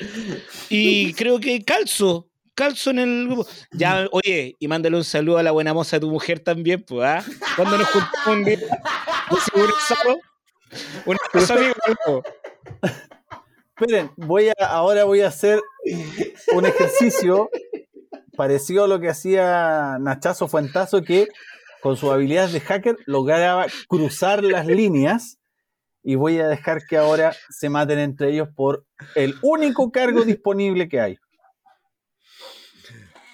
Y 0.69 1.12
creo 1.14 1.41
que 1.41 1.64
calzo, 1.64 2.29
calzo 2.55 2.91
en 2.91 2.99
el 2.99 3.27
grupo. 3.27 3.47
Ya, 3.73 4.09
oye, 4.12 4.57
y 4.59 4.69
mándale 4.69 4.97
un 4.97 5.05
saludo 5.05 5.39
a 5.39 5.43
la 5.43 5.53
buena 5.53 5.75
moza 5.75 5.97
de 5.97 6.01
tu 6.01 6.11
mujer 6.11 6.41
también, 6.41 6.83
pues, 6.83 7.07
¿ah? 7.07 7.25
Cuando 7.57 7.79
nos 7.79 7.89
juntamos 7.89 8.27
un 8.27 8.45
día, 8.45 8.59
un 9.31 9.39
seguro 9.39 9.75
un 11.07 11.16
amigo, 11.51 11.75
algo. 11.85 12.23
Esperen, 13.69 14.11
voy 14.16 14.49
a, 14.49 14.55
ahora 14.66 15.05
voy 15.05 15.21
a 15.21 15.29
hacer 15.29 15.61
un 16.53 16.66
ejercicio 16.66 17.49
parecido 18.37 18.85
a 18.85 18.89
lo 18.89 19.01
que 19.01 19.09
hacía 19.09 19.99
Nachazo 20.01 20.49
Fuentazo, 20.49 21.03
que 21.03 21.29
con 21.81 21.97
sus 21.97 22.11
habilidades 22.11 22.53
de 22.53 22.61
hacker 22.61 22.97
lograba 23.07 23.66
cruzar 23.89 24.43
las 24.43 24.66
líneas. 24.66 25.38
Y 26.03 26.15
voy 26.15 26.39
a 26.41 26.49
dejar 26.49 26.87
que 26.87 26.97
ahora 26.97 27.35
se 27.51 27.69
maten 27.69 27.99
entre 27.99 28.31
ellos 28.31 28.49
por 28.55 28.87
el 29.15 29.37
único 29.43 29.91
cargo 29.91 30.23
disponible 30.25 30.89
que 30.89 31.01
hay. 31.01 31.19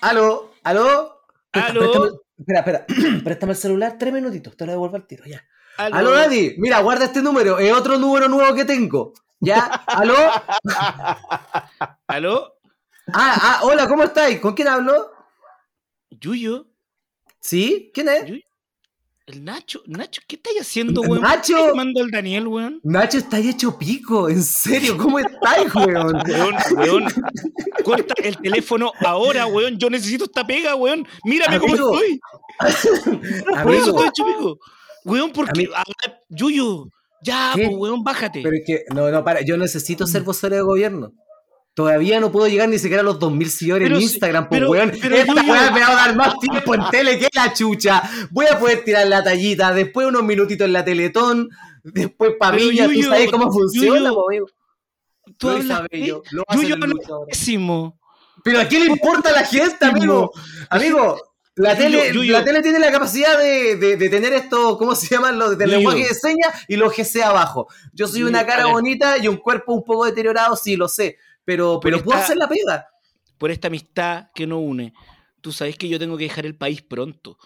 ¿Aló? 0.00 0.52
¿Aló? 0.62 1.20
¿Aló? 1.52 1.80
préstame- 1.80 2.20
espera, 2.38 2.60
espera. 2.60 2.86
Préstame 3.24 3.52
el 3.52 3.58
celular 3.58 3.96
tres 3.98 4.12
minutitos, 4.12 4.56
te 4.56 4.66
lo 4.66 4.72
devuelvo 4.72 4.96
al 4.96 5.06
tiro, 5.06 5.24
ya. 5.24 5.42
Aló. 5.76 6.14
¿Aló? 6.14 6.30
Mira, 6.58 6.80
guarda 6.80 7.04
este 7.06 7.22
número, 7.22 7.58
es 7.58 7.72
otro 7.72 7.98
número 7.98 8.28
nuevo 8.28 8.54
que 8.54 8.64
tengo. 8.64 9.12
¿Ya? 9.40 9.64
¿Aló? 9.86 10.14
¿Aló? 12.06 12.54
Ah, 13.12 13.36
ah, 13.42 13.60
hola, 13.64 13.86
¿cómo 13.88 14.02
estáis? 14.04 14.40
¿Con 14.40 14.54
quién 14.54 14.68
hablo? 14.68 15.10
¿Yuyo? 16.10 16.66
¿Sí? 17.40 17.90
¿Quién 17.92 18.08
es? 18.08 18.24
¿Yuyo? 18.26 18.42
¿El 19.26 19.42
Nacho? 19.42 19.80
¿Nacho? 19.86 20.20
¿Qué 20.28 20.36
estáis 20.36 20.60
haciendo, 20.60 21.00
weón? 21.00 21.22
Nacho. 21.22 21.32
¿Por 21.32 21.40
qué 21.40 21.52
estáis 21.52 21.68
llamando 21.68 22.00
al 22.02 22.10
Daniel, 22.10 22.46
weón? 22.46 22.80
Nacho, 22.82 23.16
estáis 23.16 23.46
hecho 23.46 23.78
pico, 23.78 24.28
en 24.28 24.42
serio, 24.42 24.98
¿cómo 24.98 25.18
estáis, 25.18 25.74
weón? 25.74 26.14
Weón, 26.28 26.54
weón. 26.76 27.04
Corta 27.84 28.14
el 28.22 28.36
teléfono 28.36 28.92
ahora, 29.00 29.46
weón. 29.46 29.78
Yo 29.78 29.88
necesito 29.88 30.24
esta 30.24 30.46
pega, 30.46 30.74
weón. 30.74 31.06
Mírame 31.24 31.58
cómo 31.58 31.72
Amigo. 31.72 31.94
estoy. 31.94 32.20
Por 33.62 33.74
eso 33.74 33.90
estoy 33.90 34.08
hecho 34.08 34.26
pico. 34.26 34.58
Weón, 35.06 35.32
porque. 35.32 35.60
Amigo. 35.60 35.74
ahora, 35.74 36.20
Yuyo. 36.28 36.88
Ya, 37.22 37.52
pues, 37.54 37.68
weón, 37.72 38.04
bájate. 38.04 38.42
pero 38.42 38.54
es 38.54 38.62
que, 38.66 38.84
no, 38.94 39.10
no, 39.10 39.24
para, 39.24 39.40
yo 39.40 39.56
necesito 39.56 40.06
ser 40.06 40.22
vocero 40.22 40.56
de 40.56 40.60
gobierno. 40.60 41.14
Todavía 41.74 42.20
no 42.20 42.30
puedo 42.30 42.46
llegar 42.46 42.68
ni 42.68 42.78
siquiera 42.78 43.00
a 43.00 43.04
los 43.04 43.18
2000 43.18 43.50
seguidores 43.50 43.90
en 43.90 44.00
Instagram, 44.00 44.48
pues, 44.48 44.62
weón. 44.68 44.90
Esta 44.90 45.34
weá 45.34 45.70
me 45.72 45.80
va 45.80 45.88
a 45.88 45.94
dar 46.06 46.14
más 46.16 46.38
tiempo 46.38 46.72
en 46.74 46.82
tele 46.90 47.18
que 47.18 47.28
la 47.34 47.52
chucha. 47.52 48.02
Voy 48.30 48.46
a 48.46 48.58
poder 48.60 48.84
tirar 48.84 49.06
la 49.08 49.24
tallita, 49.24 49.72
después 49.72 50.06
unos 50.06 50.22
minutitos 50.22 50.66
en 50.66 50.72
la 50.72 50.84
Teletón, 50.84 51.48
después 51.82 52.34
ya 52.72 52.86
tú 52.88 53.02
sabes 53.02 53.28
cómo 53.30 53.50
funciona, 53.52 54.10
amigo. 54.10 54.46
Tú 55.36 55.48
Lo 55.48 55.52
hablas. 55.54 55.78
sabe 55.78 56.06
yo, 56.06 56.22
lo 56.30 56.44
Yuyo 56.54 56.76
pésimo. 57.28 57.98
Pero 58.44 58.60
a 58.60 58.68
qué 58.68 58.78
le 58.78 58.86
importa 58.86 59.30
a 59.30 59.32
la 59.32 59.44
gente, 59.44 59.84
amigo. 59.84 60.30
Amigo, 60.70 61.16
la 61.56 61.76
tele, 61.76 62.12
Yuyo. 62.12 62.34
la 62.34 62.44
tele 62.44 62.62
tiene 62.62 62.78
la 62.78 62.92
capacidad 62.92 63.36
de, 63.38 63.76
de- 63.76 63.96
de 63.96 64.08
tener 64.10 64.32
esto, 64.32 64.76
¿cómo 64.78 64.94
se 64.94 65.08
llaman? 65.08 65.38
Los 65.38 65.54
Yuyo. 65.58 65.66
lenguaje 65.66 66.04
de 66.06 66.14
señas 66.14 66.48
y 66.68 66.76
los 66.76 66.94
GC 66.96 67.22
abajo. 67.24 67.66
Yo 67.92 68.06
soy 68.06 68.22
una 68.22 68.46
cara 68.46 68.66
bonita 68.66 69.18
y 69.18 69.26
un 69.26 69.38
cuerpo 69.38 69.72
un 69.72 69.82
poco 69.82 70.04
deteriorado, 70.04 70.54
sí, 70.56 70.76
lo 70.76 70.86
sé. 70.88 71.16
Pero, 71.44 71.80
pero 71.80 71.96
esta- 71.96 72.04
puedo 72.04 72.18
hacer 72.18 72.36
la 72.36 72.48
pega. 72.48 72.86
Por 73.38 73.50
esta 73.50 73.68
amistad 73.68 74.26
que 74.34 74.46
nos 74.46 74.60
une. 74.62 74.92
Tú 75.40 75.52
sabes 75.52 75.76
que 75.76 75.88
yo 75.88 75.98
tengo 75.98 76.16
que 76.16 76.24
dejar 76.24 76.46
el 76.46 76.56
país 76.56 76.80
pronto. 76.82 77.36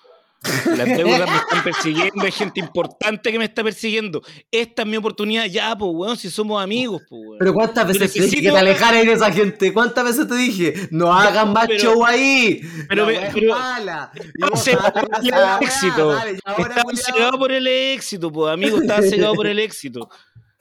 Las 0.76 0.86
deudas 0.86 1.28
me 1.28 1.36
están 1.36 1.64
persiguiendo, 1.64 2.24
hay 2.24 2.30
gente 2.30 2.61
importante 2.61 3.32
que 3.32 3.38
me 3.40 3.44
está 3.46 3.64
persiguiendo. 3.64 4.22
Esta 4.53 4.82
es 4.82 4.88
mi 4.88 4.96
oportunidad 4.96 5.46
ya, 5.46 5.76
pues, 5.76 5.90
weón, 5.92 6.16
si 6.16 6.30
somos 6.30 6.62
amigos, 6.62 7.03
pues, 7.09 7.20
weón. 7.26 7.38
Pero 7.40 7.53
¿cuántas 7.55 7.88
veces 7.88 8.12
te 8.12 8.22
dije 8.22 8.36
que 8.42 8.51
te 8.53 8.57
alejaras 8.57 9.05
de 9.05 9.12
esa 9.14 9.32
gente? 9.32 9.72
¿Cuántas 9.72 10.05
veces 10.05 10.28
te 10.28 10.36
dije? 10.36 10.74
No 10.92 11.12
hagan 11.12 11.53
más 11.53 11.66
pero- 11.66 11.80
show 11.80 12.05
ahí. 12.07 12.61
pero 12.88 13.07
wea 13.09 13.26
es 13.26 13.34
pero- 13.34 13.53
mala. 13.53 14.12
Ah, 14.42 15.59
por 15.59 15.61
el 15.61 15.66
éxito. 15.66 16.16
Estaba 16.16 16.94
cegado 16.94 17.38
por 17.38 17.51
el 17.53 17.66
éxito, 17.66 18.30
pues, 18.30 18.53
amigo, 18.55 18.78
estaba 18.80 19.03
cegado 19.03 19.34
por 19.34 19.46
el 19.49 19.59
éxito. 19.59 20.09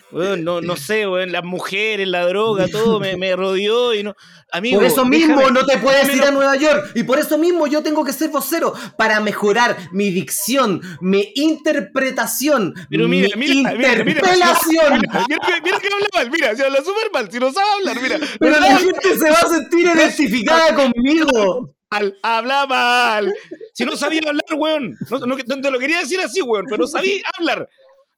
Weón, 0.10 0.44
no, 0.46 0.62
no 0.62 0.78
sé, 0.78 1.06
weón, 1.06 1.34
las 1.34 1.44
mujeres, 1.44 2.08
la 2.08 2.26
droga, 2.26 2.68
todo 2.70 3.00
me, 3.00 3.18
me 3.18 3.36
rodeó 3.36 3.94
y 3.94 4.04
no. 4.04 4.16
Amigo, 4.54 4.78
Por 4.78 4.86
eso 4.88 5.04
mismo 5.04 5.36
déjame- 5.42 5.52
no 5.54 5.66
te 5.66 5.78
puedes 5.80 6.16
ir 6.16 6.24
a 6.24 6.32
Nueva 6.32 6.56
York. 6.56 6.92
Y 6.96 7.04
por 7.04 7.20
eso 7.20 7.38
mismo 7.38 7.68
yo 7.68 7.84
tengo 7.84 8.06
que 8.06 8.14
ser 8.14 8.30
vocero 8.30 8.74
para 8.98 9.20
mejorar 9.20 9.76
mi 9.92 10.10
dicción, 10.10 10.82
mi 11.02 11.34
interpretación, 11.36 12.74
Pero 12.90 13.08
mira, 13.08 13.36
mi 13.36 13.48
mira, 13.48 13.72
mira, 13.74 13.90
mira, 14.04 14.10
interpelación. 14.12 14.94
Mira, 15.02 15.26
mira, 15.28 15.40
que- 15.46 15.62
mira 15.62 15.80
que 15.80 15.88
habla 15.94 16.08
mal, 16.14 16.32
mira, 16.32 16.56
se 16.56 16.64
habla 16.66 16.78
súper 16.78 17.12
mal, 17.12 17.32
si 17.32 17.40
no 17.40 17.52
sabe 17.52 17.68
hablar, 17.80 18.02
mira. 18.02 18.18
Pero 18.40 18.52
no 18.56 18.60
la 18.62 18.78
gente 18.78 19.18
se 19.18 19.30
va 19.30 19.38
a 19.40 19.48
sentir 19.50 19.88
identificada 19.94 20.76
conmigo. 20.76 21.74
mal, 21.92 22.18
habla 22.22 22.66
mal. 22.66 23.34
Si 23.74 23.86
no 23.86 23.96
sabía 23.98 24.22
hablar, 24.28 24.44
weón. 24.58 24.98
No, 25.10 25.20
no, 25.20 25.36
no 25.38 25.62
te 25.62 25.72
lo 25.72 25.80
quería 25.80 26.00
decir 26.00 26.20
así, 26.20 26.42
weón, 26.42 26.66
pero 26.70 26.78
no 26.82 26.88
sabía 26.88 27.22
hablar. 27.38 27.68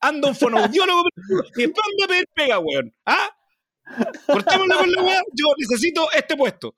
Anda 0.02 0.30
un 0.30 0.36
fonoaudiólogo 0.36 1.04
y 1.56 1.62
después 1.64 1.86
anda 1.92 2.06
a 2.06 2.08
pedir 2.08 2.26
pega, 2.34 2.60
weón. 2.60 2.94
¿Ah? 3.06 3.30
Cortémoslo 4.28 4.78
con 4.78 4.92
la 4.92 5.04
weá, 5.04 5.22
yo 5.34 5.46
necesito 5.58 6.08
este 6.16 6.38
puesto. 6.38 6.74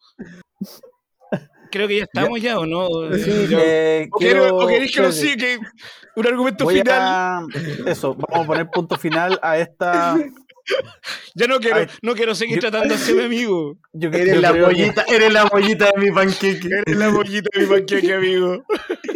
Creo 1.72 1.88
que 1.88 1.98
ya 2.00 2.04
estamos 2.04 2.42
ya, 2.42 2.60
¿o 2.60 2.66
no? 2.66 2.88
Sí, 3.18 3.32
eh, 3.52 4.08
¿O, 4.12 4.18
quiero- 4.18 4.44
querés- 4.46 4.64
o 4.64 4.68
querés 4.68 4.92
que 4.94 5.02
lo 5.02 5.08
espérate. 5.08 5.40
siga? 5.54 5.72
Que 6.14 6.20
un 6.20 6.28
argumento 6.28 6.64
Voy 6.66 6.78
final. 6.80 7.00
a. 7.02 7.46
Eso, 7.90 8.14
vamos 8.16 8.44
a 8.44 8.48
poner 8.48 8.70
punto 8.70 8.98
final 8.98 9.40
a 9.42 9.58
esta. 9.58 10.18
Ya 11.36 11.48
no 11.48 11.60
quiero, 11.60 11.78
Ay, 11.78 11.88
no 12.02 12.14
quiero 12.14 12.36
seguir 12.36 12.56
yo- 12.56 12.70
tratando 12.70 12.94
así 12.96 13.14
mi 13.14 13.24
amigo. 13.24 13.78
Yo, 13.94 14.10
Eres 14.10 14.36
yo 14.36 14.42
la 14.42 14.54
que- 14.54 14.62
pollita, 14.62 15.06
eres 15.08 15.32
la 15.34 15.46
pollita 15.48 15.92
de 15.96 15.98
mi 16.02 16.12
panqueque. 16.12 16.68
Eres 16.86 16.98
la 16.98 17.10
pollita 17.12 17.50
de 17.54 17.62
mi 17.62 17.68
panqueque, 17.74 18.14
amigo. 18.14 18.64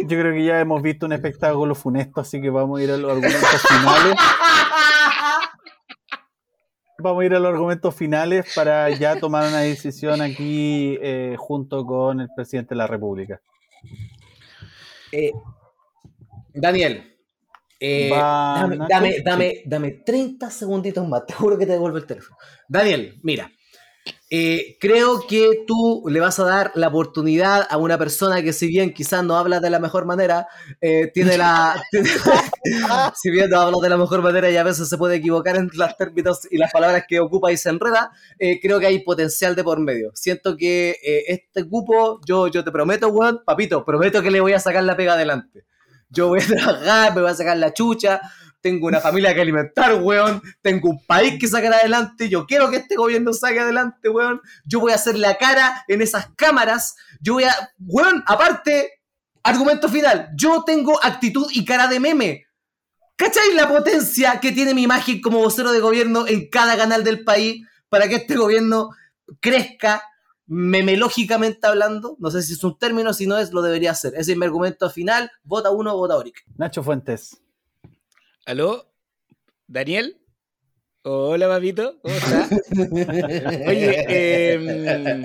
yo 0.00 0.08
creo 0.20 0.32
que 0.32 0.44
ya 0.44 0.60
hemos 0.60 0.82
visto 0.82 1.04
un 1.06 1.12
espectáculo 1.12 1.74
funesto, 1.74 2.20
así 2.20 2.40
que 2.40 2.48
vamos 2.50 2.80
a 2.80 2.82
ir 2.84 2.90
a 2.90 2.96
los 2.96 3.10
argumentos 3.10 3.62
finales. 3.68 4.14
Vamos 6.98 7.22
a 7.22 7.26
ir 7.26 7.34
a 7.34 7.38
los 7.38 7.52
argumentos 7.52 7.94
finales 7.94 8.46
para 8.54 8.88
ya 8.90 9.20
tomar 9.20 9.46
una 9.46 9.60
decisión 9.60 10.22
aquí 10.22 10.96
eh, 11.02 11.36
junto 11.38 11.84
con 11.84 12.20
el 12.22 12.28
presidente 12.34 12.70
de 12.70 12.76
la 12.78 12.86
República. 12.86 13.40
Eh, 15.12 15.30
Daniel, 16.54 17.15
eh, 17.86 18.08
dame, 18.10 18.76
dame, 18.88 19.16
dame, 19.24 19.62
dame 19.66 19.90
30 20.04 20.50
segunditos 20.50 21.06
más, 21.08 21.24
te 21.26 21.34
juro 21.34 21.56
que 21.58 21.66
te 21.66 21.72
devuelvo 21.72 21.98
el 21.98 22.06
teléfono. 22.06 22.36
Daniel, 22.68 23.18
mira, 23.22 23.50
eh, 24.28 24.76
creo 24.80 25.20
que 25.28 25.64
tú 25.68 26.04
le 26.08 26.18
vas 26.18 26.38
a 26.40 26.44
dar 26.44 26.72
la 26.74 26.88
oportunidad 26.88 27.64
a 27.70 27.76
una 27.76 27.96
persona 27.96 28.42
que 28.42 28.52
si 28.52 28.66
bien 28.66 28.92
quizás 28.92 29.22
no 29.22 29.36
habla 29.36 29.60
de 29.60 29.70
la 29.70 29.78
mejor 29.78 30.04
manera, 30.04 30.48
eh, 30.80 31.10
tiene 31.14 31.38
la... 31.38 31.80
tiene- 31.90 32.08
si 33.14 33.30
bien 33.30 33.50
no 33.50 33.60
habla 33.60 33.78
de 33.80 33.88
la 33.88 33.96
mejor 33.96 34.22
manera 34.22 34.50
y 34.50 34.56
a 34.56 34.64
veces 34.64 34.88
se 34.88 34.98
puede 34.98 35.16
equivocar 35.16 35.56
en 35.56 35.70
los 35.72 35.96
términos 35.96 36.40
y 36.50 36.58
las 36.58 36.72
palabras 36.72 37.04
que 37.08 37.20
ocupa 37.20 37.52
y 37.52 37.56
se 37.56 37.68
enreda, 37.68 38.10
creo 38.62 38.80
que 38.80 38.86
hay 38.86 38.98
potencial 39.04 39.54
de 39.54 39.62
por 39.62 39.78
medio. 39.78 40.10
Siento 40.14 40.56
que 40.56 40.96
este 41.28 41.68
cupo, 41.68 42.20
yo, 42.26 42.48
yo 42.48 42.64
te 42.64 42.72
prometo, 42.72 43.08
weón, 43.08 43.42
papito, 43.46 43.84
prometo 43.84 44.22
que 44.22 44.30
le 44.32 44.40
voy 44.40 44.52
a 44.54 44.58
sacar 44.60 44.82
la 44.82 44.96
pega 44.96 45.12
adelante. 45.12 45.64
Yo 46.08 46.28
voy 46.28 46.40
a 46.40 46.46
trabajar, 46.46 47.14
me 47.14 47.22
voy 47.22 47.30
a 47.30 47.34
sacar 47.34 47.56
la 47.56 47.72
chucha, 47.72 48.20
tengo 48.60 48.88
una 48.88 49.00
familia 49.00 49.34
que 49.34 49.40
alimentar, 49.40 49.94
weón, 49.94 50.42
tengo 50.60 50.90
un 50.90 51.06
país 51.06 51.38
que 51.38 51.46
sacar 51.46 51.72
adelante, 51.72 52.28
yo 52.28 52.46
quiero 52.46 52.68
que 52.68 52.78
este 52.78 52.96
gobierno 52.96 53.32
saque 53.32 53.60
adelante, 53.60 54.08
weón, 54.08 54.40
yo 54.64 54.80
voy 54.80 54.92
a 54.92 54.96
hacer 54.96 55.16
la 55.16 55.36
cara 55.38 55.84
en 55.86 56.02
esas 56.02 56.28
cámaras, 56.36 56.96
yo 57.20 57.34
voy 57.34 57.44
a, 57.44 57.54
weón, 57.78 58.24
aparte, 58.26 58.90
argumento 59.42 59.88
final, 59.88 60.30
yo 60.36 60.64
tengo 60.64 60.98
actitud 61.04 61.46
y 61.52 61.64
cara 61.64 61.86
de 61.86 62.00
meme. 62.00 62.46
¿Cachai 63.14 63.54
la 63.54 63.68
potencia 63.68 64.40
que 64.40 64.52
tiene 64.52 64.74
mi 64.74 64.82
imagen 64.82 65.20
como 65.20 65.38
vocero 65.38 65.72
de 65.72 65.80
gobierno 65.80 66.26
en 66.26 66.50
cada 66.50 66.76
canal 66.76 67.02
del 67.02 67.24
país 67.24 67.64
para 67.88 68.08
que 68.08 68.16
este 68.16 68.36
gobierno 68.36 68.90
crezca 69.40 70.02
memelógicamente 70.46 71.66
hablando? 71.66 72.16
No 72.18 72.30
sé 72.30 72.42
si 72.42 72.54
es 72.54 72.64
un 72.64 72.78
término, 72.78 73.12
si 73.12 73.26
no 73.26 73.38
es, 73.38 73.52
lo 73.52 73.62
debería 73.62 73.90
hacer. 73.90 74.14
Ese 74.16 74.32
es 74.32 74.38
mi 74.38 74.44
argumento 74.44 74.88
final. 74.90 75.30
Vota 75.42 75.70
uno, 75.70 75.96
vota 75.96 76.16
Oric. 76.16 76.44
Nacho 76.56 76.82
Fuentes. 76.82 77.40
¿Aló? 78.44 78.86
¿Daniel? 79.66 80.20
Hola, 81.02 81.48
papito. 81.48 81.98
¿Cómo 82.02 82.14
estás? 82.14 82.50
Oye, 83.68 84.54
em, 84.54 85.22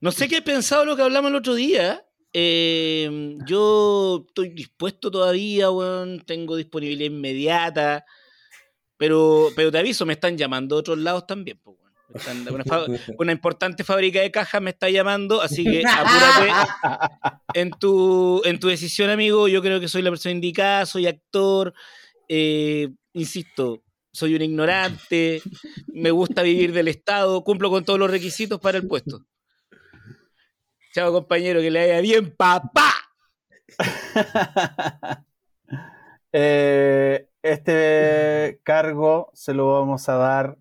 no 0.00 0.12
sé 0.12 0.28
qué 0.28 0.36
he 0.36 0.42
pensado 0.42 0.84
lo 0.84 0.96
que 0.96 1.02
hablamos 1.02 1.30
el 1.30 1.36
otro 1.36 1.54
día. 1.54 2.04
Em, 2.32 3.38
yo 3.46 4.24
estoy 4.28 4.50
dispuesto 4.50 5.10
todavía, 5.10 5.70
weón. 5.70 6.20
Tengo 6.20 6.56
disponibilidad 6.56 7.10
inmediata. 7.10 8.04
Pero, 8.96 9.48
pero 9.56 9.70
te 9.70 9.78
aviso, 9.78 10.06
me 10.06 10.12
están 10.14 10.36
llamando 10.36 10.76
de 10.76 10.80
otros 10.80 10.98
lados 10.98 11.26
también. 11.26 11.60
Me 11.64 11.83
están- 12.12 12.46
una, 12.52 12.64
fa- 12.64 12.84
una 13.18 13.32
importante 13.32 13.84
fábrica 13.84 14.20
de 14.20 14.30
cajas 14.30 14.60
me 14.60 14.70
está 14.70 14.90
llamando, 14.90 15.40
así 15.40 15.64
que 15.64 15.82
apúrate 15.86 16.50
en 17.54 17.70
tu, 17.70 18.42
en 18.44 18.58
tu 18.60 18.68
decisión, 18.68 19.10
amigo. 19.10 19.48
Yo 19.48 19.62
creo 19.62 19.80
que 19.80 19.88
soy 19.88 20.02
la 20.02 20.10
persona 20.10 20.32
indicada, 20.32 20.86
soy 20.86 21.06
actor. 21.06 21.72
eh, 22.28 22.88
insisto, 23.12 23.82
soy 24.12 24.34
un 24.34 24.42
ignorante, 24.42 25.40
me 25.88 26.10
gusta 26.10 26.42
vivir 26.42 26.72
del 26.72 26.88
Estado, 26.88 27.42
cumplo 27.44 27.70
con 27.70 27.84
todos 27.84 27.98
los 27.98 28.10
requisitos 28.10 28.60
para 28.60 28.78
el 28.78 28.86
puesto. 28.86 29.24
Chao, 30.94 31.12
compañero, 31.12 31.60
que 31.60 31.70
le 31.70 31.80
vaya 31.80 32.00
bien, 32.00 32.34
papá. 32.36 32.92
Eh, 36.36 37.28
este 37.42 38.60
cargo 38.64 39.30
se 39.34 39.54
lo 39.54 39.72
vamos 39.72 40.08
a 40.08 40.14
dar 40.16 40.56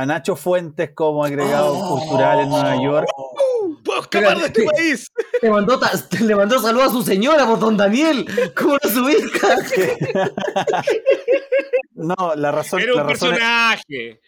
a 0.00 0.06
Nacho 0.06 0.36
Fuentes 0.36 0.90
como 0.94 1.24
agregado 1.24 1.74
cultural 1.88 2.40
en 2.40 2.48
Nueva 2.48 2.82
York. 2.82 3.06
¡Puedo 3.84 4.00
escapar 4.02 4.38
de 4.38 4.46
este 4.46 4.64
país! 4.64 5.06
Le 5.42 5.50
mandó, 5.50 5.78
le 6.20 6.34
mandó 6.36 6.58
saludos 6.60 6.88
a 6.88 6.90
su 6.90 7.02
señora 7.02 7.46
por 7.46 7.58
don 7.58 7.76
Daniel. 7.76 8.26
¿Cómo 8.56 8.76
no 8.82 8.90
se 8.90 9.00
ubica? 9.00 9.56
No, 11.94 12.34
la 12.36 12.50
razón, 12.50 12.80
Era 12.80 12.94
la 12.94 13.02
un 13.02 13.08
razón, 13.10 13.34
es, 13.34 13.38
personaje. 13.38 14.20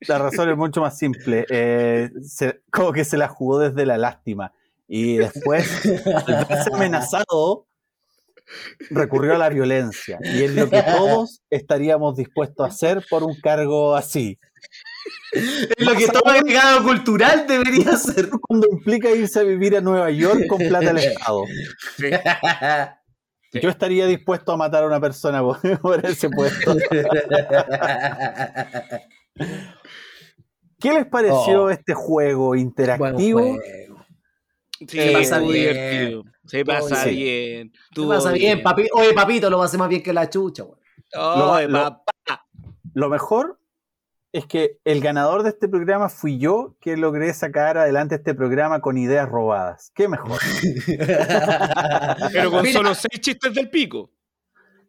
la 0.00 0.18
razón 0.18 0.50
es 0.50 0.56
mucho 0.56 0.80
más 0.80 0.98
simple. 0.98 1.46
Eh, 1.48 2.10
se- 2.22 2.60
como 2.70 2.92
que 2.92 3.04
se 3.04 3.16
la 3.16 3.28
jugó 3.28 3.58
desde 3.60 3.86
la 3.86 3.96
lástima. 3.98 4.52
Y 4.86 5.16
después, 5.16 5.66
al 6.26 6.44
verse 6.46 6.70
amenazado, 6.74 7.66
recurrió 8.90 9.34
a 9.36 9.38
la 9.38 9.48
violencia. 9.48 10.18
Y 10.22 10.42
es 10.42 10.54
lo 10.54 10.68
que 10.68 10.82
todos 10.82 11.40
estaríamos 11.50 12.16
dispuestos 12.16 12.64
a 12.66 12.68
hacer 12.68 13.04
por 13.08 13.22
un 13.22 13.34
cargo 13.40 13.96
así. 13.96 14.38
Es 15.32 15.74
lo 15.78 15.94
que 15.94 16.06
todo 16.08 16.28
agregado 16.28 16.82
cultural 16.84 17.46
debería 17.48 17.96
ser. 17.96 18.28
Cuando 18.40 18.68
implica 18.70 19.10
irse 19.10 19.40
a 19.40 19.42
vivir 19.42 19.76
a 19.76 19.80
Nueva 19.80 20.10
York 20.10 20.46
con 20.48 20.58
plata 20.58 20.86
del 20.92 20.98
Estado. 20.98 21.44
Sí. 21.96 22.10
Sí. 23.52 23.60
Yo 23.60 23.68
estaría 23.68 24.06
dispuesto 24.06 24.50
a 24.52 24.56
matar 24.56 24.82
a 24.82 24.86
una 24.86 25.00
persona 25.00 25.40
por, 25.42 25.60
por 25.80 26.04
ese 26.06 26.28
puesto. 26.30 26.76
¿Qué 30.80 30.92
les 30.92 31.06
pareció 31.06 31.64
Oh. 31.64 31.70
este 31.70 31.94
juego 31.94 32.54
interactivo? 32.54 33.40
Buen 33.40 33.56
juego. 33.60 34.04
Sí, 34.80 34.86
Se 34.88 35.12
pasa 35.12 35.38
bien. 35.38 35.52
divertido. 35.52 36.24
Se 36.46 36.64
pasa 36.64 36.96
Sí. 37.04 37.10
bien. 37.10 37.72
Estuvo 37.90 38.08
pasa 38.08 38.32
bien, 38.32 38.62
papi. 38.62 38.86
Oye, 38.92 39.14
papito, 39.14 39.48
lo 39.48 39.62
hace 39.62 39.78
más 39.78 39.88
bien 39.88 40.02
que 40.02 40.12
la 40.12 40.28
chucha, 40.28 40.64
weón. 40.64 40.78
Ay, 41.14 41.68
Lo- 41.68 41.80
papá. 41.80 42.44
Lo 42.92 43.08
mejor 43.08 43.58
es 44.34 44.46
que 44.46 44.80
el 44.84 45.00
ganador 45.00 45.44
de 45.44 45.50
este 45.50 45.68
programa 45.68 46.08
fui 46.08 46.38
yo 46.38 46.74
que 46.80 46.96
logré 46.96 47.32
sacar 47.32 47.78
adelante 47.78 48.16
este 48.16 48.34
programa 48.34 48.80
con 48.80 48.98
ideas 48.98 49.28
robadas. 49.28 49.92
¿Qué 49.94 50.08
mejor? 50.08 50.40
Pero 52.32 52.50
con 52.50 52.62
Mira, 52.62 52.72
solo 52.72 52.96
seis 52.96 53.20
chistes 53.20 53.54
del 53.54 53.70
pico. 53.70 54.10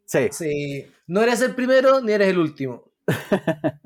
Sí. 0.03 0.29
Sí. 0.31 0.91
No 1.05 1.21
eres 1.21 1.41
el 1.41 1.53
primero 1.53 2.01
ni 2.01 2.13
eres 2.13 2.29
el 2.29 2.39
último. 2.39 2.91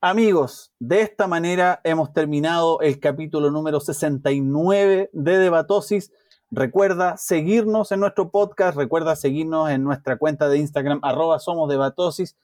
Amigos, 0.00 0.72
de 0.80 1.02
esta 1.02 1.28
manera 1.28 1.80
hemos 1.84 2.12
terminado 2.12 2.80
el 2.80 2.98
capítulo 2.98 3.52
número 3.52 3.78
69 3.78 5.10
de 5.12 5.38
Debatosis. 5.38 6.10
Recuerda 6.50 7.16
seguirnos 7.18 7.92
en 7.92 8.00
nuestro 8.00 8.32
podcast, 8.32 8.76
recuerda 8.76 9.14
seguirnos 9.14 9.70
en 9.70 9.84
nuestra 9.84 10.18
cuenta 10.18 10.48
de 10.48 10.58
Instagram, 10.58 10.98
arroba 11.04 11.38
somos 11.38 11.70
Debatosis. 11.70 12.36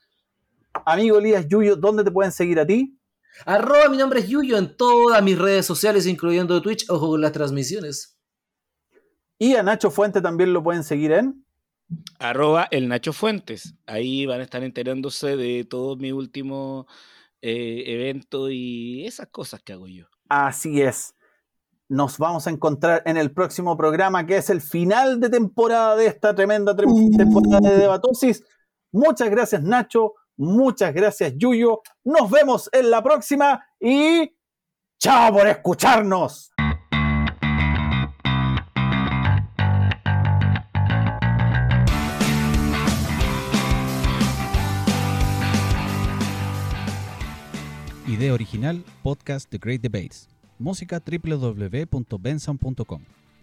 Amigo 0.87 1.19
Elías 1.19 1.47
Yuyo, 1.49 1.77
¿dónde 1.77 2.05
te 2.05 2.11
pueden 2.11 2.33
seguir 2.33 2.59
a 2.61 2.67
ti? 2.67 2.99
Arroba, 3.47 3.89
mi 3.89 3.97
nombre 3.97 4.21
es 4.21 4.29
Yuyo 4.29 4.57
en 4.59 4.77
todas 4.77 5.23
mis 5.23 5.39
redes 5.39 5.65
sociales, 5.67 6.07
incluyendo 6.07 6.61
Twitch. 6.61 6.89
Ojo 6.91 7.11
con 7.11 7.21
las 7.21 7.33
transmisiones. 7.33 8.19
Y 9.39 9.55
a 9.55 9.63
Nacho 9.63 9.91
Fuente 9.91 10.21
también 10.21 10.53
lo 10.53 10.63
pueden 10.63 10.83
seguir 10.85 11.13
en 11.13 11.45
arroba 12.19 12.69
el 12.71 12.89
Nacho 12.89 13.13
Fuentes. 13.13 13.75
Ahí 13.87 14.27
van 14.27 14.41
a 14.41 14.45
estar 14.45 14.63
enterándose 14.63 15.37
de 15.37 15.65
todos 15.65 15.99
mis 15.99 16.13
últimos 16.13 16.87
eh, 17.41 17.85
eventos 17.87 18.51
y 18.53 19.07
esas 19.07 19.29
cosas 19.29 19.63
que 19.63 19.73
hago 19.73 19.87
yo. 19.87 20.07
Así 20.29 20.83
es. 20.83 21.15
Nos 21.89 22.19
vamos 22.19 22.47
a 22.47 22.51
encontrar 22.51 23.03
en 23.07 23.17
el 23.17 23.33
próximo 23.33 23.77
programa, 23.77 24.27
que 24.27 24.37
es 24.37 24.51
el 24.51 24.61
final 24.61 25.21
de 25.21 25.31
temporada 25.31 25.97
de 25.97 26.07
esta 26.07 26.35
tremenda 26.35 26.73
Uh. 26.73 27.17
temporada 27.17 27.71
de 27.71 27.79
Debatosis. 27.79 28.45
Muchas 28.93 29.31
gracias, 29.31 29.63
Nacho. 29.63 30.15
Muchas 30.39 30.95
gracias, 30.95 31.35
Yuyo. 31.37 31.83
Nos 32.05 32.31
vemos 32.31 32.71
en 32.73 32.91
la 32.91 33.03
próxima 33.03 33.63
y 33.81 34.33
chao 34.99 35.33
por 35.33 35.47
escucharnos. 35.49 36.53
Idea 48.07 48.33
original, 48.33 48.83
podcast 49.03 49.51
The 49.51 49.59
Great 49.59 49.83
Debates. 49.83 50.29
Música 50.59 51.03
www.benson.com. 51.05 53.03